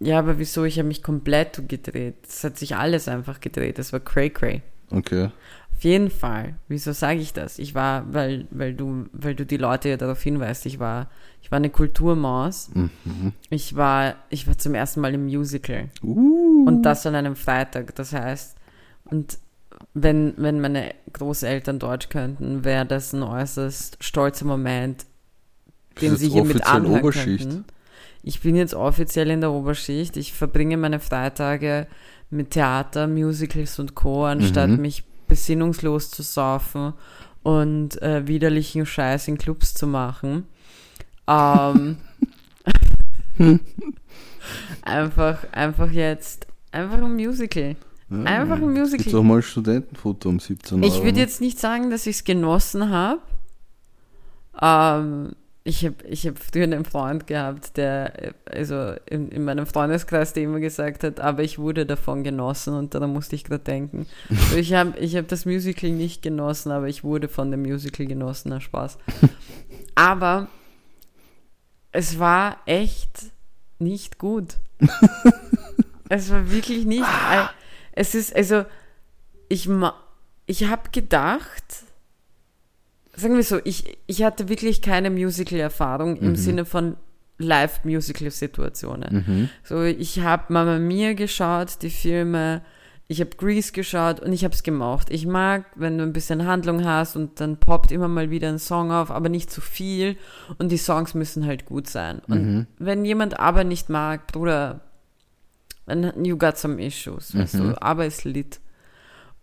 Ja, 0.00 0.18
aber 0.20 0.38
wieso? 0.38 0.64
Ich 0.64 0.78
habe 0.78 0.88
mich 0.88 1.02
komplett 1.02 1.68
gedreht. 1.68 2.16
Es 2.26 2.44
hat 2.44 2.56
sich 2.56 2.76
alles 2.76 3.08
einfach 3.08 3.40
gedreht. 3.40 3.78
Das 3.78 3.92
war 3.92 4.00
cray 4.00 4.30
cray. 4.30 4.62
Okay. 4.90 5.30
Auf 5.76 5.84
jeden 5.84 6.10
Fall. 6.10 6.56
Wieso 6.66 6.92
sage 6.92 7.20
ich 7.20 7.32
das? 7.32 7.58
Ich 7.58 7.74
war, 7.74 8.12
weil, 8.12 8.48
weil 8.50 8.74
du, 8.74 9.06
weil 9.12 9.34
du 9.34 9.46
die 9.46 9.56
Leute 9.56 9.88
ja 9.88 9.96
darauf 9.96 10.20
hinweist, 10.20 10.66
ich 10.66 10.80
war, 10.80 11.08
ich 11.40 11.50
war 11.52 11.56
eine 11.56 11.70
Kulturmaus. 11.70 12.70
Mhm. 12.74 12.90
Ich 13.50 13.76
war, 13.76 14.16
ich 14.28 14.46
war 14.48 14.58
zum 14.58 14.74
ersten 14.74 15.00
Mal 15.00 15.14
im 15.14 15.26
Musical. 15.26 15.88
Uh. 16.02 16.64
Und 16.66 16.82
das 16.82 17.06
an 17.06 17.14
einem 17.14 17.36
Freitag. 17.36 17.94
Das 17.94 18.12
heißt, 18.12 18.56
und 19.04 19.38
wenn, 20.02 20.34
wenn 20.36 20.60
meine 20.60 20.94
Großeltern 21.12 21.78
Deutsch 21.78 22.08
könnten, 22.08 22.64
wäre 22.64 22.86
das 22.86 23.12
ein 23.12 23.22
äußerst 23.22 23.98
stolzer 24.00 24.44
Moment, 24.44 25.06
den 26.00 26.16
sie 26.16 26.28
hier 26.28 26.44
mit 26.44 26.66
anhören 26.66 27.00
Oberschicht? 27.00 27.48
könnten. 27.48 27.64
Ich 28.22 28.40
bin 28.40 28.56
jetzt 28.56 28.74
offiziell 28.74 29.30
in 29.30 29.40
der 29.40 29.52
Oberschicht. 29.52 30.16
Ich 30.16 30.32
verbringe 30.32 30.76
meine 30.76 31.00
Freitage 31.00 31.86
mit 32.30 32.50
Theater, 32.50 33.06
Musicals 33.06 33.78
und 33.78 33.94
Co., 33.94 34.24
anstatt 34.26 34.70
Mhm. 34.70 34.80
mich 34.80 35.04
besinnungslos 35.28 36.10
zu 36.10 36.22
saufen 36.22 36.94
und 37.42 38.00
äh, 38.02 38.26
widerlichen 38.26 38.84
Scheiß 38.86 39.28
in 39.28 39.38
Clubs 39.38 39.74
zu 39.74 39.86
machen. 39.86 40.46
Ähm, 41.26 41.98
einfach, 44.82 45.44
einfach 45.52 45.90
jetzt, 45.90 46.46
einfach 46.72 46.98
ein 46.98 47.14
Musical. 47.14 47.76
Ja, 48.10 48.24
einfach 48.24 48.56
ein 48.56 48.72
Musical. 48.72 48.98
Gibt's 48.98 49.14
auch 49.14 49.22
mal 49.22 49.42
Studentenfoto 49.42 50.28
um 50.28 50.40
17 50.40 50.78
Uhr. 50.78 50.86
Ich 50.86 51.02
würde 51.02 51.18
jetzt 51.18 51.40
nicht 51.40 51.58
sagen, 51.58 51.90
dass 51.90 52.06
ich 52.06 52.16
es 52.16 52.24
genossen 52.24 52.90
habe, 52.90 53.20
Ähm, 54.60 55.32
ich 55.68 55.84
habe 55.84 55.96
ich 56.08 56.26
hab 56.26 56.38
früher 56.38 56.64
einen 56.64 56.86
Freund 56.86 57.26
gehabt, 57.26 57.76
der, 57.76 58.34
also 58.46 58.94
in, 59.04 59.28
in 59.28 59.44
meinem 59.44 59.66
Freundeskreis, 59.66 60.32
der 60.32 60.44
immer 60.44 60.60
gesagt 60.60 61.04
hat, 61.04 61.20
aber 61.20 61.42
ich 61.42 61.58
wurde 61.58 61.84
davon 61.84 62.24
genossen 62.24 62.72
und 62.72 62.94
daran 62.94 63.12
musste 63.12 63.36
ich 63.36 63.44
gerade 63.44 63.64
denken. 63.64 64.06
Also 64.30 64.56
ich 64.56 64.72
habe 64.72 64.98
ich 64.98 65.14
hab 65.14 65.28
das 65.28 65.44
Musical 65.44 65.90
nicht 65.90 66.22
genossen, 66.22 66.72
aber 66.72 66.88
ich 66.88 67.04
wurde 67.04 67.28
von 67.28 67.50
dem 67.50 67.62
Musical 67.62 68.06
genossen, 68.06 68.48
na 68.48 68.60
Spaß. 68.60 68.96
Aber 69.94 70.48
es 71.92 72.18
war 72.18 72.56
echt 72.64 73.26
nicht 73.78 74.16
gut. 74.18 74.56
es 76.08 76.30
war 76.30 76.50
wirklich 76.50 76.86
nicht. 76.86 77.04
Es 77.98 78.14
ist, 78.14 78.34
also, 78.36 78.64
ich, 79.48 79.68
ich 80.46 80.64
habe 80.68 80.90
gedacht, 80.92 81.64
sagen 83.16 83.34
wir 83.34 83.42
so, 83.42 83.58
ich, 83.64 83.98
ich 84.06 84.22
hatte 84.22 84.48
wirklich 84.48 84.82
keine 84.82 85.10
Musical-Erfahrung 85.10 86.16
im 86.16 86.30
Mhm. 86.30 86.36
Sinne 86.36 86.64
von 86.64 86.96
Live-Musical-Situationen. 87.38 89.24
Mhm. 89.26 89.48
So, 89.64 89.82
ich 89.82 90.20
habe 90.20 90.52
Mama 90.52 90.78
Mia 90.78 91.12
geschaut, 91.14 91.82
die 91.82 91.90
Filme, 91.90 92.62
ich 93.06 93.20
habe 93.20 93.30
Grease 93.36 93.72
geschaut 93.72 94.20
und 94.20 94.32
ich 94.32 94.44
habe 94.44 94.54
es 94.54 94.62
gemocht. 94.62 95.10
Ich 95.10 95.26
mag, 95.26 95.64
wenn 95.74 95.96
du 95.98 96.04
ein 96.04 96.12
bisschen 96.12 96.46
Handlung 96.46 96.84
hast 96.84 97.16
und 97.16 97.40
dann 97.40 97.58
poppt 97.58 97.90
immer 97.90 98.08
mal 98.08 98.30
wieder 98.30 98.48
ein 98.48 98.58
Song 98.58 98.90
auf, 98.92 99.10
aber 99.10 99.28
nicht 99.28 99.50
zu 99.50 99.60
viel 99.60 100.16
und 100.58 100.70
die 100.70 100.76
Songs 100.78 101.14
müssen 101.14 101.46
halt 101.46 101.64
gut 101.64 101.88
sein. 101.88 102.20
Und 102.28 102.42
Mhm. 102.44 102.66
wenn 102.78 103.04
jemand 103.04 103.38
aber 103.40 103.64
nicht 103.64 103.88
mag, 103.88 104.26
Bruder, 104.26 104.80
dann 105.88 106.24
you 106.24 106.36
got 106.36 106.56
some 106.58 106.80
issues, 106.84 107.36
weißt 107.36 107.54
Mhm. 107.54 107.70
du, 107.70 107.82
aber 107.82 108.06
ist 108.06 108.24
lit. 108.24 108.60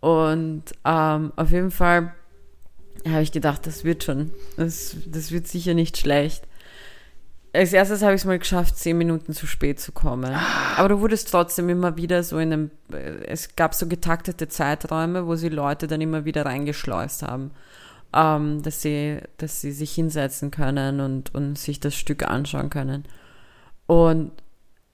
Und 0.00 0.64
ähm, 0.84 1.32
auf 1.36 1.50
jeden 1.50 1.70
Fall 1.70 2.14
habe 3.08 3.22
ich 3.22 3.32
gedacht, 3.32 3.66
das 3.66 3.84
wird 3.84 4.04
schon. 4.04 4.30
Das, 4.56 4.96
das 5.06 5.30
wird 5.32 5.46
sicher 5.46 5.74
nicht 5.74 5.96
schlecht. 5.96 6.44
Als 7.52 7.72
erstes 7.72 8.02
habe 8.02 8.14
ich 8.14 8.20
es 8.20 8.24
mal 8.26 8.38
geschafft, 8.38 8.76
zehn 8.76 8.98
Minuten 8.98 9.32
zu 9.32 9.46
spät 9.46 9.80
zu 9.80 9.92
kommen. 9.92 10.34
Aber 10.76 10.88
du 10.90 11.00
wurdest 11.00 11.30
trotzdem 11.30 11.70
immer 11.70 11.96
wieder 11.96 12.22
so 12.22 12.38
in 12.38 12.52
einem, 12.52 12.70
äh, 12.92 13.24
es 13.26 13.56
gab 13.56 13.74
so 13.74 13.86
getaktete 13.86 14.48
Zeiträume, 14.48 15.26
wo 15.26 15.36
sie 15.36 15.48
Leute 15.48 15.86
dann 15.86 16.00
immer 16.02 16.24
wieder 16.26 16.44
reingeschleust 16.44 17.22
haben, 17.22 17.52
ähm, 18.12 18.62
dass 18.62 18.82
sie, 18.82 19.18
dass 19.38 19.62
sie 19.62 19.72
sich 19.72 19.92
hinsetzen 19.94 20.50
können 20.50 21.00
und, 21.00 21.34
und 21.34 21.56
sich 21.58 21.80
das 21.80 21.94
Stück 21.94 22.24
anschauen 22.28 22.68
können. 22.68 23.04
Und 23.86 24.32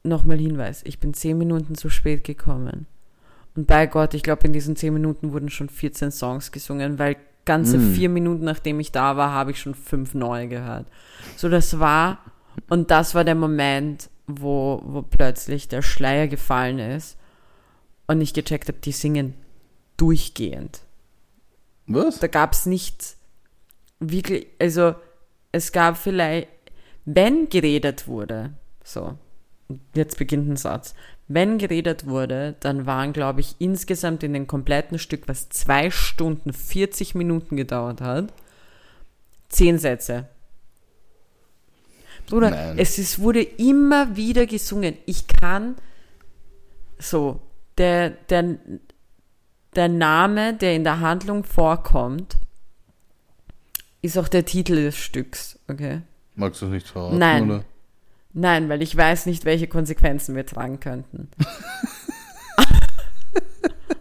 nochmal 0.02 0.38
Hinweis, 0.38 0.82
ich 0.84 0.98
bin 0.98 1.14
zehn 1.14 1.38
Minuten 1.38 1.74
zu 1.74 1.88
spät 1.90 2.24
gekommen. 2.24 2.86
Und 3.54 3.66
bei 3.66 3.86
Gott, 3.86 4.14
ich 4.14 4.22
glaube, 4.22 4.46
in 4.46 4.52
diesen 4.52 4.76
zehn 4.76 4.94
Minuten 4.94 5.32
wurden 5.32 5.50
schon 5.50 5.68
14 5.68 6.10
Songs 6.10 6.52
gesungen, 6.52 6.98
weil 6.98 7.16
ganze 7.44 7.78
Mm. 7.78 7.94
vier 7.94 8.08
Minuten, 8.08 8.44
nachdem 8.44 8.80
ich 8.80 8.92
da 8.92 9.16
war, 9.16 9.32
habe 9.32 9.50
ich 9.50 9.60
schon 9.60 9.74
fünf 9.74 10.14
neue 10.14 10.48
gehört. 10.48 10.86
So, 11.36 11.48
das 11.48 11.78
war, 11.78 12.18
und 12.68 12.90
das 12.90 13.14
war 13.14 13.24
der 13.24 13.34
Moment, 13.34 14.08
wo, 14.26 14.80
wo 14.84 15.02
plötzlich 15.02 15.68
der 15.68 15.82
Schleier 15.82 16.28
gefallen 16.28 16.78
ist 16.78 17.18
und 18.06 18.20
ich 18.20 18.32
gecheckt 18.32 18.68
habe, 18.68 18.78
die 18.78 18.92
singen 18.92 19.34
durchgehend. 19.96 20.82
Was? 21.86 22.20
Da 22.20 22.28
gab 22.28 22.52
es 22.52 22.64
nicht 22.64 23.16
wirklich, 23.98 24.46
also 24.60 24.94
es 25.50 25.72
gab 25.72 25.96
vielleicht, 25.96 26.48
wenn 27.04 27.48
geredet 27.48 28.06
wurde, 28.06 28.52
so, 28.84 29.18
jetzt 29.94 30.18
beginnt 30.18 30.48
ein 30.48 30.56
Satz, 30.56 30.94
wenn 31.28 31.58
geredet 31.58 32.06
wurde, 32.06 32.56
dann 32.60 32.86
waren, 32.86 33.12
glaube 33.12 33.40
ich, 33.40 33.56
insgesamt 33.58 34.22
in 34.22 34.32
dem 34.32 34.46
kompletten 34.46 34.98
Stück, 34.98 35.28
was 35.28 35.48
zwei 35.48 35.90
Stunden 35.90 36.52
40 36.52 37.14
Minuten 37.14 37.56
gedauert 37.56 38.00
hat, 38.00 38.32
zehn 39.48 39.78
Sätze. 39.78 40.28
Bruder, 42.26 42.50
Nein. 42.50 42.78
es 42.78 42.98
ist, 42.98 43.18
wurde 43.18 43.42
immer 43.42 44.16
wieder 44.16 44.46
gesungen. 44.46 44.96
Ich 45.06 45.26
kann 45.26 45.76
so, 46.98 47.40
der, 47.78 48.10
der, 48.10 48.56
der 49.74 49.88
Name, 49.88 50.54
der 50.54 50.74
in 50.76 50.84
der 50.84 51.00
Handlung 51.00 51.44
vorkommt, 51.44 52.36
ist 54.02 54.18
auch 54.18 54.28
der 54.28 54.44
Titel 54.44 54.74
des 54.74 54.96
Stücks, 54.96 55.58
okay? 55.68 56.02
Magst 56.34 56.62
du 56.62 56.66
nicht 56.66 56.88
verraten, 56.88 57.18
Nein. 57.18 57.50
oder? 57.50 57.64
Nein, 58.34 58.68
weil 58.68 58.82
ich 58.82 58.96
weiß 58.96 59.26
nicht, 59.26 59.44
welche 59.44 59.66
Konsequenzen 59.66 60.34
wir 60.34 60.46
tragen 60.46 60.80
könnten. 60.80 61.28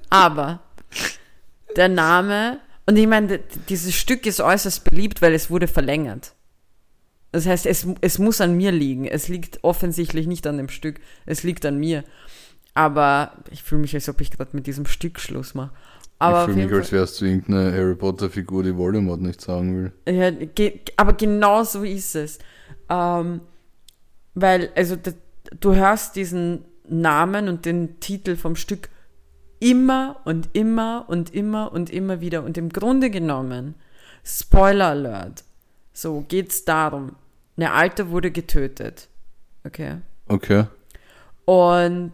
Aber 0.10 0.62
der 1.76 1.90
Name, 1.90 2.60
und 2.86 2.98
ich 2.98 3.08
meine, 3.08 3.40
dieses 3.70 3.96
Stück 3.96 4.26
ist 4.26 4.42
äußerst 4.42 4.84
beliebt, 4.84 5.22
weil 5.22 5.34
es 5.34 5.50
wurde 5.50 5.68
verlängert. 5.68 6.34
Das 7.32 7.46
heißt, 7.46 7.66
es, 7.66 7.88
es 8.02 8.20
muss 8.20 8.42
an 8.42 8.58
mir 8.58 8.72
liegen. 8.72 9.06
Es 9.06 9.28
liegt 9.28 9.64
offensichtlich 9.64 10.28
nicht 10.28 10.46
an 10.48 10.58
dem 10.58 10.70
Stück, 10.70 11.00
es 11.26 11.44
liegt 11.44 11.66
an 11.66 11.78
mir. 11.78 12.04
Aber 12.74 13.34
ich 13.52 13.64
fühle 13.64 13.82
mich, 13.82 13.94
als 13.94 14.10
ob 14.10 14.22
ich 14.22 14.32
gerade 14.32 14.52
mit 14.54 14.68
diesem 14.68 14.86
Stück 14.86 15.20
Schluss 15.20 15.56
mache. 15.56 15.72
Aber 16.20 16.48
ich 16.48 16.54
fühle 16.54 16.68
mich, 16.68 16.76
als 16.76 16.92
wärst 16.92 17.20
du 17.20 17.26
irgendeine 17.26 17.74
Harry 17.74 17.96
Potter-Figur, 17.96 18.64
die 18.64 18.78
Voldemort 18.78 19.22
nicht 19.22 19.42
sagen 19.42 19.92
will. 20.06 20.14
Ja, 20.14 20.30
ge 20.30 20.80
aber 20.96 21.14
genau 21.14 21.64
so 21.64 21.84
ist 21.84 22.16
es. 22.16 22.40
Ähm, 22.90 23.42
weil, 24.34 24.70
also, 24.76 24.96
du 25.60 25.76
hörst 25.76 26.16
diesen 26.16 26.66
Namen 26.88 27.48
und 27.48 27.66
den 27.66 28.00
Titel 28.00 28.36
vom 28.36 28.56
Stück 28.56 28.90
immer 29.60 30.20
und 30.26 30.50
immer 30.54 31.06
und 31.08 31.34
immer 31.34 31.72
und 31.72 31.90
immer 31.90 32.20
wieder. 32.22 32.44
Und 32.44 32.58
im 32.58 32.70
Grunde 32.70 33.10
genommen, 33.10 33.76
Spoiler 34.24 34.88
Alert, 34.88 35.44
so 35.94 36.26
geht's 36.28 36.66
darum. 36.66 37.16
Eine 37.58 37.74
Alte 37.74 38.10
wurde 38.10 38.32
getötet. 38.32 39.08
Okay. 39.64 39.98
Okay. 40.28 40.66
Und 41.46 42.14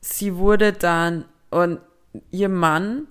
sie 0.00 0.36
wurde 0.36 0.72
dann, 0.72 1.24
und 1.50 1.80
ihr 2.30 2.48
Mann 2.48 3.06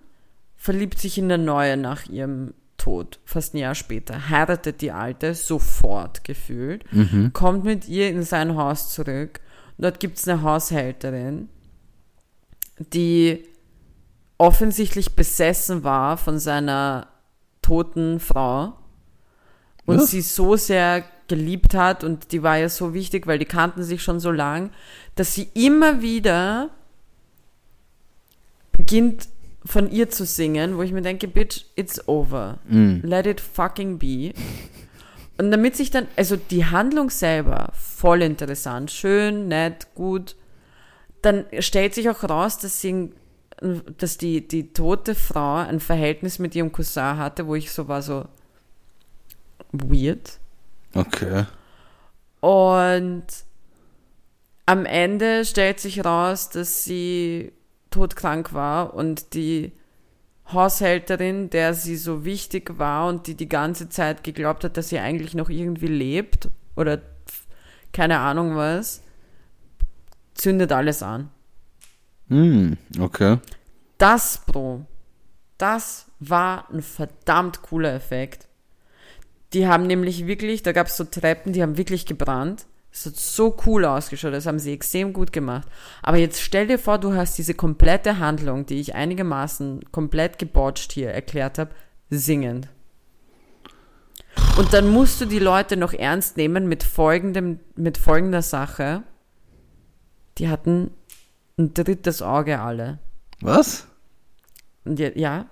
verliebt 0.55 0.99
sich 0.99 1.17
in 1.17 1.25
eine 1.25 1.43
neue 1.43 1.77
nach 1.77 2.07
ihrem 2.07 2.53
Tod, 2.77 3.19
fast 3.25 3.53
ein 3.53 3.57
Jahr 3.59 3.75
später, 3.75 4.29
heiratet 4.29 4.81
die 4.81 4.91
Alte 4.91 5.33
sofort 5.33 6.23
gefühlt, 6.23 6.83
Mhm. 6.93 7.31
kommt 7.33 7.63
mit 7.63 7.87
ihr 7.87 8.09
in 8.09 8.23
sein 8.23 8.55
Haus 8.55 8.93
zurück. 8.93 9.39
Dort 9.77 9.99
gibt's 9.99 10.27
eine 10.27 10.41
Haushälterin, 10.41 11.49
die 12.93 13.45
offensichtlich 14.37 15.15
besessen 15.15 15.83
war 15.83 16.17
von 16.17 16.39
seiner 16.39 17.07
toten 17.61 18.19
Frau 18.19 18.73
und 19.85 19.97
Was? 19.99 20.11
sie 20.11 20.21
so 20.21 20.55
sehr 20.55 21.03
geliebt 21.27 21.73
hat 21.73 22.03
und 22.03 22.31
die 22.31 22.43
war 22.43 22.57
ja 22.57 22.69
so 22.69 22.93
wichtig, 22.93 23.25
weil 23.27 23.39
die 23.39 23.45
kannten 23.45 23.83
sich 23.83 24.03
schon 24.03 24.19
so 24.19 24.31
lang, 24.31 24.71
dass 25.15 25.33
sie 25.33 25.49
immer 25.53 26.01
wieder 26.01 26.69
beginnt 28.71 29.27
von 29.65 29.91
ihr 29.91 30.09
zu 30.09 30.25
singen, 30.25 30.77
wo 30.77 30.83
ich 30.83 30.91
mir 30.91 31.01
denke, 31.01 31.27
bitch, 31.27 31.65
it's 31.75 32.07
over. 32.07 32.59
Mhm. 32.67 33.01
Let 33.03 33.25
it 33.25 33.41
fucking 33.41 33.97
be. 33.97 34.33
Und 35.37 35.51
damit 35.51 35.75
sich 35.75 35.91
dann, 35.91 36.07
also 36.15 36.37
die 36.37 36.65
Handlung 36.65 37.09
selber, 37.09 37.71
voll 37.73 38.21
interessant, 38.21 38.91
schön, 38.91 39.47
nett, 39.47 39.87
gut, 39.95 40.35
dann 41.21 41.45
stellt 41.59 41.93
sich 41.93 42.09
auch 42.09 42.23
raus, 42.23 42.57
dass 42.59 42.79
sie, 42.79 43.11
dass 43.97 44.17
die, 44.17 44.47
die 44.47 44.71
tote 44.71 45.15
Frau 45.15 45.55
ein 45.55 45.79
Verhältnis 45.79 46.39
mit 46.39 46.55
ihrem 46.55 46.71
Cousin 46.71 47.17
hatte, 47.17 47.47
wo 47.47 47.55
ich 47.55 47.71
so 47.71 47.87
war, 47.87 48.01
so 48.01 48.25
weird. 49.71 50.39
Okay. 50.93 51.45
Und 52.39 53.25
am 54.67 54.85
Ende 54.85 55.43
stellt 55.43 55.79
sich 55.79 56.05
raus, 56.05 56.49
dass 56.49 56.83
sie 56.83 57.51
todkrank 57.95 58.53
war 58.53 58.93
und 58.93 59.33
die 59.33 59.71
Haushälterin, 60.51 61.49
der 61.49 61.73
sie 61.73 61.95
so 61.95 62.23
wichtig 62.25 62.77
war 62.77 63.07
und 63.07 63.27
die 63.27 63.35
die 63.35 63.49
ganze 63.49 63.89
Zeit 63.89 64.23
geglaubt 64.23 64.63
hat, 64.63 64.77
dass 64.77 64.89
sie 64.89 64.99
eigentlich 64.99 65.33
noch 65.33 65.49
irgendwie 65.49 65.87
lebt 65.87 66.49
oder 66.75 67.01
keine 67.93 68.19
Ahnung 68.19 68.55
was, 68.55 69.01
zündet 70.33 70.71
alles 70.71 71.01
an. 71.01 71.29
Mhm. 72.27 72.77
Okay. 72.99 73.39
Das, 73.97 74.41
Bro, 74.45 74.85
das 75.57 76.07
war 76.19 76.69
ein 76.71 76.81
verdammt 76.81 77.61
cooler 77.61 77.93
Effekt. 77.93 78.47
Die 79.53 79.67
haben 79.67 79.87
nämlich 79.87 80.27
wirklich, 80.27 80.63
da 80.63 80.73
gab 80.73 80.87
es 80.87 80.97
so 80.97 81.05
Treppen, 81.05 81.53
die 81.53 81.61
haben 81.61 81.77
wirklich 81.77 82.05
gebrannt. 82.05 82.65
Es 82.95 83.05
hat 83.05 83.17
so 83.17 83.57
cool 83.65 83.83
ausgeschaut, 83.83 84.33
das 84.33 84.45
haben 84.45 84.57
sie 84.57 84.71
extrem 84.71 85.11
gut 85.11 85.33
gemacht. 85.33 85.67
Aber 86.01 86.15
jetzt 86.15 86.41
stell 86.41 86.65
dir 86.65 86.79
vor, 86.79 86.97
du 86.97 87.13
hast 87.13 87.37
diese 87.37 87.53
komplette 87.53 88.19
Handlung, 88.19 88.65
die 88.65 88.79
ich 88.79 88.95
einigermaßen 88.95 89.91
komplett 89.91 90.39
gebotcht 90.39 90.93
hier 90.93 91.11
erklärt 91.11 91.59
habe, 91.59 91.71
singend. 92.09 92.69
Und 94.57 94.71
dann 94.71 94.87
musst 94.87 95.19
du 95.19 95.25
die 95.25 95.39
Leute 95.39 95.75
noch 95.75 95.91
ernst 95.91 96.37
nehmen 96.37 96.69
mit 96.69 96.83
folgendem, 96.83 97.59
mit 97.75 97.97
folgender 97.97 98.41
Sache. 98.41 99.03
Die 100.37 100.47
hatten 100.47 100.91
ein 101.57 101.73
drittes 101.73 102.21
Auge 102.21 102.61
alle. 102.61 102.99
Was? 103.41 103.87
Und 104.85 104.99
ja, 104.99 105.09
ja, 105.15 105.47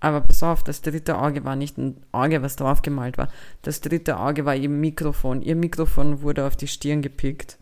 Aber 0.00 0.20
pass 0.20 0.42
auf, 0.42 0.62
das 0.62 0.80
dritte 0.80 1.18
Auge 1.18 1.44
war 1.44 1.56
nicht 1.56 1.76
ein 1.76 1.96
Auge, 2.12 2.40
was 2.42 2.56
draufgemalt 2.56 3.18
war. 3.18 3.28
Das 3.62 3.80
dritte 3.80 4.18
Auge 4.18 4.44
war 4.44 4.54
ihr 4.54 4.68
Mikrofon. 4.68 5.42
Ihr 5.42 5.56
Mikrofon 5.56 6.22
wurde 6.22 6.46
auf 6.46 6.56
die 6.56 6.68
Stirn 6.68 7.02
gepickt. 7.02 7.58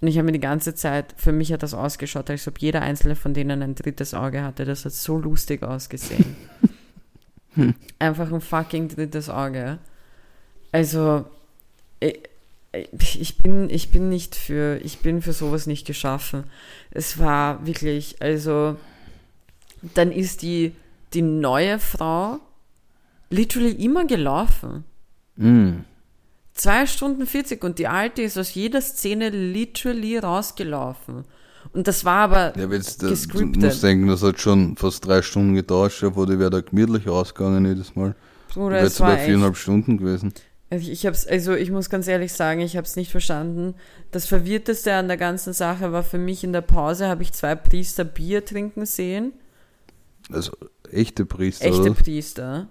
Und 0.00 0.08
ich 0.08 0.16
habe 0.16 0.26
mir 0.26 0.32
die 0.32 0.40
ganze 0.40 0.74
Zeit, 0.74 1.14
für 1.16 1.32
mich 1.32 1.52
hat 1.52 1.62
das 1.62 1.74
ausgeschaut, 1.74 2.30
als 2.30 2.46
ob 2.46 2.58
jeder 2.58 2.82
einzelne 2.82 3.16
von 3.16 3.34
denen 3.34 3.62
ein 3.62 3.74
drittes 3.74 4.14
Auge 4.14 4.42
hatte. 4.42 4.64
Das 4.64 4.84
hat 4.84 4.92
so 4.92 5.18
lustig 5.18 5.62
ausgesehen. 5.62 6.36
Einfach 7.98 8.30
ein 8.30 8.40
fucking 8.40 8.88
drittes 8.88 9.28
Auge. 9.28 9.78
Also, 10.70 11.24
ich, 12.00 13.20
ich 13.20 13.38
bin, 13.38 13.70
ich 13.70 13.90
bin 13.90 14.08
nicht 14.08 14.34
für, 14.34 14.78
ich 14.84 14.98
bin 14.98 15.22
für 15.22 15.32
sowas 15.32 15.66
nicht 15.66 15.86
geschaffen. 15.86 16.44
Es 16.90 17.18
war 17.18 17.66
wirklich, 17.66 18.20
also, 18.20 18.76
dann 19.94 20.12
ist 20.12 20.42
die, 20.42 20.74
die 21.14 21.22
neue 21.22 21.78
Frau 21.78 22.40
literally 23.30 23.72
immer 23.72 24.06
gelaufen. 24.06 24.84
Mm. 25.36 25.80
Zwei 26.54 26.86
Stunden 26.86 27.26
40 27.26 27.62
und 27.62 27.78
die 27.78 27.86
alte 27.86 28.22
ist 28.22 28.36
aus 28.36 28.54
jeder 28.54 28.80
Szene 28.80 29.30
literally 29.30 30.18
rausgelaufen. 30.18 31.24
Und 31.72 31.86
das 31.86 32.04
war 32.04 32.22
aber 32.22 32.56
Ja, 32.56 32.64
aber 32.64 32.74
jetzt, 32.74 33.02
äh, 33.02 33.14
du 33.14 33.46
musst 33.46 33.82
denken, 33.82 34.08
das 34.08 34.22
hat 34.22 34.40
schon 34.40 34.76
fast 34.76 35.06
drei 35.06 35.22
Stunden 35.22 35.54
gedauert, 35.54 35.92
wo 36.16 36.24
die 36.24 36.38
wäre 36.38 36.50
da 36.50 36.60
gemütlich 36.60 37.06
rausgegangen 37.06 37.66
jedes 37.66 37.94
Mal. 37.94 38.14
Bruder, 38.52 38.78
es 38.78 38.84
jetzt 38.84 38.98
bei 38.98 39.06
war 39.06 39.14
echt, 39.16 39.26
viereinhalb 39.26 39.56
Stunden 39.56 39.98
gewesen. 39.98 40.32
ich, 40.70 40.90
ich 40.90 41.06
hab's, 41.06 41.26
also 41.26 41.54
ich 41.54 41.70
muss 41.70 41.90
ganz 41.90 42.08
ehrlich 42.08 42.32
sagen, 42.32 42.60
ich 42.60 42.76
habe 42.76 42.86
es 42.86 42.96
nicht 42.96 43.10
verstanden. 43.10 43.74
Das 44.10 44.26
Verwirrteste 44.26 44.94
an 44.94 45.08
der 45.08 45.16
ganzen 45.18 45.52
Sache 45.52 45.92
war 45.92 46.02
für 46.02 46.18
mich 46.18 46.42
in 46.42 46.52
der 46.52 46.62
Pause, 46.62 47.08
habe 47.08 47.22
ich 47.22 47.32
zwei 47.32 47.54
Priester 47.54 48.04
Bier 48.04 48.44
trinken 48.44 48.86
sehen. 48.86 49.32
Also 50.32 50.52
echte 50.92 51.24
Priester. 51.26 51.66
Echte? 51.66 51.92
Priester. 51.92 52.68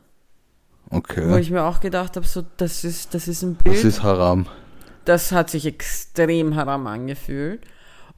Wo 0.90 0.98
Okay. 0.98 1.40
ich 1.40 1.52
mir 1.52 1.64
auch 1.64 1.80
gedacht 1.82 2.16
habe, 2.16 2.26
so, 2.26 2.44
das 2.58 2.84
ist, 2.86 3.14
das 3.14 3.28
ist 3.28 3.42
ein 3.44 3.56
Bild. 3.56 3.76
Das 3.78 3.84
ist 3.84 4.04
Haram. 4.04 4.48
das 5.06 5.32
hat 5.34 5.50
sich 5.50 5.66
extrem 5.66 6.56
haram 6.56 6.88
angefühlt. 6.88 7.62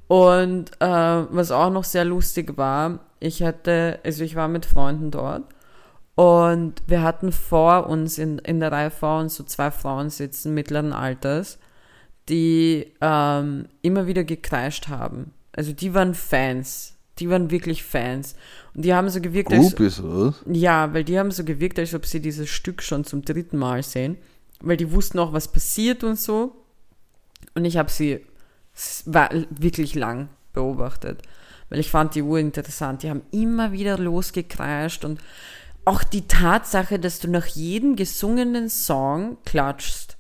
Und 0.08 0.72
äh, 0.80 0.86
was 0.88 1.52
auch 1.52 1.72
noch 1.72 1.84
sehr 1.84 2.06
lustig 2.06 2.58
war, 2.58 3.00
ich 3.20 3.42
hatte, 3.44 4.00
also 4.04 4.24
ich 4.24 4.36
war 4.36 4.48
mit 4.48 4.66
Freunden 4.66 5.12
dort 5.12 5.44
und 6.16 6.76
wir 6.88 7.02
hatten 7.04 7.32
vor 7.32 7.88
uns 7.88 8.18
in, 8.18 8.40
in 8.40 8.60
der 8.60 8.72
Reihe 8.72 8.92
vor 8.92 9.20
uns 9.20 9.36
so 9.36 9.44
zwei 9.44 9.72
Frauen 9.72 10.10
sitzen 10.10 10.54
mittleren 10.54 10.94
Alters, 10.94 11.60
die 12.28 12.94
ähm, 13.02 13.68
immer 13.82 14.08
wieder 14.08 14.24
gekreischt 14.24 14.88
haben. 14.90 15.32
Also 15.54 15.74
die 15.74 15.94
waren 15.94 16.14
Fans. 16.14 16.96
Die 17.20 17.30
waren 17.30 17.52
wirklich 17.52 17.84
Fans. 17.84 18.36
Und 18.74 18.86
die 18.86 18.94
haben 18.94 19.10
so 19.10 19.22
gewirkt, 19.22 19.52
als, 19.52 19.76
Groupies, 19.76 20.00
oder 20.00 20.28
was? 20.28 20.36
ja, 20.48 20.94
weil 20.94 21.04
die 21.04 21.20
haben 21.20 21.32
so 21.32 21.44
gewirkt, 21.44 21.80
als 21.80 21.94
ob 21.94 22.06
sie 22.06 22.22
dieses 22.22 22.50
Stück 22.50 22.82
schon 22.82 23.04
zum 23.04 23.24
dritten 23.24 23.58
Mal 23.58 23.84
sehen. 23.84 24.18
Weil 24.62 24.78
die 24.78 24.92
wussten 24.92 25.20
auch, 25.20 25.34
was 25.34 25.52
passiert 25.52 26.04
und 26.04 26.20
so. 26.20 26.56
Und 27.56 27.66
ich 27.66 27.78
habe 27.78 27.90
sie 27.90 28.22
war 29.06 29.30
wirklich 29.50 29.96
lang 29.96 30.30
beobachtet. 30.54 31.22
Weil 31.70 31.80
ich 31.80 31.90
fand 31.90 32.16
die 32.16 32.22
Uhr 32.22 32.40
interessant. 32.40 33.04
Die 33.04 33.10
haben 33.10 33.22
immer 33.32 33.72
wieder 33.72 33.98
losgekreischt 33.98 35.06
und 35.06 35.20
auch 35.86 36.04
die 36.04 36.28
Tatsache, 36.28 37.00
dass 37.00 37.20
du 37.20 37.30
nach 37.30 37.46
jedem 37.48 37.96
gesungenen 37.96 38.70
Song 38.70 39.38
klatschst. 39.46 40.18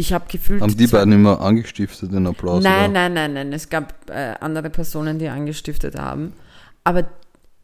Ich 0.00 0.14
habe 0.14 0.24
gefühlt. 0.28 0.62
Haben 0.62 0.74
die 0.78 0.86
beiden 0.86 1.12
immer 1.12 1.42
angestiftet 1.42 2.10
den 2.10 2.26
Applaus? 2.26 2.64
Nein, 2.64 2.90
oder? 2.90 3.08
nein, 3.08 3.12
nein, 3.12 3.32
nein. 3.34 3.52
Es 3.52 3.68
gab 3.68 4.08
äh, 4.08 4.34
andere 4.40 4.70
Personen, 4.70 5.18
die 5.18 5.28
angestiftet 5.28 5.94
haben. 5.94 6.32
Aber 6.84 7.04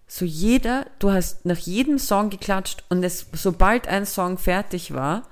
so 0.07 0.27
jeder, 0.27 0.85
du 0.99 1.11
hast 1.11 1.47
nach 1.47 1.57
jedem 1.57 1.99
Song 1.99 2.29
geklatscht 2.29 2.85
und 2.91 3.03
es, 3.03 3.27
sobald 3.33 3.89
ein 3.89 4.05
Song 4.05 4.37
fertig 4.37 4.93
war, 4.93 5.23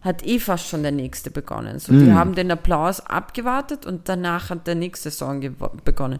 hat 0.00 0.26
eh 0.26 0.40
fast 0.40 0.66
schon 0.66 0.82
der 0.82 0.90
nächste 0.90 1.30
begonnen. 1.30 1.78
So, 1.78 1.92
die 1.92 2.10
Mm. 2.10 2.14
haben 2.16 2.34
den 2.34 2.50
Applaus 2.50 2.98
abgewartet 2.98 3.86
und 3.86 4.08
danach 4.08 4.50
hat 4.50 4.66
der 4.66 4.74
nächste 4.74 5.12
Song 5.12 5.40
begonnen. 5.84 6.18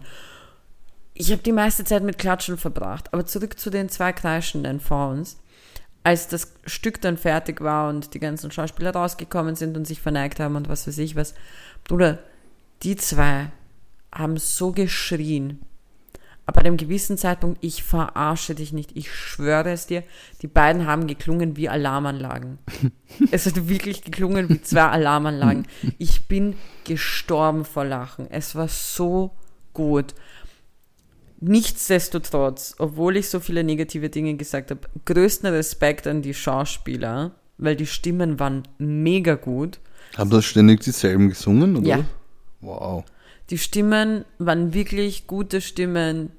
Ich 1.14 1.32
habe 1.32 1.42
die 1.42 1.50
meiste 1.50 1.82
Zeit 1.84 2.04
mit 2.04 2.16
Klatschen 2.18 2.58
verbracht. 2.58 3.12
Aber 3.12 3.26
zurück 3.26 3.58
zu 3.58 3.70
den 3.70 3.88
zwei 3.88 4.12
Kreischenden 4.12 4.78
vor 4.78 5.08
uns. 5.10 5.38
Als 6.04 6.28
das 6.28 6.52
Stück 6.66 7.00
dann 7.00 7.16
fertig 7.16 7.60
war 7.60 7.88
und 7.88 8.14
die 8.14 8.18
ganzen 8.18 8.50
Schauspieler 8.50 8.90
rausgekommen 8.90 9.54
sind 9.54 9.76
und 9.76 9.86
sich 9.86 10.00
verneigt 10.00 10.40
haben 10.40 10.56
und 10.56 10.68
was 10.68 10.86
weiß 10.86 10.98
ich 10.98 11.14
was. 11.14 11.34
Bruder, 11.84 12.18
die 12.82 12.96
zwei 12.96 13.52
haben 14.12 14.36
so 14.36 14.72
geschrien. 14.72 15.60
Aber 16.44 16.60
bei 16.60 16.66
einem 16.66 16.76
gewissen 16.76 17.16
Zeitpunkt, 17.16 17.62
ich 17.62 17.84
verarsche 17.84 18.56
dich 18.56 18.72
nicht, 18.72 18.96
ich 18.96 19.12
schwöre 19.12 19.70
es 19.70 19.86
dir, 19.86 20.02
die 20.42 20.48
beiden 20.48 20.86
haben 20.86 21.06
geklungen 21.06 21.56
wie 21.56 21.68
Alarmanlagen. 21.68 22.58
es 23.30 23.46
hat 23.46 23.68
wirklich 23.68 24.02
geklungen 24.02 24.48
wie 24.48 24.60
zwei 24.60 24.88
Alarmanlagen. 24.88 25.68
Ich 25.98 26.26
bin 26.26 26.56
gestorben 26.84 27.64
vor 27.64 27.84
Lachen. 27.84 28.28
Es 28.28 28.56
war 28.56 28.66
so 28.66 29.30
gut. 29.72 30.14
Nichtsdestotrotz, 31.44 32.76
obwohl 32.78 33.16
ich 33.16 33.28
so 33.28 33.40
viele 33.40 33.64
negative 33.64 34.08
Dinge 34.08 34.36
gesagt 34.36 34.70
habe, 34.70 34.82
größten 35.04 35.48
Respekt 35.52 36.06
an 36.06 36.22
die 36.22 36.34
Schauspieler, 36.34 37.32
weil 37.58 37.74
die 37.74 37.86
Stimmen 37.86 38.38
waren 38.38 38.62
mega 38.78 39.34
gut. 39.34 39.80
Haben 40.16 40.30
das 40.30 40.44
ständig 40.44 40.82
dieselben 40.82 41.30
gesungen, 41.30 41.76
oder? 41.76 41.88
Ja. 41.88 42.04
Wow. 42.60 43.04
Die 43.50 43.58
Stimmen 43.58 44.24
waren 44.38 44.72
wirklich 44.72 45.26
gute 45.26 45.60
Stimmen. 45.60 46.30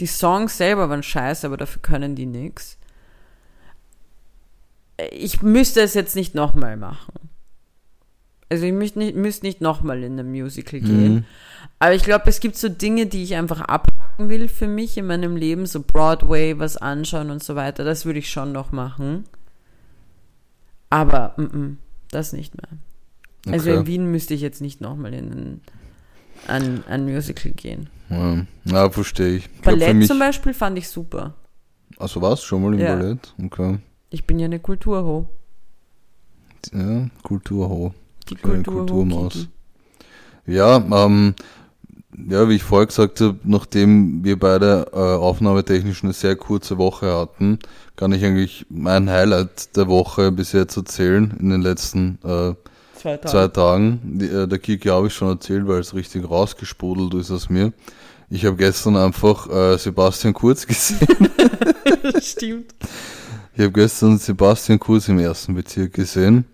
Die 0.00 0.06
Songs 0.06 0.58
selber 0.58 0.90
waren 0.90 1.04
scheiße, 1.04 1.46
aber 1.46 1.56
dafür 1.56 1.80
können 1.80 2.16
die 2.16 2.26
nix. 2.26 2.76
Ich 5.12 5.42
müsste 5.42 5.80
es 5.80 5.94
jetzt 5.94 6.16
nicht 6.16 6.34
nochmal 6.34 6.76
machen. 6.76 7.30
Also 8.48 8.66
ich 8.66 8.72
müsste 8.72 8.98
nicht, 8.98 9.14
müsste 9.14 9.46
nicht 9.46 9.60
nochmal 9.60 10.02
in 10.02 10.18
ein 10.18 10.32
Musical 10.32 10.80
gehen. 10.80 11.14
Mhm. 11.14 11.24
Aber 11.78 11.94
ich 11.94 12.02
glaube, 12.02 12.24
es 12.26 12.40
gibt 12.40 12.56
so 12.56 12.68
Dinge, 12.68 13.06
die 13.06 13.22
ich 13.22 13.36
einfach 13.36 13.60
abhaken 14.14 14.28
will 14.28 14.48
für 14.48 14.66
mich 14.66 14.96
in 14.96 15.06
meinem 15.06 15.36
Leben, 15.36 15.66
so 15.66 15.82
Broadway, 15.82 16.58
was 16.58 16.76
anschauen 16.76 17.30
und 17.30 17.42
so 17.42 17.54
weiter. 17.56 17.84
Das 17.84 18.04
würde 18.04 18.18
ich 18.18 18.30
schon 18.30 18.52
noch 18.52 18.72
machen. 18.72 19.24
Aber 20.90 21.34
mm 21.36 21.42
-mm, 21.42 21.76
das 22.10 22.32
nicht 22.32 22.54
mehr. 22.54 22.78
Also 23.52 23.70
Okay. 23.70 23.80
in 23.80 23.86
Wien 23.86 24.10
müsste 24.10 24.34
ich 24.34 24.40
jetzt 24.40 24.60
nicht 24.60 24.80
nochmal 24.80 25.12
in 25.14 25.32
ein, 25.32 25.60
ein, 26.46 26.84
ein 26.88 27.04
Musical 27.04 27.52
gehen. 27.52 27.88
Ja, 28.08 28.46
ja 28.64 28.90
verstehe 28.90 29.36
ich. 29.36 29.46
ich 29.46 29.62
glaub, 29.62 29.78
Ballett 29.78 29.96
mich, 29.96 30.08
zum 30.08 30.18
Beispiel 30.18 30.54
fand 30.54 30.78
ich 30.78 30.88
super. 30.88 31.34
Also 31.98 32.22
warst 32.22 32.42
du 32.42 32.46
schon 32.46 32.62
mal 32.62 32.74
im 32.74 32.80
Ja. 32.80 32.96
Ballett? 32.96 33.34
Okay. 33.42 33.78
Ich 34.10 34.26
bin 34.26 34.38
ja 34.38 34.46
eine 34.46 34.60
Kulturho. 34.60 35.28
Ja, 36.72 37.08
Kulturho. 37.22 37.92
Die 38.28 38.36
Kulturho. 38.36 38.78
Kulturmaus. 38.78 39.48
Ja, 40.46 40.76
ähm, 40.76 41.34
ja, 42.28 42.48
wie 42.48 42.54
ich 42.54 42.62
vorher 42.62 42.86
gesagt 42.86 43.20
habe, 43.20 43.36
nachdem 43.44 44.24
wir 44.24 44.38
beide 44.38 44.86
äh, 44.92 44.96
aufnahmetechnisch 44.96 46.04
eine 46.04 46.12
sehr 46.12 46.36
kurze 46.36 46.78
Woche 46.78 47.12
hatten, 47.12 47.58
kann 47.96 48.12
ich 48.12 48.24
eigentlich 48.24 48.66
mein 48.70 49.10
Highlight 49.10 49.76
der 49.76 49.88
Woche 49.88 50.30
bis 50.32 50.52
jetzt 50.52 50.76
erzählen 50.76 51.36
in 51.38 51.50
den 51.50 51.62
letzten 51.62 52.18
äh, 52.24 52.54
Zwei 52.94 53.16
Tage. 53.18 53.28
zwei 53.28 53.48
Tagen. 53.48 54.00
Die, 54.02 54.26
äh, 54.26 54.46
der 54.46 54.58
Kiki 54.58 54.88
habe 54.88 55.08
ich 55.08 55.14
schon 55.14 55.28
erzählt, 55.28 55.66
weil 55.66 55.80
es 55.80 55.94
richtig 55.94 56.28
rausgesprudelt 56.28 57.14
ist 57.14 57.30
aus 57.30 57.50
mir. 57.50 57.72
Ich 58.30 58.44
habe 58.46 58.56
gestern 58.56 58.96
einfach 58.96 59.48
äh, 59.50 59.76
Sebastian 59.76 60.32
Kurz 60.34 60.66
gesehen. 60.66 61.06
Stimmt. 62.22 62.74
Ich 63.54 63.60
habe 63.60 63.72
gestern 63.72 64.18
Sebastian 64.18 64.78
Kurz 64.78 65.08
im 65.08 65.18
ersten 65.18 65.54
Bezirk 65.54 65.92
gesehen 65.92 66.44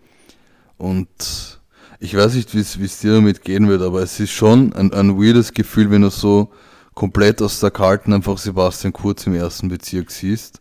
und 0.77 1.60
ich 2.01 2.17
weiß 2.17 2.35
nicht, 2.35 2.55
wie 2.55 2.85
es 2.85 2.99
dir 2.99 3.15
damit 3.15 3.43
gehen 3.43 3.69
wird, 3.69 3.83
aber 3.83 4.03
es 4.03 4.19
ist 4.19 4.31
schon 4.31 4.73
ein, 4.73 4.93
ein 4.93 5.21
weirdes 5.21 5.53
Gefühl, 5.53 5.91
wenn 5.91 6.03
du 6.03 6.11
so 6.11 6.51
komplett 6.95 7.43
aus 7.43 7.61
der 7.61 7.71
Kalten 7.71 8.15
einfach 8.15 8.39
Sebastian 8.39 8.93
Kurz 8.93 9.27
im 9.27 9.35
ersten 9.35 9.69
Bezirk 9.69 10.11
siehst. 10.11 10.61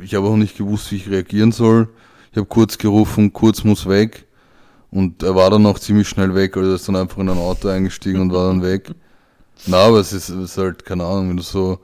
Ich 0.00 0.14
habe 0.14 0.28
auch 0.28 0.36
nicht 0.36 0.56
gewusst, 0.56 0.92
wie 0.92 0.96
ich 0.96 1.10
reagieren 1.10 1.50
soll. 1.50 1.88
Ich 2.30 2.36
habe 2.36 2.46
kurz 2.46 2.78
gerufen, 2.78 3.32
Kurz 3.32 3.64
muss 3.64 3.88
weg 3.88 4.26
und 4.92 5.22
er 5.22 5.34
war 5.34 5.50
dann 5.50 5.66
auch 5.66 5.78
ziemlich 5.78 6.08
schnell 6.08 6.34
weg, 6.34 6.56
also 6.56 6.70
er 6.70 6.76
ist 6.76 6.86
dann 6.86 6.96
einfach 6.96 7.18
in 7.18 7.28
ein 7.28 7.38
Auto 7.38 7.68
eingestiegen 7.68 8.20
und 8.20 8.32
war 8.32 8.48
dann 8.48 8.62
weg. 8.62 8.94
Na, 9.66 9.78
aber 9.78 9.98
es 9.98 10.12
ist, 10.12 10.28
es 10.28 10.52
ist 10.52 10.58
halt, 10.58 10.84
keine 10.84 11.04
Ahnung, 11.04 11.30
wenn 11.30 11.36
du 11.38 11.42
so 11.42 11.80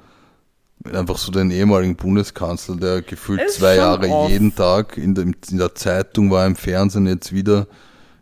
einfach 0.93 1.19
so 1.19 1.33
den 1.33 1.51
ehemaligen 1.51 1.97
Bundeskanzler, 1.97 2.77
der 2.77 3.03
gefühlt 3.03 3.51
zwei 3.51 3.77
Jahre 3.77 4.09
off. 4.09 4.31
jeden 4.31 4.55
Tag 4.55 4.97
in 4.97 5.15
der, 5.15 5.25
in 5.25 5.59
der 5.59 5.75
Zeitung 5.75 6.31
war, 6.31 6.47
im 6.47 6.55
Fernsehen, 6.55 7.07
jetzt 7.07 7.33
wieder, 7.33 7.67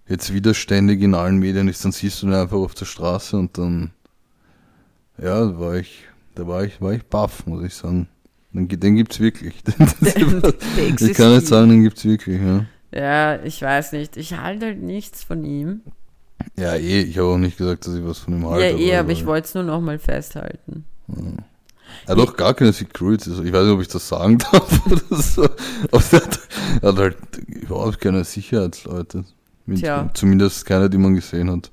jetzt 0.08 0.32
wieder 0.32 0.54
ständig 0.54 1.02
in 1.02 1.14
allen 1.14 1.38
Medien 1.38 1.68
ist, 1.68 1.84
dann 1.84 1.92
siehst 1.92 2.22
du 2.22 2.26
ihn 2.26 2.34
einfach 2.34 2.56
auf 2.56 2.74
der 2.74 2.84
Straße 2.84 3.36
und 3.36 3.58
dann, 3.58 3.90
ja, 5.18 5.46
da 5.46 5.58
war 5.58 5.74
ich, 5.74 6.04
da 6.34 6.46
war 6.46 6.64
ich, 6.64 6.80
war 6.80 6.92
ich 6.92 7.04
baff, 7.04 7.46
muss 7.46 7.64
ich 7.64 7.74
sagen. 7.74 8.08
Den, 8.52 8.68
den 8.68 8.96
gibt's 8.96 9.20
wirklich. 9.20 9.54
ich 10.00 11.14
kann 11.14 11.34
nicht 11.34 11.46
sagen, 11.46 11.70
den 11.70 11.82
gibt's 11.82 12.04
wirklich, 12.04 12.40
ja. 12.40 12.66
Ja, 12.92 13.42
ich 13.42 13.60
weiß 13.60 13.92
nicht. 13.92 14.16
Ich 14.16 14.34
halte 14.34 14.66
halt 14.66 14.82
nichts 14.82 15.22
von 15.22 15.44
ihm. 15.44 15.82
Ja, 16.58 16.74
eh, 16.74 17.02
ich 17.02 17.18
habe 17.18 17.28
auch 17.28 17.38
nicht 17.38 17.58
gesagt, 17.58 17.86
dass 17.86 17.94
ich 17.94 18.04
was 18.04 18.18
von 18.18 18.34
ihm 18.34 18.48
halte. 18.48 18.76
ja, 18.78 18.94
eh, 18.94 18.96
aber 18.98 19.10
ich 19.10 19.26
wollte 19.26 19.48
es 19.48 19.54
nur 19.54 19.64
nochmal 19.64 19.98
festhalten. 19.98 20.84
Er 22.06 22.16
hat 22.16 22.18
auch 22.18 22.36
gar 22.36 22.54
keine 22.54 22.72
Security. 22.72 23.30
Also 23.30 23.42
ich 23.42 23.52
weiß 23.52 23.64
nicht, 23.64 23.74
ob 23.74 23.80
ich 23.80 23.88
das 23.88 24.08
sagen 24.08 24.38
darf 24.52 24.86
oder 24.86 25.22
so. 25.22 25.44
Aber 25.44 26.02
er 26.10 26.20
hat, 26.20 26.40
er 26.82 26.88
hat 26.88 26.98
halt 26.98 27.16
überhaupt 27.46 28.00
keine 28.00 28.24
Sicherheitsleute. 28.24 29.24
Tja. 29.74 30.08
Zumindest 30.14 30.64
keine, 30.66 30.88
die 30.88 30.98
man 30.98 31.14
gesehen 31.14 31.50
hat. 31.50 31.70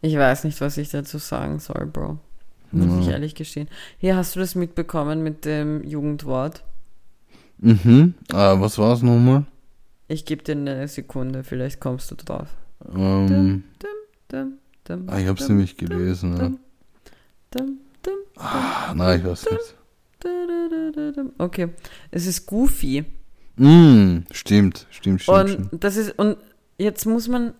Ich 0.00 0.16
weiß 0.16 0.44
nicht, 0.44 0.60
was 0.60 0.76
ich 0.78 0.90
dazu 0.90 1.18
sagen 1.18 1.58
soll, 1.58 1.86
Bro. 1.86 2.18
Muss 2.70 2.86
Ja. 2.86 3.00
ich 3.00 3.08
ehrlich 3.08 3.34
gestehen. 3.34 3.68
Hier 3.98 4.16
hast 4.16 4.36
du 4.36 4.40
das 4.40 4.54
mitbekommen 4.54 5.22
mit 5.22 5.44
dem 5.44 5.82
Jugendwort. 5.84 6.64
Mhm. 7.58 8.14
Ah, 8.32 8.60
was 8.60 8.78
war 8.78 8.92
es 8.94 9.02
nochmal? 9.02 9.44
Ich 10.06 10.24
gebe 10.24 10.42
dir 10.44 10.52
eine 10.52 10.86
Sekunde, 10.88 11.42
vielleicht 11.44 11.80
kommst 11.80 12.10
du 12.10 12.14
drauf. 12.14 12.48
Ähm, 12.94 13.64
Dum, 14.28 14.52
dum, 14.84 15.04
ah, 15.08 15.18
ich 15.18 15.26
habe 15.26 15.38
es 15.40 15.46
dum, 15.46 15.56
nämlich 15.56 15.76
gelesen. 15.76 16.32
Ja. 16.36 16.38
dum, 16.48 16.58
dum, 17.50 17.78
dum, 18.02 18.14
Ah, 18.36 18.92
nein, 18.94 19.18
ich 19.20 19.26
weiß 19.26 19.50
nicht. 19.50 19.74
dum, 20.20 20.46
dum, 20.70 20.92
dum, 20.92 21.12
dum. 21.14 21.32
Okay, 21.38 21.68
es 22.10 22.26
ist 22.26 22.46
Goofy. 22.46 23.04
Mm, 23.58 24.24
stimmt, 24.30 24.86
stimmt, 24.90 25.22
stimmt, 25.22 25.28
Und 25.40 25.48
stimmt. 25.50 25.84
das 25.84 25.96
ist 25.96 26.18
und 26.18 26.36
jetzt 26.78 27.04
muss 27.06 27.28
man 27.28 27.54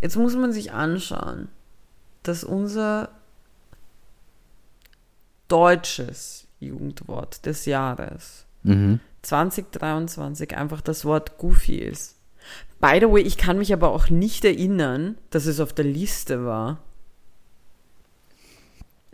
jetzt 0.00 0.16
muss 0.16 0.34
man 0.36 0.52
sich 0.52 0.72
anschauen, 0.72 1.48
dass 2.22 2.44
unser 2.44 3.10
deutsches 5.48 6.46
Jugendwort 6.60 7.44
des 7.46 7.66
Jahres 7.66 8.46
Mhm. 8.62 9.00
2023 9.22 10.56
einfach 10.56 10.80
das 10.80 11.04
Wort 11.04 11.36
Goofy 11.36 11.76
ist. 11.76 12.16
By 12.80 12.98
the 13.00 13.10
way, 13.10 13.20
ich 13.20 13.36
kann 13.36 13.58
mich 13.58 13.72
aber 13.74 13.90
auch 13.90 14.08
nicht 14.08 14.44
erinnern, 14.44 15.18
dass 15.30 15.44
es 15.46 15.60
auf 15.60 15.74
der 15.74 15.84
Liste 15.84 16.46
war. 16.46 16.78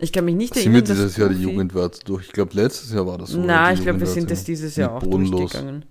Ich 0.01 0.11
kann 0.11 0.25
mich 0.25 0.35
nicht 0.35 0.55
Sind 0.55 0.73
wir 0.73 0.81
erinnern, 0.81 0.87
dass 0.87 0.97
dieses 0.97 1.17
Jahr 1.17 1.29
die 1.29 1.41
Jugendwörter 1.43 1.99
durch? 2.05 2.25
Ich 2.27 2.33
glaube, 2.33 2.55
letztes 2.55 2.91
Jahr 2.91 3.05
war 3.05 3.19
das 3.19 3.29
so. 3.29 3.39
Na, 3.39 3.69
die 3.69 3.75
ich 3.75 3.83
glaube, 3.83 3.99
wir 3.99 4.07
sind 4.07 4.31
das 4.31 4.43
dieses 4.43 4.75
Jahr 4.75 4.95
auch 4.95 5.03
bodenlos. 5.03 5.51
durchgegangen. 5.51 5.85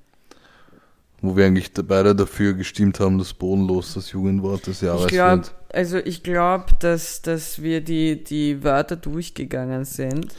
Wo 1.23 1.37
wir 1.37 1.47
eigentlich 1.47 1.71
beide 1.87 2.15
dafür 2.15 2.55
gestimmt 2.55 2.99
haben, 2.99 3.19
dass 3.19 3.35
bodenlos 3.35 3.95
das 3.95 4.11
Jugendwort 4.11 4.67
des 4.67 4.81
Jahres 4.81 5.07
Ich 5.13 5.19
wird. 5.19 5.55
also 5.73 5.99
ich 5.99 6.23
glaube, 6.23 6.67
dass, 6.81 7.23
dass 7.23 7.63
wir 7.63 7.83
die, 7.83 8.25
die 8.25 8.65
Wörter 8.65 8.97
durchgegangen 8.97 9.85
sind. 9.85 10.35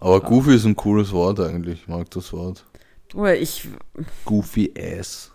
Aber 0.00 0.20
Goofy 0.20 0.56
ist 0.56 0.64
ein 0.64 0.76
cooles 0.76 1.12
Wort 1.12 1.40
eigentlich. 1.40 1.82
Ich 1.82 1.88
mag 1.88 2.10
das 2.10 2.32
Wort. 2.32 2.64
Du, 3.10 3.26
ich, 3.26 3.68
Goofy 4.24 4.72
Ass. 4.76 5.30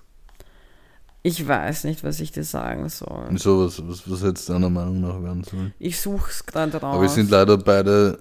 Ich 1.22 1.48
weiß 1.48 1.84
nicht, 1.84 2.04
was 2.04 2.20
ich 2.20 2.32
dir 2.32 2.44
sagen 2.44 2.88
soll. 2.90 3.38
So, 3.38 3.66
was, 3.66 3.86
was, 3.88 4.10
was 4.10 4.22
hätte 4.22 4.34
es 4.34 4.46
deiner 4.46 4.70
Meinung 4.70 5.02
nach 5.02 5.22
werden 5.22 5.44
sollen? 5.44 5.74
Ich 5.80 6.00
suche 6.00 6.30
es 6.30 6.46
gerade 6.46 6.78
raus. 6.78 6.96
Aber 6.96 7.02
wir 7.02 7.10
sind 7.10 7.30
leider 7.30 7.58
beide 7.58 8.20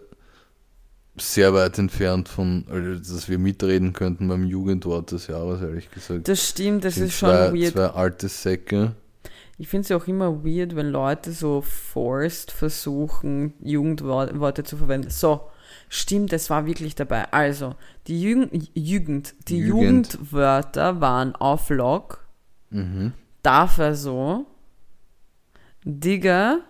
sehr 1.21 1.53
weit 1.55 1.79
entfernt 1.79 2.29
von, 2.29 2.65
also, 2.71 3.15
dass 3.15 3.29
wir 3.29 3.39
mitreden 3.39 3.93
könnten 3.93 4.29
beim 4.29 4.45
Jugendwort 4.45 5.13
des 5.13 5.27
Jahres, 5.29 5.63
ehrlich 5.63 5.91
gesagt. 5.91 6.29
das 6.29 6.49
stimmt, 6.49 6.85
das 6.85 6.95
Sind 6.95 7.07
ist 7.07 7.15
schon 7.15 7.31
zwei, 7.31 7.53
weird. 7.53 7.73
Zwei 7.73 7.87
alte 7.87 8.29
Säcke. 8.29 8.93
Ich 9.61 9.69
finde 9.69 9.83
es 9.83 9.89
ja 9.89 9.97
auch 9.97 10.07
immer 10.07 10.45
weird, 10.45 10.77
wenn 10.77 10.91
Leute 10.91 11.33
so 11.33 11.63
forced 11.63 12.53
versuchen, 12.53 13.55
Jugendworte 13.61 14.63
zu 14.63 14.77
verwenden. 14.77 15.11
So, 15.11 15.41
stimmt, 15.89 16.33
es 16.33 16.49
war 16.51 16.67
wirklich 16.67 16.95
dabei. 16.95 17.33
Also, 17.33 17.75
die 18.07 18.21
Jugend, 18.21 18.71
Jugend 18.75 19.35
die 19.49 19.59
Jugend. 19.59 20.13
Jugendwörter 20.13 21.01
waren 21.01 21.35
auf 21.35 21.71
Lock, 21.71 22.28
Mhm. 22.71 23.13
dafür 23.43 23.95
so, 23.95 24.47
Digger, 25.85 26.61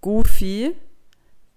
Goofy, 0.00 0.74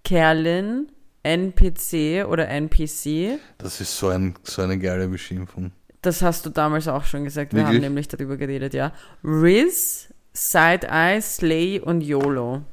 Kerlin, 0.04 0.88
NPC 1.24 2.26
oder 2.28 2.48
NPC. 2.48 3.40
Das 3.58 3.80
ist 3.82 3.98
so, 3.98 4.08
ein, 4.08 4.34
so 4.44 4.64
eine 4.64 4.80
geile 4.80 5.08
Beschimpfung. 5.08 5.72
Das 6.02 6.22
hast 6.24 6.46
du 6.46 6.50
damals 6.50 6.88
auch 6.88 7.04
schon 7.04 7.24
gesagt. 7.24 7.54
Wir 7.54 7.60
Wirklich? 7.60 7.76
haben 7.76 7.82
nämlich 7.82 8.08
darüber 8.08 8.38
geredet, 8.38 8.74
ja. 8.74 8.92
Riz, 9.24 10.08
Side-Eye, 10.34 11.22
Slay 11.22 11.80
und 11.80 12.02
YOLO. 12.02 12.64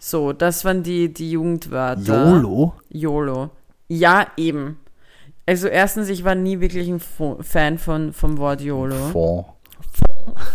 So, 0.00 0.32
das 0.32 0.64
waren 0.64 0.82
die, 0.82 1.12
die 1.12 1.30
Jugendwörter. 1.32 2.32
YOLO? 2.32 2.74
YOLO. 2.88 3.50
Ja, 3.88 4.26
eben. 4.36 4.78
Also 5.46 5.68
erstens, 5.68 6.08
ich 6.08 6.24
war 6.24 6.34
nie 6.34 6.60
wirklich 6.60 6.88
ein 6.88 7.00
Fan 7.00 7.78
von, 7.78 8.12
vom 8.12 8.38
Wort 8.38 8.60
YOLO. 8.60 9.10
Fond. 9.10 9.46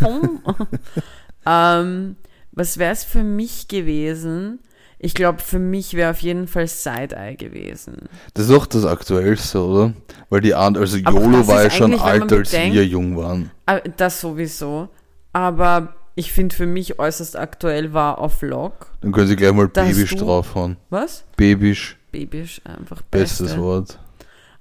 ähm, 1.45 2.15
was 2.51 2.77
wäre 2.77 2.91
es 2.93 3.03
für 3.03 3.23
mich 3.23 3.67
gewesen? 3.67 4.59
Ich 4.99 5.13
glaube, 5.13 5.39
für 5.41 5.59
mich 5.59 5.95
wäre 5.95 6.11
auf 6.11 6.19
jeden 6.19 6.47
Fall 6.47 6.67
Side-Eye 6.67 7.35
gewesen. 7.35 8.07
Das 8.35 8.45
ist 8.45 8.51
auch 8.55 8.65
das 8.65 8.85
Aktuellste, 8.85 9.61
oder? 9.61 9.93
Weil 10.29 10.39
die 10.41 10.53
anderen, 10.55 10.83
also 10.85 10.97
YOLO 10.97 11.45
war 11.47 11.63
ja 11.63 11.69
schon 11.69 11.93
alt, 11.99 12.31
als 12.31 12.51
bedenkt- 12.51 12.73
wir 12.75 12.85
jung 12.85 13.17
waren. 13.17 13.51
Ah, 13.65 13.79
Das 13.97 14.21
sowieso. 14.21 14.87
Aber 15.33 15.93
ich 16.15 16.31
finde 16.31 16.55
für 16.55 16.67
mich 16.67 16.99
äußerst 16.99 17.35
aktuell 17.35 17.91
war 17.91 18.19
auf 18.19 18.41
Lock. 18.43 18.91
Dann 19.01 19.11
können 19.11 19.27
sie 19.27 19.35
gleich 19.35 19.51
mal 19.51 19.67
du- 19.67 20.15
draufhauen. 20.15 20.77
Was? 20.89 21.25
Babisch, 21.35 21.97
Babisch, 22.13 22.61
einfach 22.63 23.01
bestes 23.01 23.47
Beste. 23.47 23.61
Wort. 23.61 23.99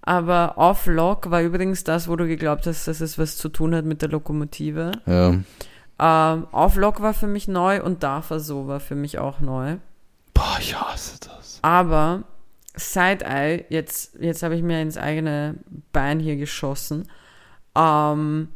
Aber 0.02 0.54
off 0.56 0.86
Lock 0.86 1.30
war 1.30 1.42
übrigens 1.42 1.84
das, 1.84 2.08
wo 2.08 2.16
du 2.16 2.26
geglaubt 2.26 2.66
hast, 2.66 2.88
dass 2.88 3.00
es 3.00 3.18
was 3.18 3.36
zu 3.36 3.48
tun 3.48 3.74
hat 3.74 3.84
mit 3.84 4.02
der 4.02 4.08
Lokomotive. 4.08 4.92
Ja. 5.06 5.34
Ähm, 5.98 6.46
off 6.50 6.76
Lock 6.76 7.00
war 7.00 7.14
für 7.14 7.28
mich 7.28 7.46
neu 7.46 7.82
und 7.82 8.02
Dafür 8.02 8.40
so 8.40 8.66
war 8.66 8.80
für 8.80 8.96
mich 8.96 9.18
auch 9.18 9.40
neu. 9.40 9.76
Boah, 10.34 10.56
ich 10.58 10.78
hasse 10.78 11.18
das. 11.20 11.60
Aber 11.62 12.24
Side-Eye, 12.74 13.66
jetzt, 13.68 14.16
jetzt 14.18 14.42
habe 14.42 14.56
ich 14.56 14.62
mir 14.62 14.82
ins 14.82 14.96
eigene 14.96 15.56
Bein 15.92 16.18
hier 16.18 16.36
geschossen. 16.36 17.08
Ähm, 17.76 18.48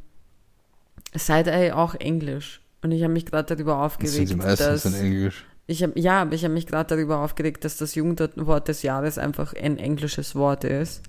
Side-Eye 1.14 1.72
auch 1.72 1.94
Englisch. 1.94 2.60
Und 2.82 2.90
ich 2.90 3.02
habe 3.02 3.12
mich 3.12 3.26
gerade 3.26 3.54
darüber 3.54 3.74
Das 3.74 4.00
sind 4.00 4.06
aufgeregt, 4.06 4.30
die 4.30 4.56
dass... 4.64 4.84
in 4.84 4.94
Englisch. 4.94 5.46
Ich 5.68 5.82
hab, 5.82 5.96
ja, 5.96 6.22
aber 6.22 6.32
ich 6.32 6.44
habe 6.44 6.54
mich 6.54 6.66
gerade 6.66 6.94
darüber 6.94 7.18
aufgeregt, 7.18 7.64
dass 7.64 7.76
das 7.76 7.94
Jugendwort 7.94 8.68
des 8.68 8.82
Jahres 8.82 9.18
einfach 9.18 9.52
ein 9.54 9.78
englisches 9.78 10.34
Wort 10.34 10.64
ist. 10.64 11.02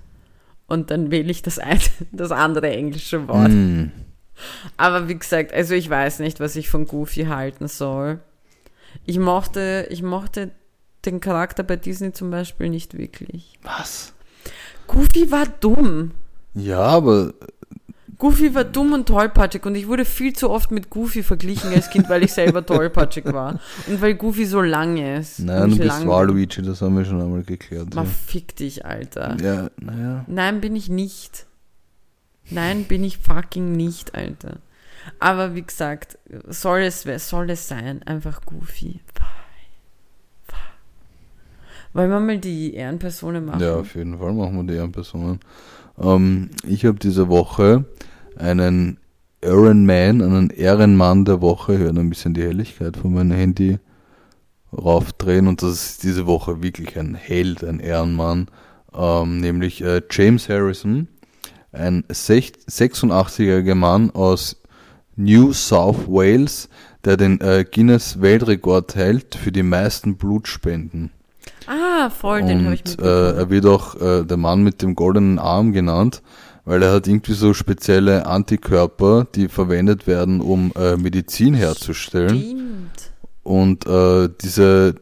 Und 0.68 0.91
dann 0.91 1.11
wähle 1.11 1.32
ich 1.32 1.41
das, 1.41 1.59
ein, 1.59 1.80
das 2.11 2.32
andere 2.32 2.70
englische 2.70 3.28
Wort. 3.28 3.49
Mm. 3.49 3.91
Aber 4.76 5.07
wie 5.07 5.18
gesagt, 5.18 5.53
also 5.53 5.74
ich 5.74 5.89
weiß 5.89 6.20
nicht, 6.20 6.39
was 6.39 6.55
ich 6.55 6.70
von 6.70 6.86
Goofy 6.86 7.26
halten 7.26 7.68
soll. 7.68 8.20
Ich 9.05 9.18
mochte, 9.18 9.88
ich 9.89 10.03
mochte 10.03 10.51
den 11.05 11.20
Charakter 11.20 11.63
bei 11.63 11.76
Disney 11.76 12.13
zum 12.13 12.30
Beispiel 12.30 12.70
nicht 12.70 12.97
wirklich. 12.97 13.57
Was? 13.63 14.13
Goofy 14.86 15.32
war 15.32 15.47
dumm. 15.59 16.11
Ja, 16.53 16.80
aber 16.80 17.34
Goofy 18.20 18.55
war 18.55 18.63
dumm 18.63 18.93
und 18.93 19.07
tollpatschig 19.07 19.65
und 19.65 19.76
ich 19.76 19.88
wurde 19.88 20.03
viel 20.03 20.34
zu 20.34 20.49
oft 20.49 20.72
mit 20.72 20.89
Goofy 20.89 21.22
verglichen 21.22 21.72
als 21.72 21.89
Kind, 21.91 22.09
weil 22.09 22.24
ich 22.24 22.34
selber 22.34 22.65
tollpatschig 22.65 23.26
war. 23.26 23.59
Und 23.88 24.01
weil 24.01 24.15
Goofy 24.15 24.45
so 24.45 24.61
lang 24.61 24.97
ist. 24.97 25.39
nein, 25.39 25.70
du 25.70 25.78
bist. 25.78 26.07
Waluigi, 26.07 26.63
das 26.63 26.82
haben 26.82 26.97
wir 26.97 27.05
schon 27.05 27.22
einmal 27.22 27.43
geklärt. 27.43 27.93
Ma, 27.93 28.05
fick 28.05 28.55
dich, 28.55 28.86
Alter. 28.86 29.38
Ja, 29.39 29.53
ja 29.53 29.70
naja. 29.80 30.26
Nein, 30.28 30.61
bin 30.61 30.76
ich 30.76 30.89
nicht. 30.89 31.45
Nein, 32.49 32.86
bin 32.86 33.03
ich 33.03 33.20
fucking 33.20 33.74
nicht, 33.74 34.15
Alter. 34.15 34.57
Aber 35.20 35.53
wie 35.53 35.63
gesagt, 35.63 36.18
soll 36.47 36.82
es, 36.82 37.03
soll 37.30 37.49
es 37.51 37.68
sein, 37.68 38.01
einfach 38.03 38.41
Goofy. 38.45 38.99
Wollen 41.93 42.09
wir 42.09 42.20
mal 42.20 42.38
die 42.38 42.74
Ehrenpersonen 42.74 43.45
machen? 43.45 43.59
Ja, 43.59 43.76
auf 43.76 43.95
jeden 43.95 44.18
Fall 44.18 44.34
machen 44.34 44.55
wir 44.55 44.63
die 44.63 44.78
Ehrenpersonen. 44.78 45.39
Ähm, 46.00 46.50
ich 46.66 46.86
habe 46.86 47.00
diese 47.00 47.30
Woche 47.30 47.86
einen 48.36 49.00
Iron-Man, 49.43 50.22
einen 50.22 50.50
Ehrenmann 50.50 51.26
der 51.26 51.41
Woche, 51.41 51.80
werde 51.80 52.00
ein 52.00 52.10
bisschen 52.10 52.34
die 52.34 52.43
Helligkeit 52.43 52.98
von 52.98 53.14
meinem 53.14 53.38
Handy 53.38 53.80
raufdrehen. 54.74 55.48
Und 55.48 55.62
das 55.62 55.72
ist 55.89 56.04
diese 56.04 56.26
Woche 56.26 56.62
wirklich 56.64 56.98
ein 56.98 57.16
Held, 57.16 57.64
ein 57.64 57.80
Ehrenmann, 57.80 58.48
ähm, 58.93 59.39
nämlich 59.39 59.82
äh, 59.82 60.02
James 60.10 60.50
Harrison, 60.50 61.08
ein 61.72 62.04
sech- 62.10 62.54
86-jähriger 62.68 63.76
Mann 63.76 64.12
aus 64.12 64.62
New 65.16 65.54
South 65.54 66.08
Wales, 66.08 66.70
der 67.04 67.18
den 67.18 67.39
äh, 67.41 67.66
Guinness 67.70 68.22
Weltrekord 68.22 68.95
hält 68.95 69.36
für 69.36 69.52
die 69.52 69.64
meisten 69.64 70.18
Blutspenden. 70.18 71.12
Ah, 71.68 72.09
voll, 72.09 72.43
den 72.43 72.65
habe 72.65 72.76
ich 72.76 72.84
Und 72.86 73.01
äh, 73.01 73.32
er 73.34 73.49
wird 73.49 73.65
auch 73.65 73.95
äh, 73.99 74.24
der 74.24 74.38
Mann 74.38 74.63
mit 74.63 74.82
dem 74.82 74.95
goldenen 74.95 75.38
Arm 75.38 75.74
genannt, 75.74 76.22
weil 76.65 76.82
er 76.82 76.93
hat 76.93 77.07
irgendwie 77.07 77.34
so 77.34 77.53
spezielle 77.53 78.26
Antikörper, 78.26 79.28
die 79.36 79.47
verwendet 79.49 80.07
werden, 80.07 80.41
um 80.41 80.72
äh, 80.76 80.95
Medizin 80.95 81.53
herzustellen. 81.53 82.39
Stimmt. 82.39 83.11
Und 83.43 83.86
äh, 83.86 84.30
diese 84.41 84.95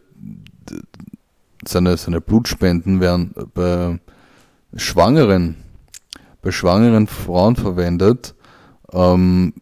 seine, 1.67 1.97
seine 1.97 2.21
Blutspenden 2.21 2.99
werden 2.99 3.33
bei 3.53 3.99
Schwangeren, 4.75 5.55
bei 6.41 6.51
schwangeren 6.51 7.07
Frauen 7.07 7.55
verwendet, 7.55 8.35
ähm, 8.93 9.53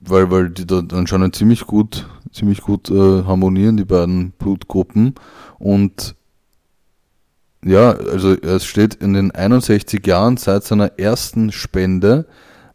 weil, 0.00 0.30
weil 0.30 0.50
die 0.50 0.66
da 0.66 0.82
anscheinend 0.92 1.36
ziemlich 1.36 1.66
gut, 1.66 2.06
ziemlich 2.32 2.62
gut 2.62 2.90
äh, 2.90 3.24
harmonieren, 3.24 3.76
die 3.76 3.84
beiden 3.84 4.32
Blutgruppen. 4.32 5.14
Und 5.60 6.16
ja, 7.62 7.92
also 7.92 8.32
es 8.32 8.64
steht 8.64 8.94
in 8.94 9.12
den 9.12 9.30
61 9.30 10.04
Jahren 10.06 10.38
seit 10.38 10.64
seiner 10.64 10.98
ersten 10.98 11.52
Spende, 11.52 12.26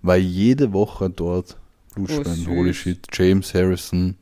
war 0.02 0.16
jede 0.16 0.72
Woche 0.72 1.10
dort 1.10 1.58
Blutspenden. 1.96 2.46
Oh, 2.48 2.52
Holy 2.52 2.74
shit. 2.74 3.08
James 3.12 3.54
Harrison, 3.56 4.18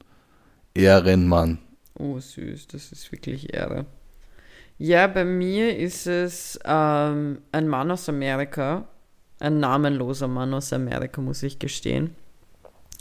Ehrenmann. 0.74 1.59
Oh, 1.95 2.18
süß, 2.18 2.68
das 2.68 2.93
ist 2.93 3.11
wirklich 3.11 3.53
Ehre. 3.53 3.86
Ja, 4.78 5.07
bei 5.07 5.26
mir 5.26 5.78
ist 5.78 6.07
es 6.07 6.57
ähm, 6.64 7.39
ein 7.51 7.68
Mann 7.68 7.91
aus 7.91 8.07
Amerika, 8.07 8.88
ein 9.39 9.59
namenloser 9.59 10.30
Mann 10.30 10.53
aus 10.53 10.72
Amerika, 10.72 11.22
muss 11.22 11.43
ich 11.43 11.59
gestehen, 11.59 12.16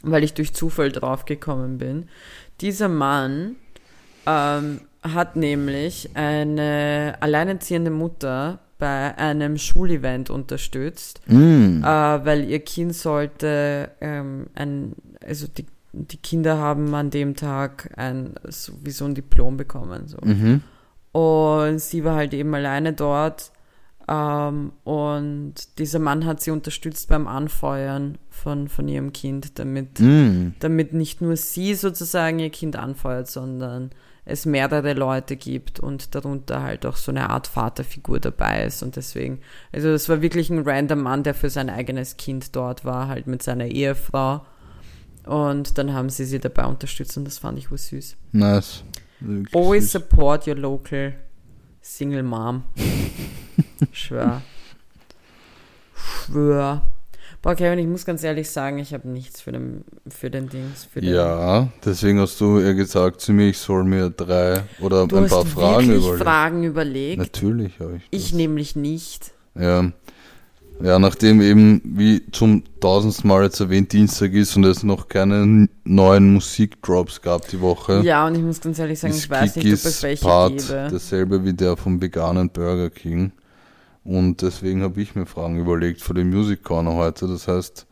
weil 0.02 0.24
ich 0.24 0.34
durch 0.34 0.52
Zufall 0.52 0.90
draufgekommen 0.90 1.78
bin. 1.78 2.08
Dieser 2.60 2.88
Mann 2.88 3.56
ähm, 4.26 4.80
hat 5.02 5.36
nämlich 5.36 6.10
eine 6.14 7.16
alleinerziehende 7.20 7.90
Mutter 7.90 8.60
bei 8.78 9.16
einem 9.16 9.58
Schulevent 9.58 10.30
unterstützt 10.30 11.20
Mm. 11.26 11.82
äh, 11.82 11.84
weil 11.84 12.44
ihr 12.48 12.60
Kind 12.60 12.94
sollte 12.94 13.90
ähm, 14.00 14.46
ein, 14.54 14.94
also 15.24 15.46
die, 15.46 15.66
die 15.92 16.16
Kinder 16.16 16.58
haben 16.58 16.92
an 16.94 17.10
dem 17.10 17.36
Tag 17.36 17.90
ein 17.96 18.34
sowieso 18.48 19.04
ein 19.04 19.14
Diplom 19.14 19.56
bekommen. 19.56 20.06
So. 20.08 20.18
Mhm. 20.24 20.62
Und 21.12 21.80
sie 21.80 22.02
war 22.04 22.16
halt 22.16 22.32
eben 22.34 22.54
alleine 22.54 22.92
dort. 22.92 23.52
Ähm, 24.08 24.72
und 24.82 25.54
dieser 25.78 25.98
Mann 26.00 26.24
hat 26.26 26.40
sie 26.40 26.50
unterstützt 26.50 27.08
beim 27.08 27.28
Anfeuern 27.28 28.18
von, 28.30 28.68
von 28.68 28.88
ihrem 28.88 29.12
Kind, 29.12 29.58
damit, 29.60 30.00
Mm. 30.00 30.54
damit 30.58 30.92
nicht 30.92 31.20
nur 31.20 31.36
sie 31.36 31.74
sozusagen 31.74 32.38
ihr 32.40 32.50
Kind 32.50 32.74
anfeuert, 32.76 33.28
sondern 33.30 33.90
es 34.24 34.46
mehrere 34.46 34.92
Leute 34.92 35.36
gibt 35.36 35.80
und 35.80 36.14
darunter 36.14 36.62
halt 36.62 36.86
auch 36.86 36.96
so 36.96 37.10
eine 37.10 37.30
Art 37.30 37.48
Vaterfigur 37.48 38.20
dabei 38.20 38.64
ist. 38.64 38.82
Und 38.82 38.96
deswegen, 38.96 39.40
also 39.72 39.90
das 39.90 40.08
war 40.08 40.22
wirklich 40.22 40.48
ein 40.50 40.62
random 40.66 41.00
Mann, 41.00 41.22
der 41.24 41.34
für 41.34 41.50
sein 41.50 41.68
eigenes 41.68 42.16
Kind 42.16 42.54
dort 42.54 42.84
war, 42.84 43.08
halt 43.08 43.26
mit 43.26 43.42
seiner 43.42 43.66
Ehefrau. 43.66 44.44
Und 45.24 45.78
dann 45.78 45.92
haben 45.92 46.08
sie 46.08 46.24
sie 46.24 46.38
dabei 46.38 46.66
unterstützt 46.66 47.16
und 47.16 47.24
das 47.24 47.38
fand 47.38 47.58
ich 47.58 47.70
wohl 47.70 47.78
süß. 47.78 48.16
Nice. 48.32 48.84
Always 49.54 49.84
süß. 49.84 49.92
support 49.92 50.46
your 50.46 50.56
local 50.56 51.14
single 51.80 52.22
mom. 52.22 52.64
Schwör. 53.92 54.42
Schwör. 55.94 56.82
Boah, 57.42 57.56
Kevin, 57.56 57.80
ich 57.80 57.88
muss 57.88 58.04
ganz 58.04 58.22
ehrlich 58.22 58.48
sagen, 58.50 58.78
ich 58.78 58.94
habe 58.94 59.08
nichts 59.08 59.40
für 59.40 59.50
den, 59.50 59.84
für 60.08 60.30
den 60.30 60.48
Dings. 60.48 60.84
Für 60.84 61.00
den 61.00 61.12
Ja, 61.12 61.68
deswegen 61.84 62.20
hast 62.20 62.40
du 62.40 62.60
ja 62.60 62.72
gesagt 62.72 63.20
zu 63.20 63.32
mir, 63.32 63.48
ich 63.48 63.58
soll 63.58 63.82
mir 63.82 64.10
drei 64.10 64.62
oder 64.80 65.08
Du 65.08 65.16
ein 65.16 65.26
paar 65.26 65.44
Fragen 65.44 65.90
überlegen. 65.92 66.18
Fragen 66.18 66.62
überlegt. 66.62 67.18
Natürlich 67.18 67.80
habe 67.80 67.96
ich. 67.96 68.02
Ich 68.12 68.30
das. 68.30 68.32
nämlich 68.34 68.76
nicht. 68.76 69.32
Ja. 69.58 69.90
Ja, 70.80 70.98
nachdem 70.98 71.40
eben, 71.42 71.80
wie 71.84 72.22
zum 72.32 72.62
tausendsten 72.80 73.28
Mal 73.28 73.44
jetzt 73.44 73.60
erwähnt, 73.60 73.92
Dienstag 73.92 74.32
ist 74.32 74.56
und 74.56 74.64
es 74.64 74.82
noch 74.82 75.08
keine 75.08 75.68
neuen 75.84 76.32
Musikdrops 76.32 77.22
gab 77.22 77.46
die 77.48 77.60
Woche, 77.60 78.00
Ja, 78.04 78.26
und 78.26 78.34
ich 78.34 78.40
muss 78.42 78.60
ganz 78.60 78.78
ehrlich 78.80 78.98
sagen, 78.98 79.14
ich 79.14 79.28
weiß 79.28 79.56
nicht, 79.56 79.66
ob 79.66 79.72
es 79.74 80.02
welche 80.02 80.24
Part 80.24 80.56
gäbe. 80.56 80.88
dasselbe 80.90 81.44
wie 81.44 81.52
der 81.52 81.76
vom 81.76 82.00
veganen 82.00 82.50
Burger 82.50 82.90
King. 82.90 83.30
Und 84.04 84.42
deswegen 84.42 84.82
habe 84.82 85.00
ich 85.00 85.14
mir 85.14 85.26
Fragen 85.26 85.58
überlegt 85.58 86.00
für 86.00 86.14
den 86.14 86.30
Music 86.30 86.62
Corner 86.62 86.94
heute. 86.94 87.28
Das 87.28 87.46
heißt, 87.46 87.86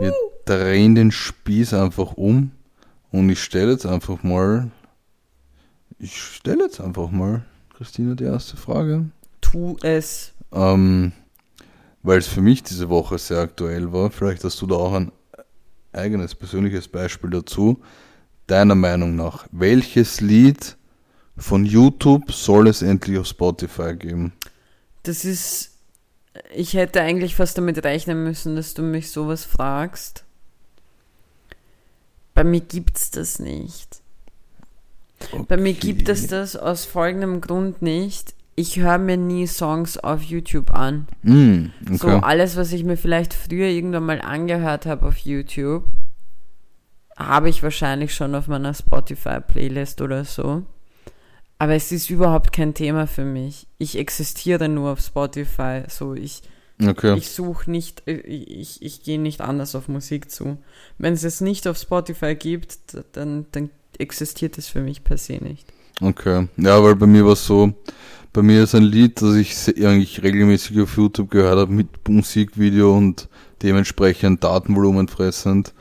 wir 0.00 0.12
drehen 0.44 0.94
den 0.94 1.12
Spieß 1.12 1.74
einfach 1.74 2.14
um 2.14 2.52
und 3.12 3.30
ich 3.30 3.42
stelle 3.42 3.72
jetzt 3.72 3.86
einfach 3.86 4.22
mal, 4.22 4.70
ich 5.98 6.20
stelle 6.20 6.64
jetzt 6.64 6.80
einfach 6.80 7.10
mal, 7.10 7.44
Christina, 7.76 8.14
die 8.14 8.24
erste 8.24 8.56
Frage. 8.56 9.06
Tu 9.40 9.76
es. 9.82 10.32
Ähm, 10.52 11.12
weil 12.02 12.18
es 12.18 12.26
für 12.26 12.40
mich 12.40 12.62
diese 12.62 12.88
Woche 12.88 13.18
sehr 13.18 13.38
aktuell 13.38 13.92
war. 13.92 14.10
Vielleicht 14.10 14.44
hast 14.44 14.60
du 14.60 14.66
da 14.66 14.76
auch 14.76 14.94
ein 14.94 15.12
eigenes 15.92 16.34
persönliches 16.34 16.88
Beispiel 16.88 17.30
dazu. 17.30 17.80
Deiner 18.46 18.74
Meinung 18.74 19.16
nach, 19.16 19.46
welches 19.50 20.20
Lied 20.20 20.76
von 21.36 21.64
YouTube 21.64 22.32
soll 22.32 22.68
es 22.68 22.82
endlich 22.82 23.18
auf 23.18 23.26
Spotify 23.26 23.94
geben? 23.96 24.32
Das 25.06 25.24
ist. 25.24 25.72
Ich 26.54 26.74
hätte 26.74 27.00
eigentlich 27.00 27.34
fast 27.34 27.56
damit 27.56 27.82
rechnen 27.84 28.22
müssen, 28.22 28.56
dass 28.56 28.74
du 28.74 28.82
mich 28.82 29.10
sowas 29.10 29.44
fragst. 29.44 30.24
Bei 32.34 32.44
mir 32.44 32.60
gibt's 32.60 33.10
das 33.10 33.38
nicht. 33.38 34.02
Bei 35.48 35.56
mir 35.56 35.72
gibt 35.72 36.10
es 36.10 36.26
das 36.26 36.56
aus 36.56 36.84
folgendem 36.84 37.40
Grund 37.40 37.80
nicht. 37.80 38.34
Ich 38.54 38.78
höre 38.78 38.98
mir 38.98 39.16
nie 39.16 39.46
Songs 39.46 39.96
auf 39.96 40.22
YouTube 40.22 40.72
an. 40.74 41.06
Mm, 41.22 41.66
So 41.92 42.08
okay. 42.08 42.20
alles, 42.22 42.56
was 42.56 42.72
ich 42.72 42.84
mir 42.84 42.96
vielleicht 42.98 43.32
früher 43.32 43.68
irgendwann 43.68 44.04
mal 44.04 44.20
angehört 44.20 44.84
habe 44.86 45.06
auf 45.06 45.16
YouTube, 45.18 45.84
habe 47.16 47.48
ich 47.48 47.62
wahrscheinlich 47.62 48.14
schon 48.14 48.34
auf 48.34 48.48
meiner 48.48 48.74
Spotify-Playlist 48.74 50.02
oder 50.02 50.24
so. 50.24 50.64
Aber 51.58 51.74
es 51.74 51.90
ist 51.92 52.10
überhaupt 52.10 52.52
kein 52.52 52.74
Thema 52.74 53.06
für 53.06 53.24
mich. 53.24 53.66
Ich 53.78 53.96
existiere 53.96 54.68
nur 54.68 54.92
auf 54.92 55.00
Spotify. 55.00 55.84
So, 55.88 56.14
ich, 56.14 56.42
okay. 56.84 57.16
ich 57.16 57.30
suche 57.30 57.70
nicht, 57.70 58.02
äh, 58.06 58.18
ich, 58.18 58.82
ich 58.82 59.02
gehe 59.02 59.18
nicht 59.18 59.40
anders 59.40 59.74
auf 59.74 59.88
Musik 59.88 60.30
zu. 60.30 60.58
Wenn 60.98 61.14
es 61.14 61.24
es 61.24 61.40
nicht 61.40 61.66
auf 61.66 61.78
Spotify 61.78 62.34
gibt, 62.34 62.78
dann, 63.12 63.46
dann 63.52 63.70
existiert 63.98 64.58
es 64.58 64.68
für 64.68 64.80
mich 64.80 65.02
per 65.02 65.16
se 65.16 65.34
nicht. 65.42 65.72
Okay. 66.00 66.48
Ja, 66.58 66.82
weil 66.82 66.94
bei 66.94 67.06
mir 67.06 67.24
war 67.24 67.32
es 67.32 67.46
so, 67.46 67.72
bei 68.34 68.42
mir 68.42 68.64
ist 68.64 68.74
ein 68.74 68.82
Lied, 68.82 69.22
das 69.22 69.34
ich 69.34 69.56
eigentlich 69.82 70.22
regelmäßig 70.22 70.78
auf 70.82 70.96
YouTube 70.98 71.30
gehört 71.30 71.58
habe, 71.58 71.72
mit 71.72 71.88
Musikvideo 72.06 72.94
und 72.94 73.30
dementsprechend 73.62 74.44
Datenvolumen 74.44 75.08
fressend. 75.08 75.72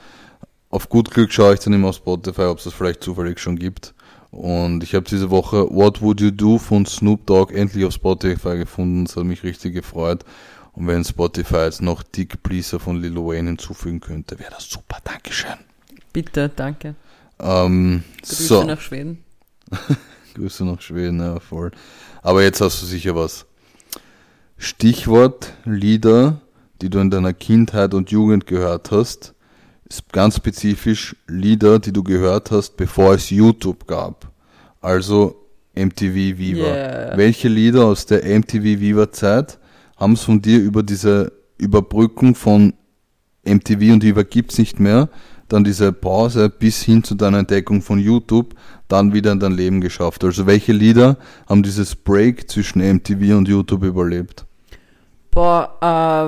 Auf 0.69 0.87
gut 0.87 1.11
Glück 1.11 1.33
schaue 1.33 1.55
ich 1.55 1.59
dann 1.59 1.73
immer 1.73 1.89
auf 1.89 1.97
Spotify, 1.97 2.43
ob 2.43 2.59
es 2.59 2.63
das 2.63 2.73
vielleicht 2.73 3.03
zufällig 3.03 3.39
schon 3.39 3.57
gibt. 3.59 3.93
Und 4.35 4.83
ich 4.83 4.93
habe 4.93 5.05
diese 5.09 5.29
Woche 5.29 5.69
What 5.69 6.01
Would 6.01 6.19
You 6.19 6.29
Do 6.29 6.57
von 6.57 6.85
Snoop 6.85 7.25
Dogg 7.25 7.53
endlich 7.53 7.85
auf 7.85 7.93
Spotify 7.93 8.57
gefunden. 8.57 9.05
Das 9.05 9.15
hat 9.15 9.23
mich 9.23 9.43
richtig 9.43 9.73
gefreut. 9.73 10.25
Und 10.73 10.87
wenn 10.87 11.05
Spotify 11.05 11.63
jetzt 11.63 11.81
noch 11.81 12.03
Dick 12.03 12.43
Pleaser 12.43 12.81
von 12.81 13.01
Lil 13.01 13.15
Wayne 13.15 13.51
hinzufügen 13.51 14.01
könnte, 14.01 14.37
wäre 14.37 14.51
das 14.51 14.69
super. 14.69 14.97
Dankeschön. 15.05 15.55
Bitte, 16.11 16.49
danke. 16.53 16.95
Ähm, 17.39 18.03
Grüße 18.19 18.43
so. 18.43 18.63
nach 18.65 18.81
Schweden. 18.81 19.23
Grüße 20.35 20.65
nach 20.65 20.81
Schweden, 20.81 21.21
ja, 21.21 21.39
voll. 21.39 21.71
Aber 22.21 22.43
jetzt 22.43 22.59
hast 22.59 22.81
du 22.81 22.85
sicher 22.85 23.15
was. 23.15 23.45
Stichwort 24.57 25.53
Lieder, 25.63 26.41
die 26.81 26.89
du 26.89 26.99
in 26.99 27.09
deiner 27.09 27.33
Kindheit 27.33 27.93
und 27.93 28.11
Jugend 28.11 28.47
gehört 28.47 28.91
hast. 28.91 29.33
Ganz 30.11 30.37
spezifisch 30.37 31.15
Lieder, 31.27 31.79
die 31.79 31.93
du 31.93 32.03
gehört 32.03 32.51
hast, 32.51 32.75
bevor 32.77 33.13
es 33.13 33.29
YouTube 33.29 33.85
gab. 33.85 34.31
Also 34.81 35.45
MTV 35.75 36.37
Viva. 36.37 36.65
Yeah. 36.65 37.17
Welche 37.17 37.49
Lieder 37.49 37.85
aus 37.85 38.05
der 38.05 38.23
MTV 38.23 38.63
Viva 38.63 39.11
Zeit 39.11 39.59
haben 39.97 40.13
es 40.13 40.23
von 40.23 40.41
dir 40.41 40.59
über 40.59 40.83
diese 40.83 41.31
Überbrückung 41.57 42.35
von 42.35 42.73
MTV 43.45 43.93
und 43.93 44.03
Viva 44.03 44.23
gibt's 44.23 44.57
nicht 44.57 44.79
mehr, 44.79 45.09
dann 45.47 45.63
diese 45.63 45.93
Pause 45.93 46.49
bis 46.49 46.81
hin 46.81 47.03
zu 47.03 47.15
deiner 47.15 47.39
Entdeckung 47.39 47.81
von 47.81 47.99
YouTube, 47.99 48.55
dann 48.87 49.13
wieder 49.13 49.31
in 49.31 49.39
dein 49.39 49.51
Leben 49.51 49.81
geschafft? 49.81 50.23
Also 50.23 50.47
welche 50.47 50.73
Lieder 50.73 51.17
haben 51.47 51.61
dieses 51.61 51.95
Break 51.95 52.49
zwischen 52.49 52.79
MTV 52.81 53.37
und 53.37 53.47
YouTube 53.47 53.83
überlebt? 53.83 54.44
Boah, 55.35 55.77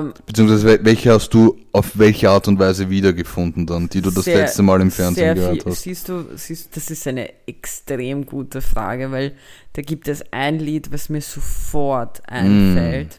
ähm, 0.04 0.12
Beziehungsweise 0.26 0.68
wel- 0.68 0.84
welche 0.84 1.10
hast 1.12 1.32
du 1.32 1.56
auf 1.72 1.98
welche 1.98 2.28
Art 2.30 2.46
und 2.46 2.58
Weise 2.58 2.90
wiedergefunden 2.90 3.64
dann, 3.66 3.88
die 3.88 4.02
du 4.02 4.10
das 4.10 4.26
Sehr- 4.26 4.36
letzte 4.42 4.62
Mal 4.62 4.80
im 4.82 4.90
Fernsehen 4.90 5.24
sehr 5.24 5.34
gehört 5.34 5.62
viel, 5.62 5.72
hast? 5.72 5.82
Siehst 5.82 6.08
du, 6.10 6.26
siehst, 6.36 6.76
das 6.76 6.90
ist 6.90 7.08
eine 7.08 7.30
extrem 7.46 8.26
gute 8.26 8.60
Frage, 8.60 9.10
weil 9.10 9.32
da 9.72 9.80
gibt 9.82 10.08
es 10.08 10.22
ein 10.30 10.58
Lied, 10.58 10.92
was 10.92 11.08
mir 11.08 11.22
sofort 11.22 12.20
einfällt. 12.28 13.18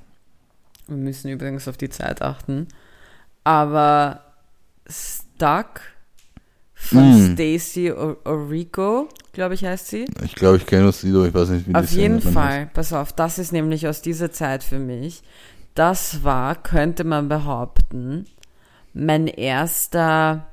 Wir 0.88 0.96
müssen 0.98 1.30
übrigens 1.32 1.68
auf 1.68 1.76
die 1.78 1.90
Zeit 1.90 2.22
achten. 2.22 2.68
Aber 3.44 4.22
Stuck 4.88 5.82
von 6.76 7.32
Mm. 7.32 7.34
Stacey 7.34 7.92
O- 7.92 8.16
Orico, 8.26 9.10
glaube 9.34 9.56
ich, 9.56 9.66
heißt 9.66 9.88
sie. 9.88 10.06
Ich 10.24 10.36
glaube, 10.36 10.58
ich 10.58 10.66
kenne 10.68 10.86
das 10.86 11.02
Lied, 11.02 11.16
aber 11.16 11.28
ich 11.28 11.34
weiß 11.34 11.50
nicht, 11.50 11.68
wie 11.68 11.74
Auf 11.76 11.90
jeden 11.92 12.22
Fall, 12.22 12.70
pass 12.74 12.94
auf, 12.94 13.12
das 13.12 13.40
ist 13.40 13.52
nämlich 13.52 13.88
aus 13.88 14.02
dieser 14.04 14.32
Zeit 14.32 14.64
für 14.64 14.78
mich. 14.80 15.24
Das 15.80 16.26
war, 16.26 16.56
könnte 16.56 17.06
man 17.06 17.30
behaupten, 17.30 18.26
mein 18.94 19.28
erster 19.28 20.46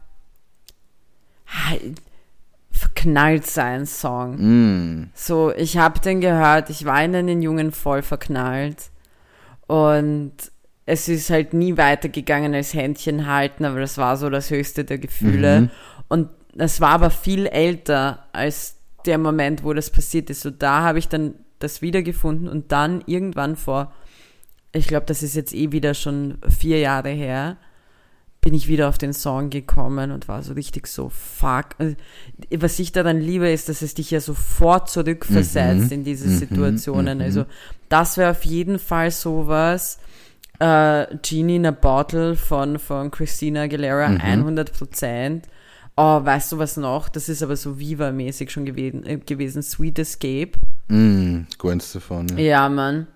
verknallt 2.71 3.45
sein 3.45 3.87
Song. 3.87 4.35
heißt. 4.35 4.41
Mm. 4.41 5.11
So, 5.15 5.53
ich 5.53 5.79
habe 5.79 5.99
den 5.99 6.21
gehört, 6.21 6.71
ich 6.71 6.85
war 6.85 7.03
in 7.03 7.17
einen 7.17 7.43
Jungen 7.43 7.73
voll 7.73 8.03
verknallt 8.03 8.91
und 9.67 10.31
es 10.85 11.09
ist 11.09 11.29
halt 11.29 11.55
nie 11.55 11.77
weitergegangen 11.77 12.55
als 12.55 12.73
Händchen 12.73 13.27
halten, 13.27 13.65
aber 13.65 13.81
das 13.81 13.99
war 13.99 14.17
so 14.17 14.31
das 14.31 14.51
höchste 14.51 14.85
der 14.85 14.99
Gefühle. 14.99 15.63
Mhm. 15.63 15.71
Und 16.07 16.29
das 16.55 16.81
war 16.81 16.91
aber 16.91 17.11
viel 17.11 17.47
älter 17.47 18.29
als 18.33 18.77
der 19.07 19.19
Moment, 19.19 19.65
wo 19.65 19.73
das 19.73 19.91
passiert 19.91 20.31
ist. 20.31 20.43
So 20.43 20.51
da 20.51 20.83
habe 20.83 21.01
ich 21.01 21.09
dann 21.09 21.35
das 21.59 21.83
wiedergefunden 21.83 22.49
und 22.49 22.71
dann 22.71 23.03
irgendwann 23.07 23.57
vor, 23.57 23.93
ich 24.77 24.87
glaube, 24.89 25.07
das 25.07 25.23
ist 25.23 25.35
jetzt 25.35 25.55
eh 25.55 25.73
wieder 25.73 25.95
schon 25.95 26.39
vier 26.49 26.79
Jahre 26.79 27.11
her, 27.11 27.57
bin 28.41 28.55
ich 28.55 28.69
wieder 28.69 28.89
auf 28.89 28.97
den 28.99 29.13
Song 29.13 29.51
gekommen 29.51 30.13
und 30.13 30.29
war 30.29 30.43
so 30.43 30.53
richtig 30.53 30.87
so, 30.87 31.09
fuck. 31.09 31.71
Also, 31.79 31.97
Was 32.57 32.79
ich 32.79 32.93
daran 32.93 33.21
liebe, 33.21 33.49
ist, 33.51 33.69
dass 33.69 33.83
es 33.83 33.95
dich 33.95 34.13
ja 34.13 34.21
sofort 34.21 34.89
zurückversetzt 34.89 35.87
Mhm. 35.87 35.93
in 35.93 36.05
diese 36.05 36.29
Mhm. 36.29 36.39
Situationen. 36.39 37.19
Mhm. 37.19 37.25
Also 37.25 37.45
das 37.89 38.17
wäre 38.17 38.31
auf 38.31 38.45
jeden 38.45 38.79
Fall 38.79 39.11
sowas. 39.11 39.99
Äh, 40.61 41.07
Genie 41.23 41.57
in 41.57 41.67
a 41.67 41.71
Bottle 41.73 42.37
von, 42.37 42.79
von 42.79 43.11
Christina 43.11 43.63
Aguilera, 43.63 44.09
Mhm. 44.09 44.21
100 44.21 44.73
Prozent. 44.73 45.47
Oh, 45.97 46.25
weißt 46.25 46.53
du 46.53 46.59
was 46.59 46.77
noch? 46.77 47.09
Das 47.09 47.29
ist 47.29 47.43
aber 47.43 47.57
so 47.57 47.79
Viva-mäßig 47.81 48.51
schon 48.51 48.65
gewesen, 48.65 49.05
äh, 49.07 49.17
gewesen. 49.19 49.63
Sweet 49.63 49.99
Escape. 49.99 50.53
Mm, 50.89 51.47
Gwen 51.59 51.81
Stefani. 51.81 52.41
Ja, 52.43 52.69
Mann. 52.69 53.07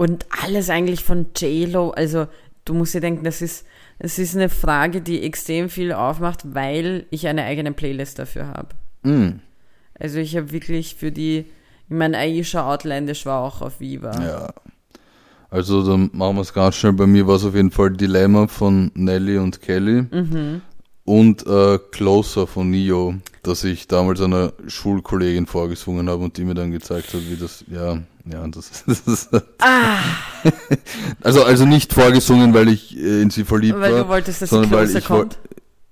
Und 0.00 0.24
alles 0.42 0.70
eigentlich 0.70 1.04
von 1.04 1.26
J-Lo. 1.36 1.90
Also, 1.90 2.26
du 2.64 2.72
musst 2.72 2.94
dir 2.94 3.00
denken, 3.02 3.22
das 3.24 3.42
ist, 3.42 3.66
das 3.98 4.18
ist 4.18 4.34
eine 4.34 4.48
Frage, 4.48 5.02
die 5.02 5.22
extrem 5.22 5.68
viel 5.68 5.92
aufmacht, 5.92 6.54
weil 6.54 7.04
ich 7.10 7.26
eine 7.28 7.44
eigene 7.44 7.72
Playlist 7.72 8.18
dafür 8.18 8.46
habe. 8.48 8.68
Mm, 9.02 9.40
Also, 9.98 10.18
ich 10.18 10.36
habe 10.38 10.52
wirklich 10.52 10.94
für 10.94 11.12
die, 11.12 11.40
ich 11.40 11.96
meine, 11.96 12.16
Aisha 12.16 12.66
Outlandish 12.72 13.26
war 13.26 13.42
auch 13.42 13.60
auf 13.60 13.80
Viva. 13.80 14.12
ja. 14.22 14.48
Also 15.50 15.84
dann 15.84 16.10
machen 16.12 16.36
wir 16.36 16.42
es 16.42 16.52
ganz 16.54 16.76
schnell. 16.76 16.92
Bei 16.92 17.08
mir 17.08 17.26
war 17.26 17.34
es 17.34 17.44
auf 17.44 17.56
jeden 17.56 17.72
Fall 17.72 17.90
Dilemma 17.90 18.46
von 18.46 18.92
Nelly 18.94 19.36
und 19.38 19.60
Kelly 19.60 20.02
Mhm. 20.02 20.62
und 21.04 21.44
äh, 21.44 21.78
Closer 21.90 22.46
von 22.46 22.70
Neo, 22.70 23.16
dass 23.42 23.64
ich 23.64 23.88
damals 23.88 24.20
einer 24.20 24.52
Schulkollegin 24.68 25.46
vorgesungen 25.46 26.08
habe 26.08 26.22
und 26.22 26.36
die 26.36 26.44
mir 26.44 26.54
dann 26.54 26.70
gezeigt 26.70 27.12
hat, 27.12 27.22
wie 27.28 27.34
das, 27.36 27.64
ja, 27.68 27.98
ja, 28.32 28.46
das 28.48 28.70
ist, 28.70 28.84
das 28.86 29.00
ist 29.06 29.30
Ah, 29.60 29.98
also, 31.22 31.44
also 31.44 31.64
nicht 31.66 31.92
vorgesungen, 31.92 32.54
weil 32.54 32.68
ich 32.68 32.96
äh, 32.96 33.22
in 33.22 33.30
sie 33.30 33.44
verliebt 33.44 33.78
weil 33.80 33.92
war. 33.92 34.02
du 34.04 34.08
wolltest, 34.08 34.42
dass 34.42 34.50
sie 34.50 34.56
weil 34.70 34.86
closer 34.86 35.00
kommt. 35.00 35.38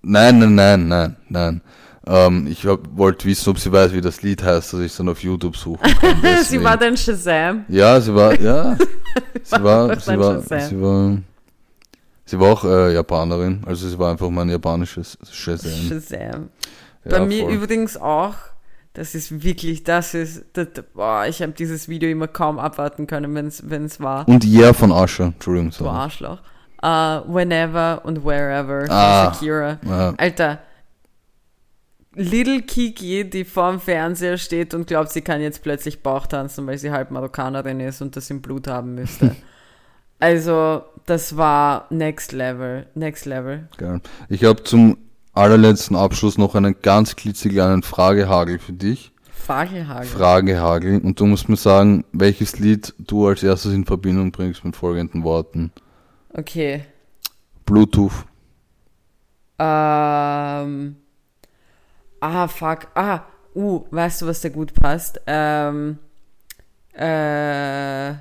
Nein, 0.03 0.39
nein, 0.39 0.55
nein, 0.55 0.89
nein, 0.89 1.17
nein. 1.29 1.61
Ähm, 2.07 2.47
ich 2.47 2.65
wollte 2.65 3.27
wissen, 3.27 3.51
ob 3.51 3.59
sie 3.59 3.71
weiß, 3.71 3.93
wie 3.93 4.01
das 4.01 4.23
Lied 4.23 4.43
heißt, 4.43 4.73
dass 4.73 4.81
ich 4.81 4.87
es 4.93 4.97
dann 4.97 5.09
auf 5.11 5.23
YouTube 5.23 5.57
suchen 5.57 5.83
kann. 6.01 6.17
sie 6.45 6.63
war 6.65 6.77
dein 6.79 6.97
Shazam. 6.97 7.65
Ja, 7.69 8.01
sie 8.01 8.15
war, 8.15 8.41
ja. 8.41 8.77
sie 9.43 9.63
war, 9.63 10.01
sie 10.01 10.19
war, 10.19 10.41
Shazam? 10.43 10.61
sie 10.61 10.81
war, 10.81 11.19
sie 12.25 12.41
war 12.41 12.53
auch 12.53 12.65
äh, 12.65 12.95
Japanerin, 12.95 13.63
also 13.67 13.87
sie 13.89 13.99
war 13.99 14.11
einfach 14.13 14.31
mein 14.31 14.49
japanisches 14.49 15.19
Shazam. 15.31 15.71
Shazam. 15.89 16.49
Ja, 17.05 17.11
Bei 17.11 17.27
mir 17.27 17.45
voll. 17.45 17.53
übrigens 17.53 17.97
auch, 17.99 18.35
das 18.95 19.15
ist 19.15 19.43
wirklich, 19.45 19.85
das 19.85 20.15
ist, 20.15 20.45
das, 20.55 20.69
boah, 20.95 21.27
ich 21.27 21.41
habe 21.43 21.53
dieses 21.53 21.89
Video 21.89 22.11
immer 22.11 22.29
kaum 22.29 22.59
abwarten 22.59 23.07
können, 23.07 23.35
wenn 23.35 23.85
es 23.85 24.01
war. 24.01 24.27
Und 24.29 24.45
Yeah 24.45 24.73
von 24.73 24.91
Asher, 24.93 25.27
Entschuldigung. 25.27 25.73
Sorry. 25.73 25.91
Arschloch. 25.91 26.39
Uh, 26.81 27.23
whenever 27.27 28.01
und 28.05 28.25
wherever 28.25 28.87
von 28.87 28.91
Ah. 28.91 29.33
Shakira. 29.35 29.79
Ja, 29.85 30.15
Alter, 30.17 30.61
Little 32.15 32.63
Kiki, 32.63 33.29
die 33.29 33.45
vorm 33.45 33.81
Fernseher 33.81 34.39
steht 34.39 34.75
und 34.75 34.87
glaubt, 34.87 35.11
sie 35.11 35.23
kann 35.23 35.41
jetzt 35.41 35.63
plötzlich 35.63 36.03
Bauch 36.03 36.27
tanzen, 36.27 36.67
weil 36.67 36.79
sie 36.79 36.91
halb 36.91 37.11
Marokkanerin 37.11 37.81
ist 37.81 38.01
und 38.01 38.17
das 38.17 38.31
im 38.31 38.43
Blut 38.43 38.67
haben 38.67 38.95
müsste. 38.95 39.37
also, 40.19 40.83
das 41.07 41.37
war 41.37 41.87
next 41.91 42.33
level, 42.33 42.87
next 42.95 43.27
level. 43.27 43.69
geil. 43.77 44.01
Ich 44.29 44.45
habe 44.45 44.63
zum 44.65 44.99
allerletzten 45.39 45.97
Abschluss 45.97 46.37
noch 46.37 46.55
einen 46.55 46.77
ganz 46.83 47.17
klitzekleinen 47.17 47.83
Fragehagel 47.83 48.59
für 48.59 48.73
dich. 48.73 49.13
Fagelhagel. 49.31 50.07
Fragehagel. 50.07 51.01
Und 51.01 51.19
du 51.21 51.27
musst 51.27 51.49
mir 51.49 51.57
sagen, 51.57 52.05
welches 52.13 52.59
Lied 52.59 52.93
du 52.99 53.27
als 53.27 53.43
erstes 53.43 53.73
in 53.73 53.87
Verbindung 53.87 54.31
bringst 54.31 54.65
mit 54.65 54.77
folgenden 54.77 55.25
Worten. 55.25 55.73
okay. 56.35 56.85
Bluetooth. 57.65 58.25
Ähm. 59.59 60.97
Ah, 62.21 62.49
fuck. 62.49 62.89
Ah, 62.95 63.21
uh, 63.55 63.85
weißt 63.91 64.23
du, 64.23 64.27
was 64.27 64.41
da 64.41 64.49
gut 64.49 64.73
passt? 64.75 65.21
Ähm. 65.27 65.99
Äh. 66.93 68.15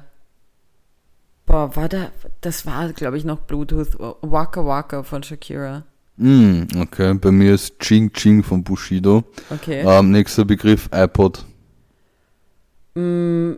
Boah, 1.45 1.75
war 1.75 1.89
da. 1.89 2.11
Das 2.41 2.65
war, 2.65 2.91
glaube 2.93 3.17
ich, 3.17 3.23
noch 3.23 3.39
Bluetooth. 3.39 3.97
Waka 4.21 4.65
Waka 4.65 5.03
von 5.03 5.23
Shakira. 5.23 5.83
Mm, 6.17 6.63
okay, 6.79 7.13
bei 7.13 7.31
mir 7.31 7.53
ist 7.53 7.79
Ching 7.79 8.11
Ching 8.11 8.43
von 8.43 8.63
Bushido. 8.63 9.23
Okay. 9.49 9.83
Ähm, 9.87 10.11
nächster 10.11 10.45
Begriff 10.45 10.89
iPod. 10.93 11.45
Mm, 12.95 13.53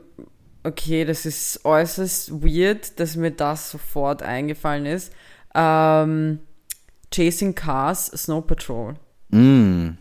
okay, 0.64 1.06
das 1.06 1.26
ist 1.26 1.66
äußerst 1.66 2.44
weird, 2.44 3.00
dass 3.00 3.16
mir 3.16 3.32
das 3.32 3.72
sofort 3.72 4.22
eingefallen 4.22 4.86
ist. 4.86 5.12
Ähm. 5.56 6.40
Chasing 7.12 7.56
Cars, 7.56 8.12
Snow 8.16 8.46
Patrol. 8.46 8.96
Mm, 9.30 9.98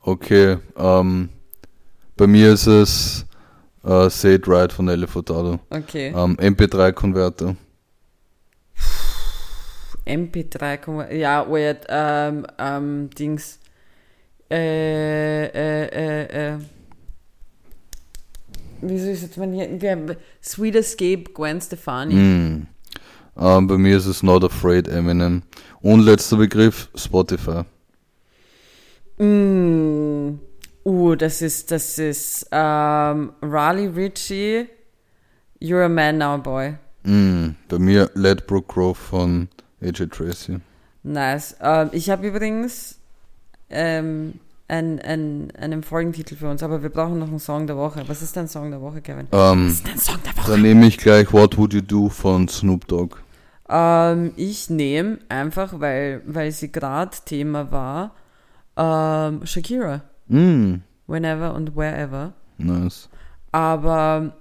okay, 0.00 0.58
ähm, 0.76 1.28
bei 2.16 2.26
mir 2.26 2.52
ist 2.52 2.66
es 2.66 3.26
äh, 3.84 4.08
Say 4.08 4.36
It 4.36 4.48
Right 4.48 4.72
von 4.72 4.88
Ellie 4.88 5.06
Furtado. 5.06 5.60
Okay. 5.70 6.08
Ähm, 6.08 6.36
MP3-Konverter. 6.36 7.56
MP3, 10.06 10.76
Konver- 10.78 11.12
ja, 11.12 11.48
weird, 11.48 11.86
ähm, 11.88 12.46
ähm, 12.58 13.10
Dings, 13.10 13.58
äh, 14.50 15.46
äh, 15.46 15.86
äh, 15.86 16.54
äh, 16.54 16.58
wieso 18.80 19.10
ist 19.10 19.22
jetzt 19.22 19.38
mein 19.38 19.52
hier, 19.52 20.16
Sweet 20.42 20.76
Escape, 20.76 21.24
Gwen 21.32 21.60
Stefani. 21.60 22.14
Mm. 22.14 22.66
Ähm, 23.36 23.66
bei 23.66 23.78
mir 23.78 23.96
ist 23.96 24.06
es 24.06 24.22
Not 24.22 24.44
Afraid 24.44 24.88
Eminem. 24.88 25.42
Und 25.80 26.00
letzter 26.00 26.36
Begriff 26.36 26.88
Spotify. 26.94 27.62
Mm. 29.18 30.38
Uh, 30.84 31.14
das 31.14 31.40
ist, 31.40 31.70
das 31.70 31.98
ist, 31.98 32.46
ähm, 32.52 33.32
Raleigh 33.40 33.88
Ritchie, 33.88 34.68
You're 35.60 35.86
a 35.86 35.88
Man 35.88 36.18
Now 36.18 36.36
Boy. 36.36 36.74
Mm, 37.04 37.56
bei 37.68 37.78
mir 37.78 38.10
Ledbrook 38.14 38.68
Grove 38.68 38.94
von 38.94 39.48
AJ 39.82 40.06
Tracy. 40.10 40.60
Nice. 41.02 41.56
Ähm, 41.60 41.90
ich 41.92 42.10
habe 42.10 42.26
übrigens, 42.26 42.98
ähm, 43.70 44.40
einen, 44.68 44.98
einen, 45.00 45.50
einen 45.56 45.82
Folgentitel 45.82 46.36
für 46.36 46.48
uns, 46.48 46.62
aber 46.62 46.82
wir 46.82 46.88
brauchen 46.88 47.18
noch 47.18 47.28
einen 47.28 47.38
Song 47.38 47.66
der 47.66 47.76
Woche. 47.76 48.02
Was 48.06 48.22
ist 48.22 48.36
dein 48.36 48.48
Song 48.48 48.70
der 48.70 48.80
Woche, 48.80 49.02
Kevin? 49.02 49.26
Ähm, 49.32 49.66
Was 49.68 49.74
ist 49.74 49.86
dein 49.86 49.98
Song 49.98 50.16
der 50.24 50.36
Woche? 50.36 50.50
dann 50.50 50.62
nehme 50.62 50.86
ich 50.86 50.96
gleich 50.96 51.32
What 51.32 51.58
Would 51.58 51.74
You 51.74 51.80
Do 51.82 52.08
von 52.08 52.48
Snoop 52.48 52.86
Dogg. 52.88 53.16
Ähm, 53.68 54.32
ich 54.36 54.70
nehme 54.70 55.18
einfach, 55.28 55.78
weil, 55.80 56.22
weil 56.26 56.50
sie 56.52 56.72
gerade 56.72 57.16
Thema 57.24 57.70
war, 57.70 58.14
ähm, 58.76 59.44
Shakira. 59.46 60.02
Mm, 60.28 60.76
Whenever 61.06 61.54
und 61.54 61.76
wherever. 61.76 62.32
nice. 62.56 63.08
Aber 63.52 64.32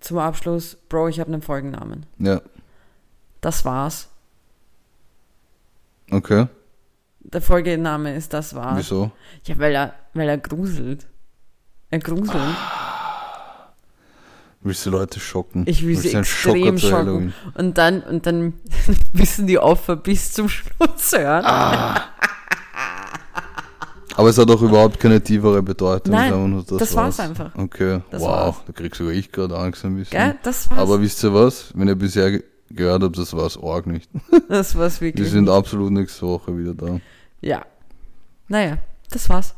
zum 0.00 0.18
Abschluss, 0.18 0.76
Bro, 0.88 1.08
ich 1.08 1.20
habe 1.20 1.32
einen 1.32 1.40
Folgennamen. 1.42 2.04
Ja, 2.18 2.40
Das 3.40 3.64
war's. 3.64 4.08
Okay. 6.10 6.46
Der 7.20 7.40
Folgename 7.40 8.14
ist 8.14 8.32
Das 8.32 8.54
war's. 8.54 8.78
Wieso? 8.78 9.10
Ja, 9.44 9.58
weil 9.58 9.74
er, 9.74 9.94
weil 10.12 10.28
er 10.28 10.38
gruselt. 10.38 11.06
Er 11.90 11.98
gruselt. 11.98 12.56
Willst 14.60 14.86
du 14.86 14.90
Leute 14.90 15.20
schocken? 15.20 15.64
Ich 15.66 15.86
will 15.86 15.96
sie 15.96 16.14
extrem 16.14 16.78
schocken. 16.78 17.34
Und 17.54 17.76
dann, 17.76 18.00
und 18.02 18.26
dann 18.26 18.54
müssen 19.12 19.46
die 19.46 19.58
Opfer 19.58 19.96
bis 19.96 20.32
zum 20.32 20.48
Schluss 20.48 21.12
hören. 21.12 21.44
Ah. 21.44 22.02
Aber 24.16 24.28
es 24.28 24.38
hat 24.38 24.48
auch 24.50 24.62
überhaupt 24.62 25.00
keine 25.00 25.20
tiefere 25.22 25.62
Bedeutung. 25.62 26.12
Nein, 26.12 26.50
nur, 26.50 26.64
das 26.64 26.94
war's 26.94 27.18
einfach. 27.20 27.54
Okay, 27.56 28.00
Das 28.10 28.22
wow, 28.22 28.28
war's. 28.28 28.56
da 28.66 28.72
krieg 28.72 28.94
sogar 28.94 29.12
ich 29.12 29.30
gerade 29.32 29.58
Angst 29.58 29.84
ein 29.84 29.96
bisschen. 29.96 30.18
Gell? 30.18 30.38
Das 30.42 30.70
war's. 30.70 30.78
Aber 30.78 31.00
wisst 31.00 31.22
ihr 31.24 31.34
was? 31.34 31.72
Wenn 31.74 31.88
ihr 31.88 31.96
bisher 31.96 32.40
gehört 32.70 33.02
habt, 33.02 33.18
das 33.18 33.34
war's 33.34 33.58
arg 33.62 33.86
nicht. 33.86 34.10
das 34.48 34.76
war's 34.76 35.00
Wir 35.00 35.08
wirklich. 35.08 35.30
sind 35.30 35.48
absolut 35.48 35.92
nächste 35.92 36.26
Woche 36.26 36.56
wieder 36.56 36.74
da. 36.74 37.00
Ja. 37.40 37.64
Naja, 38.48 38.78
das 39.10 39.28
war's. 39.28 39.54